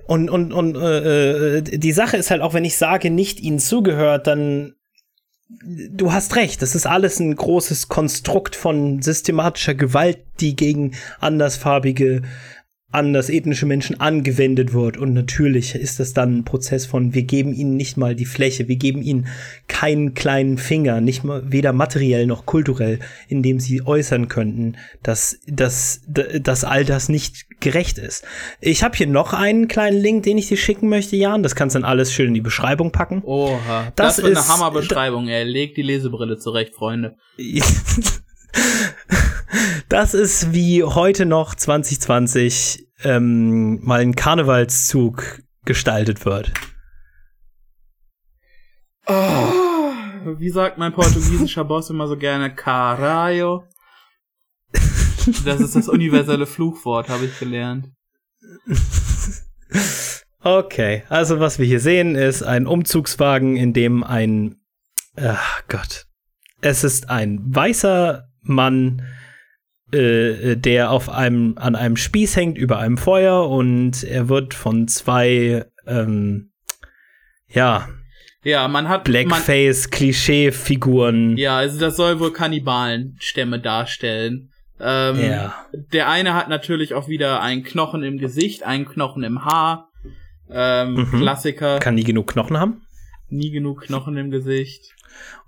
und 0.07 0.29
und 0.29 0.53
und 0.53 0.75
äh, 0.75 1.57
äh, 1.57 1.61
die 1.61 1.91
Sache 1.91 2.17
ist 2.17 2.31
halt 2.31 2.41
auch, 2.41 2.53
wenn 2.53 2.65
ich 2.65 2.77
sage, 2.77 3.09
nicht 3.09 3.39
ihnen 3.41 3.59
zugehört, 3.59 4.27
dann 4.27 4.73
du 5.49 6.13
hast 6.13 6.35
recht, 6.35 6.61
das 6.61 6.75
ist 6.75 6.85
alles 6.85 7.19
ein 7.19 7.35
großes 7.35 7.89
Konstrukt 7.89 8.55
von 8.55 9.01
systematischer 9.01 9.73
Gewalt, 9.73 10.19
die 10.39 10.55
gegen 10.55 10.95
andersfarbige 11.19 12.21
anders 12.91 13.29
ethnische 13.29 13.67
Menschen 13.67 13.99
angewendet 13.99 14.73
wird. 14.73 14.97
Und 14.97 15.13
natürlich 15.13 15.75
ist 15.75 15.99
das 15.99 16.13
dann 16.13 16.39
ein 16.39 16.43
Prozess 16.43 16.87
von, 16.87 17.13
wir 17.13 17.21
geben 17.23 17.53
ihnen 17.53 17.77
nicht 17.77 17.97
mal 17.97 18.15
die 18.15 18.25
Fläche, 18.25 18.67
wir 18.67 18.77
geben 18.77 19.03
ihnen 19.03 19.27
keinen 19.67 20.15
kleinen 20.15 20.57
Finger, 20.57 20.99
nicht 20.99 21.23
mal 21.23 21.43
weder 21.51 21.71
materiell 21.71 22.25
noch 22.25 22.47
kulturell, 22.47 22.99
in 23.27 23.43
dem 23.43 23.59
sie 23.59 23.85
äußern 23.85 24.27
könnten, 24.27 24.75
dass, 25.03 25.39
dass, 25.47 26.01
dass 26.07 26.63
all 26.63 26.83
das 26.83 27.09
nicht 27.09 27.59
gerecht 27.59 27.99
ist. 27.99 28.25
Ich 28.59 28.83
habe 28.83 28.97
hier 28.97 29.07
noch 29.07 29.33
einen 29.33 29.67
kleinen 29.67 29.99
Link, 29.99 30.23
den 30.23 30.39
ich 30.39 30.47
dir 30.47 30.57
schicken 30.57 30.89
möchte, 30.89 31.15
Jan. 31.15 31.43
Das 31.43 31.55
kannst 31.55 31.75
du 31.75 31.79
dann 31.79 31.89
alles 31.89 32.11
schön 32.11 32.29
in 32.29 32.33
die 32.33 32.41
Beschreibung 32.41 32.91
packen. 32.91 33.21
Oha, 33.23 33.91
das, 33.95 34.15
das 34.15 34.19
ist 34.19 34.37
eine 34.37 34.47
Hammerbeschreibung. 34.47 35.27
Er 35.27 35.45
legt 35.45 35.77
die 35.77 35.83
Lesebrille 35.83 36.37
zurecht, 36.37 36.73
Freunde. 36.73 37.17
Das 39.89 40.13
ist 40.13 40.53
wie 40.53 40.83
heute 40.83 41.25
noch 41.25 41.55
2020 41.55 42.87
ähm, 43.03 43.83
mal 43.83 44.01
ein 44.01 44.13
Karnevalszug 44.13 45.41
gestaltet 45.65 46.25
wird. 46.25 46.51
Oh, 49.07 49.13
wie 50.37 50.51
sagt 50.51 50.77
mein 50.77 50.93
portugiesischer 50.93 51.63
Boss 51.65 51.89
immer 51.89 52.07
so 52.07 52.17
gerne, 52.17 52.53
Caralho. 52.53 53.63
Das 55.43 55.59
ist 55.59 55.75
das 55.75 55.89
universelle 55.89 56.45
Fluchwort, 56.45 57.09
habe 57.09 57.25
ich 57.25 57.39
gelernt. 57.39 57.89
Okay, 60.41 61.03
also 61.09 61.39
was 61.39 61.57
wir 61.57 61.65
hier 61.65 61.79
sehen, 61.79 62.13
ist 62.13 62.43
ein 62.43 62.67
Umzugswagen, 62.67 63.57
in 63.57 63.73
dem 63.73 64.03
ein, 64.03 64.61
ach 65.15 65.63
Gott, 65.67 66.05
es 66.61 66.83
ist 66.83 67.09
ein 67.09 67.39
weißer 67.43 68.29
Mann 68.43 69.01
äh, 69.93 70.55
der 70.55 70.91
auf 70.91 71.09
einem, 71.09 71.55
an 71.57 71.75
einem 71.75 71.97
Spieß 71.97 72.35
hängt 72.35 72.57
über 72.57 72.79
einem 72.79 72.97
Feuer 72.97 73.49
und 73.49 74.03
er 74.03 74.29
wird 74.29 74.53
von 74.53 74.87
zwei, 74.87 75.65
ähm, 75.87 76.51
ja, 77.47 77.87
ja, 78.43 78.67
man 78.69 78.87
hat 78.87 79.03
Blackface-Klischee-Figuren. 79.03 81.35
Ja, 81.35 81.57
also 81.57 81.77
das 81.79 81.97
soll 81.97 82.21
wohl 82.21 82.31
Kannibalenstämme 82.31 83.59
darstellen. 83.59 84.53
Ähm, 84.79 85.19
ja. 85.19 85.65
Der 85.91 86.09
eine 86.09 86.35
hat 86.35 86.47
natürlich 86.47 86.93
auch 86.93 87.09
wieder 87.09 87.41
einen 87.41 87.63
Knochen 87.63 88.01
im 88.01 88.17
Gesicht, 88.17 88.63
einen 88.63 88.85
Knochen 88.85 89.23
im 89.23 89.43
Haar. 89.43 89.89
Ähm, 90.49 90.93
mhm. 90.93 91.19
Klassiker. 91.19 91.79
Kann 91.79 91.95
nie 91.95 92.05
genug 92.05 92.27
Knochen 92.27 92.57
haben? 92.57 92.83
Nie 93.27 93.51
genug 93.51 93.81
Knochen 93.81 94.15
im 94.17 94.31
Gesicht. 94.31 94.95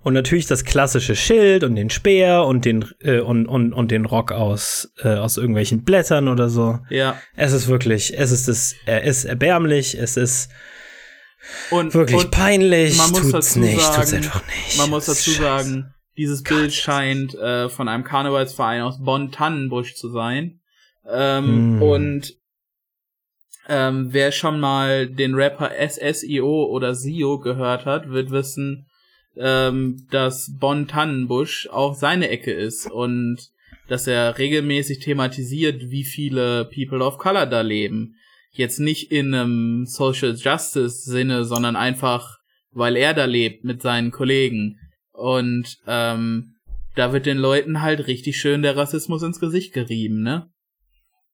Und 0.02 0.14
natürlich 0.14 0.46
das 0.46 0.64
klassische 0.64 1.14
Schild 1.14 1.62
und 1.62 1.76
den 1.76 1.88
Speer 1.88 2.44
und 2.44 2.64
den 2.64 2.84
äh, 3.00 3.20
und, 3.20 3.46
und, 3.46 3.72
und 3.72 3.90
den 3.92 4.04
Rock 4.04 4.32
aus 4.32 4.92
äh, 5.02 5.14
aus 5.14 5.36
irgendwelchen 5.36 5.84
Blättern 5.84 6.26
oder 6.26 6.48
so. 6.48 6.80
Ja. 6.90 7.20
Es 7.36 7.52
ist 7.52 7.68
wirklich, 7.68 8.18
es 8.18 8.32
ist 8.32 8.48
es, 8.48 8.74
er 8.84 9.04
ist 9.04 9.24
erbärmlich, 9.24 9.96
es 9.96 10.16
ist 10.16 10.50
und, 11.70 11.94
wirklich 11.94 12.24
und 12.24 12.30
peinlich. 12.32 12.96
Man 12.98 13.10
muss 13.10 13.20
tut's 13.20 13.32
dazu 13.32 13.60
nicht, 13.60 13.80
sagen, 13.80 14.00
tut's 14.00 14.12
einfach 14.12 14.42
nicht. 14.46 14.78
Man 14.78 14.90
muss 14.90 15.06
dazu 15.06 15.30
sagen, 15.30 15.94
dieses 16.16 16.42
Gott. 16.42 16.58
Bild 16.58 16.74
scheint 16.74 17.34
äh, 17.34 17.68
von 17.68 17.88
einem 17.88 18.04
Karnevalsverein 18.04 18.82
aus 18.82 19.02
Bonn-Tannenbusch 19.02 19.94
zu 19.94 20.10
sein. 20.10 20.60
Ähm, 21.08 21.78
mm. 21.78 21.82
Und 21.82 22.36
ähm, 23.68 24.08
wer 24.10 24.32
schon 24.32 24.60
mal 24.60 25.06
den 25.06 25.34
Rapper 25.34 25.70
SSIO 25.70 26.66
oder 26.66 26.94
SIO 26.94 27.38
gehört 27.38 27.86
hat, 27.86 28.10
wird 28.10 28.30
wissen, 28.30 28.86
ähm, 29.36 30.06
dass 30.10 30.56
Bonn 30.58 30.88
Tannenbusch 30.88 31.68
auch 31.70 31.94
seine 31.94 32.28
Ecke 32.28 32.52
ist 32.52 32.90
und 32.90 33.38
dass 33.88 34.06
er 34.06 34.38
regelmäßig 34.38 35.00
thematisiert, 35.00 35.90
wie 35.90 36.04
viele 36.04 36.64
People 36.66 37.04
of 37.04 37.18
Color 37.18 37.46
da 37.46 37.60
leben. 37.60 38.16
Jetzt 38.50 38.78
nicht 38.78 39.10
in 39.10 39.34
einem 39.34 39.86
Social 39.86 40.34
Justice 40.34 41.10
Sinne, 41.10 41.44
sondern 41.44 41.76
einfach, 41.76 42.38
weil 42.70 42.96
er 42.96 43.14
da 43.14 43.24
lebt 43.24 43.64
mit 43.64 43.82
seinen 43.82 44.10
Kollegen. 44.10 44.78
Und 45.12 45.78
ähm, 45.86 46.54
da 46.94 47.12
wird 47.12 47.26
den 47.26 47.38
Leuten 47.38 47.82
halt 47.82 48.06
richtig 48.06 48.38
schön 48.38 48.62
der 48.62 48.76
Rassismus 48.76 49.22
ins 49.22 49.40
Gesicht 49.40 49.72
gerieben, 49.72 50.22
ne? 50.22 50.50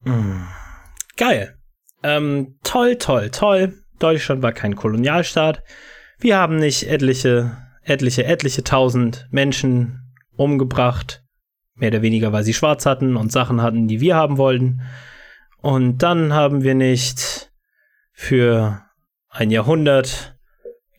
Mm. 0.04 0.44
Geil. 1.16 1.56
Ähm, 2.04 2.58
toll, 2.62 2.96
toll, 2.96 3.30
toll. 3.30 3.74
Deutschland 3.98 4.42
war 4.42 4.52
kein 4.52 4.76
Kolonialstaat. 4.76 5.62
Wir 6.20 6.36
haben 6.36 6.56
nicht 6.56 6.84
etliche 6.84 7.56
etliche, 7.88 8.24
etliche 8.24 8.64
tausend 8.64 9.26
Menschen 9.30 10.14
umgebracht. 10.36 11.22
Mehr 11.74 11.90
oder 11.90 12.02
weniger, 12.02 12.32
weil 12.32 12.44
sie 12.44 12.54
schwarz 12.54 12.86
hatten 12.86 13.16
und 13.16 13.32
Sachen 13.32 13.62
hatten, 13.62 13.88
die 13.88 14.00
wir 14.00 14.16
haben 14.16 14.36
wollten. 14.36 14.82
Und 15.60 15.98
dann 15.98 16.32
haben 16.32 16.62
wir 16.62 16.74
nicht 16.74 17.52
für 18.12 18.82
ein 19.28 19.50
Jahrhundert 19.50 20.36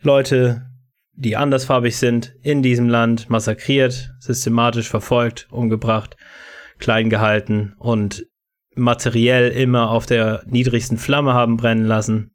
Leute, 0.02 0.66
die 1.14 1.36
andersfarbig 1.36 1.98
sind, 1.98 2.34
in 2.42 2.62
diesem 2.62 2.88
Land 2.88 3.30
massakriert, 3.30 4.14
systematisch 4.20 4.90
verfolgt, 4.90 5.48
umgebracht, 5.52 6.16
klein 6.78 7.10
gehalten 7.10 7.76
und 7.78 8.26
materiell 8.76 9.50
immer 9.50 9.92
auf 9.92 10.06
der 10.06 10.44
niedrigsten 10.46 10.98
Flamme 10.98 11.34
haben 11.34 11.58
brennen 11.58 11.86
lassen. 11.86 12.32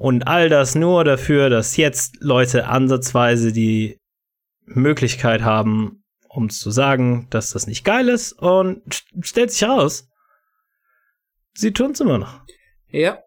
Und 0.00 0.26
all 0.26 0.48
das 0.48 0.74
nur 0.74 1.04
dafür, 1.04 1.50
dass 1.50 1.76
jetzt 1.76 2.16
Leute 2.22 2.68
ansatzweise 2.68 3.52
die 3.52 3.98
Möglichkeit 4.64 5.42
haben, 5.42 6.04
um 6.26 6.48
zu 6.48 6.70
sagen, 6.70 7.26
dass 7.28 7.50
das 7.50 7.66
nicht 7.66 7.84
geil 7.84 8.08
ist 8.08 8.32
und 8.32 8.80
stellt 9.20 9.50
sich 9.50 9.60
heraus, 9.60 10.08
sie 11.52 11.72
tun 11.72 11.90
es 11.90 12.00
immer 12.00 12.16
noch. 12.16 12.40
Ja. 12.88 13.18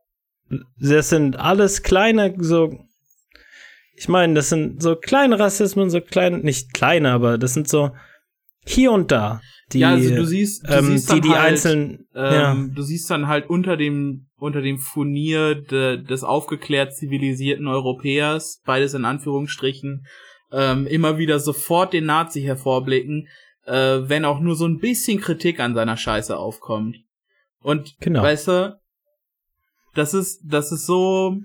Das 0.80 1.10
sind 1.10 1.36
alles 1.36 1.84
kleine, 1.84 2.34
so, 2.40 2.88
ich 3.96 4.10
meine, 4.10 4.34
das 4.34 4.50
sind 4.50 4.82
so 4.82 4.96
kleine 4.96 5.38
Rassismen, 5.38 5.92
so 5.92 6.02
kleine, 6.02 6.40
nicht 6.40 6.74
kleine, 6.74 7.12
aber 7.12 7.38
das 7.38 7.54
sind 7.54 7.70
so 7.70 7.92
hier 8.66 8.92
und 8.94 9.12
da. 9.12 9.42
Die, 9.74 9.80
ja, 9.80 9.92
also 9.92 10.10
du 10.10 10.26
siehst, 10.26 10.68
du 10.68 10.74
ähm, 10.74 10.86
siehst 10.88 11.12
die, 11.12 11.22
die 11.22 11.30
halt, 11.30 11.52
einzelnen, 11.52 12.08
ähm, 12.16 12.34
ja. 12.34 12.56
du 12.74 12.82
siehst 12.82 13.12
dann 13.12 13.28
halt 13.28 13.48
unter 13.48 13.78
dem 13.78 14.26
unter 14.44 14.62
dem 14.62 14.78
Furnier 14.78 15.56
de, 15.56 16.04
des 16.04 16.26
aufgeklärt 16.26 16.94
zivilisierten 16.94 17.66
Europäers, 17.66 18.62
beides 18.66 18.94
in 18.94 19.06
Anführungsstrichen, 19.06 20.06
ähm, 20.52 20.86
immer 20.86 21.18
wieder 21.18 21.40
sofort 21.40 21.94
den 21.94 22.06
Nazi 22.06 22.42
hervorblicken, 22.42 23.30
äh, 23.66 24.00
wenn 24.02 24.26
auch 24.26 24.42
nur 24.42 24.58
so 24.58 24.68
ein 24.68 24.80
bisschen 24.80 25.22
Kritik 25.22 25.62
an 25.62 25.74
seiner 25.74 25.96
Scheiße 25.96 26.38
aufkommt. 26.38 26.98
Und 27.62 27.96
genau. 28.02 28.22
weißt 28.22 28.50
du, 28.50 28.80
das 29.96 30.14
ist, 30.14 30.42
das 30.44 30.74
ist 30.74 30.86
so 30.88 31.38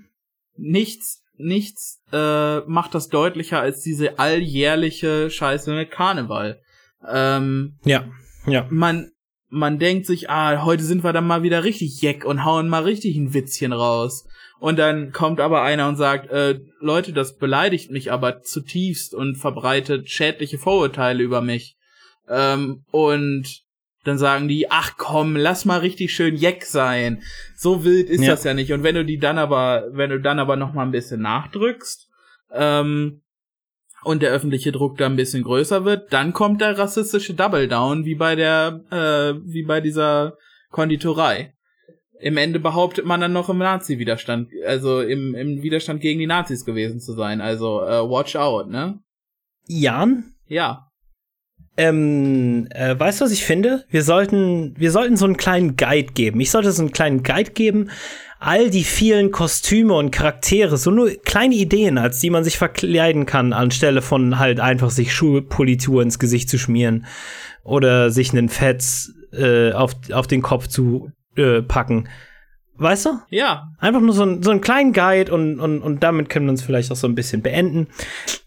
nichts, 0.57 1.23
nichts 1.37 2.01
äh, 2.11 2.59
macht 2.67 2.93
das 2.93 3.07
deutlicher 3.07 3.61
als 3.61 3.79
diese 3.79 4.19
alljährliche 4.19 5.29
Scheiße 5.29 5.73
mit 5.73 5.89
Karneval. 5.89 6.59
Ähm, 7.07 7.79
ja, 7.85 8.09
ja. 8.45 8.67
Man, 8.69 9.11
man 9.49 9.79
denkt 9.79 10.05
sich, 10.05 10.29
ah, 10.29 10.63
heute 10.63 10.83
sind 10.83 11.03
wir 11.03 11.13
dann 11.13 11.27
mal 11.27 11.43
wieder 11.43 11.63
richtig 11.63 12.01
jeck 12.01 12.25
und 12.25 12.45
hauen 12.45 12.69
mal 12.69 12.83
richtig 12.83 13.17
ein 13.17 13.33
Witzchen 13.33 13.73
raus. 13.73 14.27
Und 14.59 14.77
dann 14.77 15.11
kommt 15.11 15.39
aber 15.39 15.63
einer 15.63 15.87
und 15.87 15.95
sagt, 15.95 16.29
äh, 16.29 16.59
Leute, 16.79 17.13
das 17.13 17.37
beleidigt 17.37 17.91
mich 17.91 18.11
aber 18.11 18.41
zutiefst 18.41 19.13
und 19.13 19.35
verbreitet 19.35 20.09
schädliche 20.09 20.57
Vorurteile 20.57 21.23
über 21.23 21.41
mich. 21.41 21.77
Ähm, 22.27 22.83
und 22.91 23.63
dann 24.03 24.17
sagen 24.17 24.47
die, 24.47 24.69
ach 24.69 24.93
komm, 24.97 25.35
lass 25.35 25.65
mal 25.65 25.79
richtig 25.79 26.13
schön 26.13 26.35
jeck 26.35 26.63
sein. 26.63 27.23
So 27.55 27.83
wild 27.83 28.09
ist 28.09 28.21
ja. 28.21 28.31
das 28.31 28.43
ja 28.43 28.53
nicht. 28.53 28.71
Und 28.71 28.83
wenn 28.83 28.95
du 28.95 29.05
die 29.05 29.17
dann 29.17 29.37
aber, 29.37 29.87
wenn 29.91 30.09
du 30.09 30.19
dann 30.19 30.39
aber 30.39 30.55
noch 30.55 30.73
mal 30.73 30.83
ein 30.83 30.91
bisschen 30.91 31.21
nachdrückst, 31.21 32.07
ähm, 32.51 33.21
und 34.03 34.21
der 34.21 34.31
öffentliche 34.31 34.71
Druck 34.71 34.97
da 34.97 35.05
ein 35.05 35.15
bisschen 35.15 35.43
größer 35.43 35.85
wird, 35.85 36.11
dann 36.13 36.33
kommt 36.33 36.61
der 36.61 36.77
rassistische 36.77 37.33
Double 37.33 37.67
Down, 37.67 38.05
wie 38.05 38.15
bei 38.15 38.35
der, 38.35 38.81
äh, 38.91 39.39
wie 39.45 39.63
bei 39.63 39.81
dieser 39.81 40.37
Konditorei. 40.71 41.53
Im 42.21 42.37
Ende 42.37 42.59
behauptet 42.59 43.05
man 43.05 43.21
dann 43.21 43.33
noch 43.33 43.49
im 43.49 43.59
Nazi-Widerstand, 43.59 44.49
also 44.65 45.01
im, 45.01 45.35
im 45.35 45.61
Widerstand 45.61 46.01
gegen 46.01 46.19
die 46.19 46.27
Nazis 46.27 46.65
gewesen 46.65 46.99
zu 46.99 47.13
sein. 47.13 47.39
Also 47.39 47.81
äh, 47.81 48.01
watch 48.01 48.35
out, 48.35 48.69
ne? 48.69 48.99
Jan? 49.67 50.33
Ja. 50.47 50.87
Ähm, 51.77 52.67
äh, 52.71 52.99
weißt 52.99 53.21
du, 53.21 53.25
was 53.25 53.31
ich 53.31 53.45
finde? 53.45 53.85
Wir 53.89 54.03
sollten, 54.03 54.75
wir 54.77 54.91
sollten 54.91 55.15
so 55.15 55.23
einen 55.23 55.37
kleinen 55.37 55.77
Guide 55.77 56.11
geben. 56.11 56.41
Ich 56.41 56.51
sollte 56.51 56.73
so 56.73 56.81
einen 56.81 56.91
kleinen 56.91 57.23
Guide 57.23 57.51
geben, 57.51 57.89
all 58.39 58.69
die 58.69 58.85
vielen 58.85 59.31
Kostüme 59.31 59.93
und 59.93 60.11
Charaktere, 60.11 60.77
so 60.77 60.91
nur 60.91 61.11
kleine 61.25 61.55
Ideen, 61.55 61.97
als 61.97 62.19
die 62.19 62.29
man 62.29 62.45
sich 62.45 62.57
verkleiden 62.57 63.25
kann, 63.25 63.51
anstelle 63.51 64.01
von 64.01 64.39
halt 64.39 64.61
einfach 64.61 64.91
sich 64.91 65.13
Schulpolitur 65.13 66.01
ins 66.01 66.19
Gesicht 66.19 66.49
zu 66.49 66.57
schmieren 66.57 67.05
oder 67.63 68.09
sich 68.11 68.31
einen 68.31 68.47
Fetz 68.47 69.11
äh, 69.33 69.73
auf, 69.73 69.93
auf 70.13 70.25
den 70.27 70.41
Kopf 70.41 70.67
zu 70.67 71.11
äh, 71.35 71.61
packen. 71.61 72.07
Weißt 72.75 73.07
du? 73.07 73.19
Ja. 73.29 73.73
Einfach 73.77 73.99
nur 73.99 74.13
so, 74.13 74.23
ein, 74.23 74.41
so 74.41 74.51
einen 74.51 74.61
kleinen 74.61 74.93
Guide 74.93 75.33
und, 75.33 75.59
und, 75.59 75.81
und 75.81 76.01
damit 76.01 76.29
können 76.29 76.45
wir 76.45 76.51
uns 76.51 76.63
vielleicht 76.63 76.91
auch 76.93 76.95
so 76.95 77.07
ein 77.07 77.15
bisschen 77.15 77.41
beenden. 77.41 77.87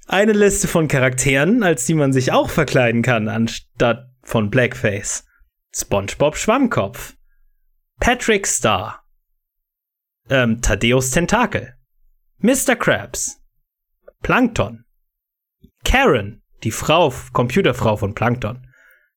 Eine 0.08 0.32
Liste 0.32 0.68
von 0.68 0.88
Charakteren, 0.88 1.62
als 1.62 1.84
die 1.84 1.94
man 1.94 2.14
sich 2.14 2.32
auch 2.32 2.48
verkleiden 2.48 3.02
kann, 3.02 3.28
anstatt 3.28 4.08
von 4.22 4.48
Blackface. 4.48 5.26
SpongeBob 5.74 6.36
Schwammkopf. 6.38 7.14
Patrick 8.00 8.46
Star. 8.46 9.01
Ähm, 10.32 10.62
Thaddeus 10.62 11.10
Tentakel. 11.10 11.74
Mr. 12.38 12.74
Krabs. 12.74 13.38
Plankton. 14.22 14.84
Karen, 15.84 16.42
die 16.64 16.70
Frau, 16.70 17.12
Computerfrau 17.34 17.98
von 17.98 18.14
Plankton. 18.14 18.66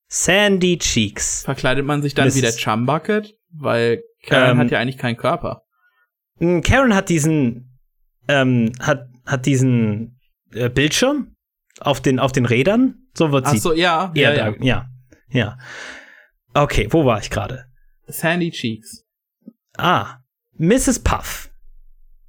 Sandy 0.07 0.77
Cheeks. 0.77 1.43
Verkleidet 1.43 1.85
man 1.85 2.01
sich 2.01 2.15
dann 2.15 2.25
Mrs. 2.25 2.35
wie 2.35 2.41
der 2.41 2.51
Chumbucket? 2.51 3.33
Weil 3.49 4.03
Karen 4.23 4.51
Ähm, 4.51 4.57
hat 4.57 4.71
ja 4.71 4.79
eigentlich 4.79 4.97
keinen 4.97 5.15
Körper. 5.15 5.61
Karen 6.39 6.93
hat 6.93 7.07
diesen, 7.07 7.79
ähm, 8.27 8.73
hat, 8.81 9.07
hat 9.25 9.45
diesen 9.45 10.19
äh, 10.51 10.69
Bildschirm 10.69 11.33
auf 11.79 12.01
den, 12.01 12.19
auf 12.19 12.33
den 12.33 12.45
Rädern. 12.45 13.07
So 13.13 13.31
wird 13.31 13.45
Ach 13.45 13.51
sie 13.51 13.59
so, 13.59 13.71
ja, 13.73 14.11
ja, 14.15 14.33
ja. 14.33 14.53
ja. 14.59 14.89
Ja. 15.29 15.57
Okay, 16.53 16.89
wo 16.91 17.05
war 17.05 17.19
ich 17.19 17.29
gerade? 17.29 17.67
Sandy 18.07 18.51
Cheeks. 18.51 19.05
Ah, 19.77 20.17
Mrs. 20.57 20.99
Puff. 20.99 21.49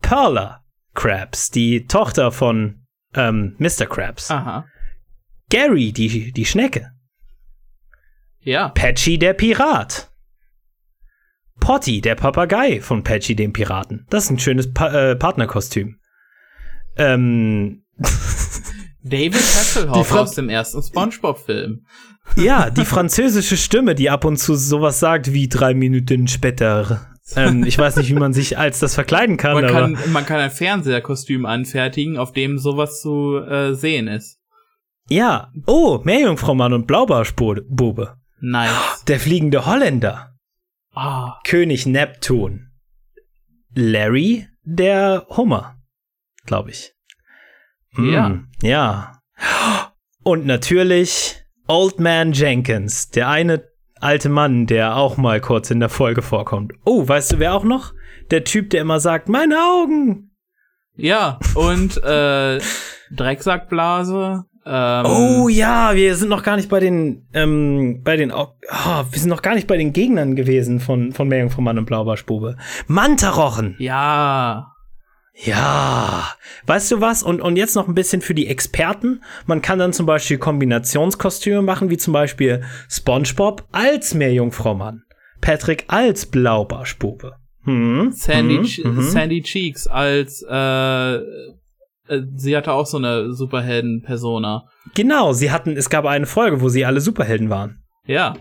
Perla 0.03 0.65
Krabs, 0.95 1.51
die 1.51 1.87
Tochter 1.87 2.33
von 2.33 2.87
ähm, 3.15 3.55
Mr. 3.59 3.87
Krabs. 3.87 4.31
Aha. 4.31 4.67
Gary, 5.51 5.93
die, 5.93 6.33
die 6.33 6.45
Schnecke. 6.45 6.93
Ja. 8.41 8.69
Patchy, 8.71 9.19
der 9.19 9.35
Pirat. 9.35 10.11
Potty, 11.61 12.01
der 12.01 12.15
Papagei 12.15 12.81
von 12.81 13.03
Patchy, 13.03 13.35
dem 13.35 13.53
Piraten. 13.53 14.07
Das 14.11 14.25
ist 14.25 14.31
ein 14.31 14.39
schönes 14.39 14.73
pa 14.73 14.89
äh, 14.89 15.17
Partnerkostüm. 15.17 15.99
Ähm, 16.97 17.83
David 19.03 19.35
Hasselhoff 19.35 20.13
aus 20.13 20.35
dem 20.35 20.49
ersten 20.49 20.83
Spongebob-Film. 20.83 21.87
ja, 22.37 22.71
die 22.71 22.85
französische 22.85 23.57
Stimme, 23.57 23.95
die 23.95 24.11
ab 24.11 24.25
und 24.25 24.37
zu 24.37 24.55
sowas 24.55 25.01
sagt 25.01 25.33
wie 25.33 25.49
drei 25.49 25.75
Minuten 25.75 26.29
später. 26.29 27.16
Ähm, 27.35 27.65
ich 27.65 27.77
weiß 27.77 27.97
nicht, 27.97 28.09
wie 28.11 28.15
man 28.15 28.33
sich 28.33 28.57
als 28.57 28.79
das 28.79 28.95
verkleiden 28.95 29.37
kann, 29.37 29.55
Man 29.55 29.67
kann, 29.67 29.99
man 30.13 30.25
kann 30.27 30.39
ein 30.41 30.51
Fernseherkostüm 30.51 31.45
anfertigen, 31.47 32.19
auf 32.19 32.33
dem 32.33 32.59
sowas 32.59 33.01
zu 33.01 33.39
äh, 33.39 33.75
sehen 33.75 34.07
ist. 34.09 34.39
ja. 35.09 35.51
Oh, 35.67 36.01
Meerjungfrau 36.05 36.55
Mann 36.55 36.73
und 36.73 36.87
Blaubarschbube. 36.87 38.17
Nice. 38.41 39.05
Der 39.09 39.19
fliegende 39.19 39.67
Holländer. 39.67 40.35
Ah, 40.95 41.41
König 41.45 41.87
Neptun. 41.87 42.69
Larry, 43.75 44.47
der 44.63 45.27
Hummer, 45.31 45.77
glaube 46.47 46.71
ich. 46.71 46.93
Mm, 47.93 48.13
Ja. 48.13 48.41
Ja. 48.63 49.13
Und 50.23 50.47
natürlich 50.47 51.43
Old 51.69 51.99
Man 52.01 52.33
Jenkins, 52.33 53.11
der 53.11 53.29
eine 53.29 53.65
alte 54.01 54.29
Mann, 54.29 54.67
der 54.67 54.97
auch 54.97 55.17
mal 55.17 55.41
kurz 55.41 55.71
in 55.71 55.81
der 55.81 55.89
Folge 55.89 56.23
vorkommt. 56.23 56.73
Oh, 56.85 57.07
weißt 57.07 57.33
du 57.33 57.39
wer 57.39 57.55
auch 57.55 57.65
noch? 57.65 57.93
Der 58.31 58.45
Typ, 58.45 58.71
der 58.71 58.83
immer 58.83 59.01
sagt, 59.01 59.29
meine 59.29 59.57
Augen. 59.59 60.31
ja. 60.97 61.39
Und 61.55 62.03
äh, 62.03 62.59
Drecksackblase. 63.15 64.45
Ähm, 64.69 65.07
Oh 65.07 65.49
ja, 65.49 65.95
wir 65.95 66.17
sind 66.17 66.29
noch 66.29 66.43
gar 66.43 66.57
nicht 66.57 66.69
bei 66.69 66.81
den, 66.81 67.29
ähm, 67.33 68.01
bei 68.03 68.17
den, 68.17 68.33
oh, 68.33 68.49
wir 68.69 69.19
sind 69.19 69.29
noch 69.29 69.43
gar 69.43 69.55
nicht 69.55 69.69
bei 69.69 69.77
den 69.77 69.93
Gegnern 69.93 70.35
gewesen 70.35 70.81
von, 70.81 71.13
von 71.13 71.29
Meerjungfrau 71.29 71.61
Mann 71.63 71.79
und 71.79 71.85
Blaubarschbube. 71.87 72.57
Mantarochen. 72.89 73.77
Ja. 73.79 74.73
Ja, 75.45 76.29
weißt 76.67 76.93
du 76.93 77.01
was? 77.01 77.23
Und, 77.23 77.41
und 77.41 77.57
jetzt 77.57 77.77
noch 77.77 77.89
ein 77.89 77.95
bisschen 77.95 78.23
für 78.23 78.35
die 78.35 78.47
Experten. 78.47 79.23
Man 79.47 79.61
kann 79.61 79.79
dann 79.79 79.93
zum 79.93 80.07
Beispiel 80.07 80.39
Kombinationskostüme 80.39 81.63
machen, 81.63 81.91
wie 81.91 81.99
zum 81.99 82.13
Beispiel 82.13 82.63
SpongeBob 82.89 83.67
als 83.71 84.15
Meerjungfrau 84.15 84.75
Mann, 84.75 85.03
Patrick 85.41 85.85
als 85.89 86.27
Blaubarschbube. 86.27 87.37
Hm, 87.65 88.13
Sandy, 88.13 88.65
hm, 88.65 88.95
mhm. 88.95 89.03
Sandy 89.03 89.43
Cheeks 89.43 89.87
als 89.87 90.45
äh, 90.49 91.19
äh, 92.09 92.23
sie 92.35 92.57
hatte 92.57 92.73
auch 92.73 92.87
so 92.87 92.99
eine 92.99 93.33
Superhelden-Persona. 93.33 94.69
Genau, 94.95 95.33
sie 95.33 95.51
hatten, 95.51 95.77
es 95.77 95.91
gab 95.91 96.05
eine 96.07 96.27
Folge, 96.27 96.61
wo 96.61 96.69
sie 96.69 96.85
alle 96.85 97.01
Superhelden 97.01 97.51
waren. 97.51 97.83
Ja. 98.07 98.35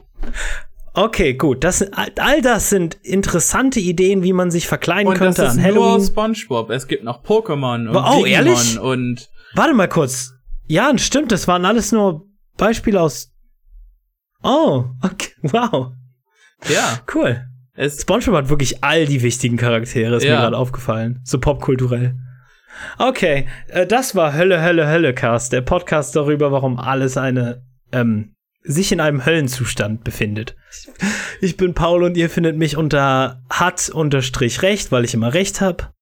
Okay, 0.97 1.33
gut. 1.33 1.63
Das, 1.63 1.81
all 1.93 2.11
all 2.19 2.41
das 2.41 2.69
sind 2.69 2.95
interessante 3.03 3.79
Ideen, 3.79 4.23
wie 4.23 4.33
man 4.33 4.49
sich 4.49 4.67
verkleiden 4.67 5.07
Und 5.07 5.15
das 5.15 5.35
könnte 5.35 5.41
ist 5.43 5.49
an 5.49 5.73
nur 5.73 5.85
Halloween. 5.85 6.05
SpongeBob. 6.07 6.69
Es 6.69 6.87
gibt 6.87 7.03
noch 7.03 7.23
Pokémon 7.23 7.87
und 7.89 7.95
Oh, 7.95 8.23
Digimon 8.23 8.27
ehrlich? 8.27 8.79
und 8.79 9.29
Warte 9.55 9.73
mal 9.73 9.89
kurz. 9.89 10.33
Ja, 10.67 10.97
stimmt, 10.97 11.31
das 11.31 11.47
waren 11.47 11.65
alles 11.65 11.91
nur 11.91 12.25
Beispiele 12.57 13.01
aus. 13.01 13.31
Oh, 14.41 14.85
okay, 15.01 15.31
wow, 15.41 15.91
ja. 16.69 16.99
cool. 17.13 17.45
Es 17.73 18.01
SpongeBob 18.01 18.35
hat 18.35 18.49
wirklich 18.49 18.83
all 18.83 19.05
die 19.05 19.21
wichtigen 19.21 19.57
Charaktere, 19.57 20.15
ist 20.15 20.23
mir 20.23 20.29
Ja. 20.29 20.41
gerade 20.41 20.57
aufgefallen. 20.57 21.19
So 21.25 21.39
popkulturell. 21.39 22.15
Okay, 22.99 23.47
äh, 23.67 23.85
das 23.87 24.15
war 24.15 24.33
Hölle, 24.33 24.61
Hölle, 24.61 24.87
Hölle 24.87 25.13
Cast, 25.13 25.51
der 25.51 25.61
Podcast 25.61 26.15
darüber, 26.15 26.51
warum 26.51 26.77
alles 26.79 27.17
eine, 27.17 27.63
ähm, 27.91 28.34
sich 28.65 28.91
in 28.91 28.99
einem 28.99 29.25
Höllenzustand 29.25 30.03
befindet. 30.03 30.55
Ich 31.41 31.57
bin 31.57 31.73
Paul 31.73 32.03
und 32.03 32.17
ihr 32.17 32.29
findet 32.29 32.57
mich 32.57 32.77
unter 32.77 33.41
hat 33.49 33.89
unterstrich 33.89 34.61
recht, 34.61 34.91
weil 34.91 35.05
ich 35.05 35.13
immer 35.13 35.33
recht 35.33 35.61
hab. 35.61 35.93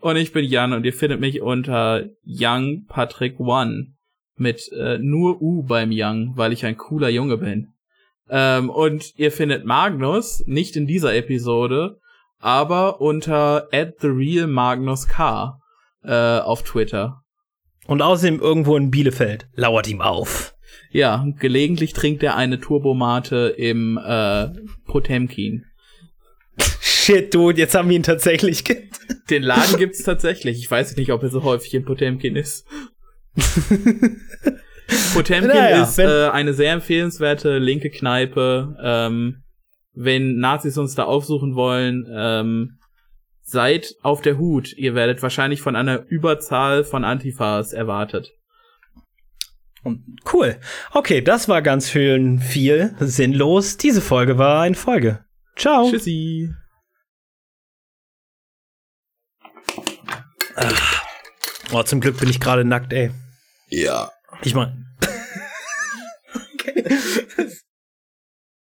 Und 0.00 0.16
ich 0.16 0.32
bin 0.32 0.44
Jan 0.44 0.72
und 0.72 0.84
ihr 0.84 0.92
findet 0.92 1.20
mich 1.20 1.42
unter 1.42 2.06
Young 2.24 2.86
Patrick 2.88 3.38
One 3.38 3.94
mit 4.36 4.70
äh, 4.72 4.98
nur 4.98 5.42
U 5.42 5.62
beim 5.62 5.90
Young, 5.92 6.32
weil 6.36 6.52
ich 6.52 6.64
ein 6.64 6.78
cooler 6.78 7.10
Junge 7.10 7.36
bin. 7.36 7.68
Ähm, 8.30 8.70
und 8.70 9.12
ihr 9.16 9.30
findet 9.30 9.64
Magnus 9.64 10.42
nicht 10.46 10.76
in 10.76 10.86
dieser 10.86 11.14
Episode, 11.14 11.98
aber 12.38 13.00
unter 13.00 13.68
at 13.72 14.00
the 14.00 14.06
real 14.06 14.46
Magnus 14.46 15.06
K 15.06 15.60
äh, 16.02 16.38
auf 16.38 16.62
Twitter. 16.62 17.22
Und 17.86 18.02
außerdem 18.02 18.40
irgendwo 18.40 18.76
in 18.76 18.90
Bielefeld. 18.90 19.48
Lauert 19.54 19.88
ihm 19.88 20.00
auf. 20.00 20.54
Ja, 20.90 21.26
gelegentlich 21.38 21.92
trinkt 21.92 22.22
er 22.22 22.36
eine 22.36 22.60
Turbomate 22.60 23.54
im 23.56 23.98
äh, 23.98 24.48
Potemkin. 24.86 25.64
Shit, 26.80 27.32
dude, 27.32 27.58
jetzt 27.58 27.74
haben 27.74 27.88
wir 27.88 27.96
ihn 27.96 28.02
tatsächlich. 28.02 28.64
Den 29.30 29.42
Laden 29.42 29.78
gibt's 29.78 30.02
tatsächlich. 30.02 30.58
Ich 30.58 30.70
weiß 30.70 30.96
nicht, 30.96 31.12
ob 31.12 31.22
er 31.22 31.30
so 31.30 31.44
häufig 31.44 31.72
in 31.74 31.84
Potemkin 31.84 32.36
ist. 32.36 32.66
Potemkin 35.14 35.48
Naja, 35.48 35.84
ist 35.84 35.98
äh, 35.98 36.28
eine 36.30 36.52
sehr 36.52 36.72
empfehlenswerte 36.72 37.58
linke 37.58 37.90
Kneipe. 37.90 38.76
Ähm, 38.82 39.42
wenn 39.94 40.38
Nazis 40.38 40.76
uns 40.78 40.94
da 40.94 41.04
aufsuchen 41.04 41.54
wollen, 41.54 42.06
ähm, 42.12 42.78
seid 43.42 43.94
auf 44.02 44.20
der 44.20 44.38
Hut. 44.38 44.72
Ihr 44.76 44.94
werdet 44.94 45.22
wahrscheinlich 45.22 45.60
von 45.62 45.76
einer 45.76 46.04
Überzahl 46.08 46.84
von 46.84 47.04
Antifas 47.04 47.72
erwartet. 47.72 48.32
Cool. 50.30 50.58
Okay, 50.92 51.22
das 51.22 51.48
war 51.48 51.62
ganz 51.62 51.90
schön 51.90 52.38
viel 52.38 52.94
sinnlos. 53.00 53.76
Diese 53.76 54.00
Folge 54.00 54.38
war 54.38 54.62
eine 54.62 54.74
Folge. 54.74 55.24
Ciao. 55.56 55.90
Tschüssi. 55.90 56.54
Oh, 61.72 61.82
zum 61.82 62.00
Glück 62.00 62.18
bin 62.18 62.28
ich 62.28 62.40
gerade 62.40 62.64
nackt, 62.64 62.92
ey. 62.92 63.10
Ja. 63.68 64.10
Ich 64.42 64.54
mein. 64.54 64.86
okay. 66.54 66.84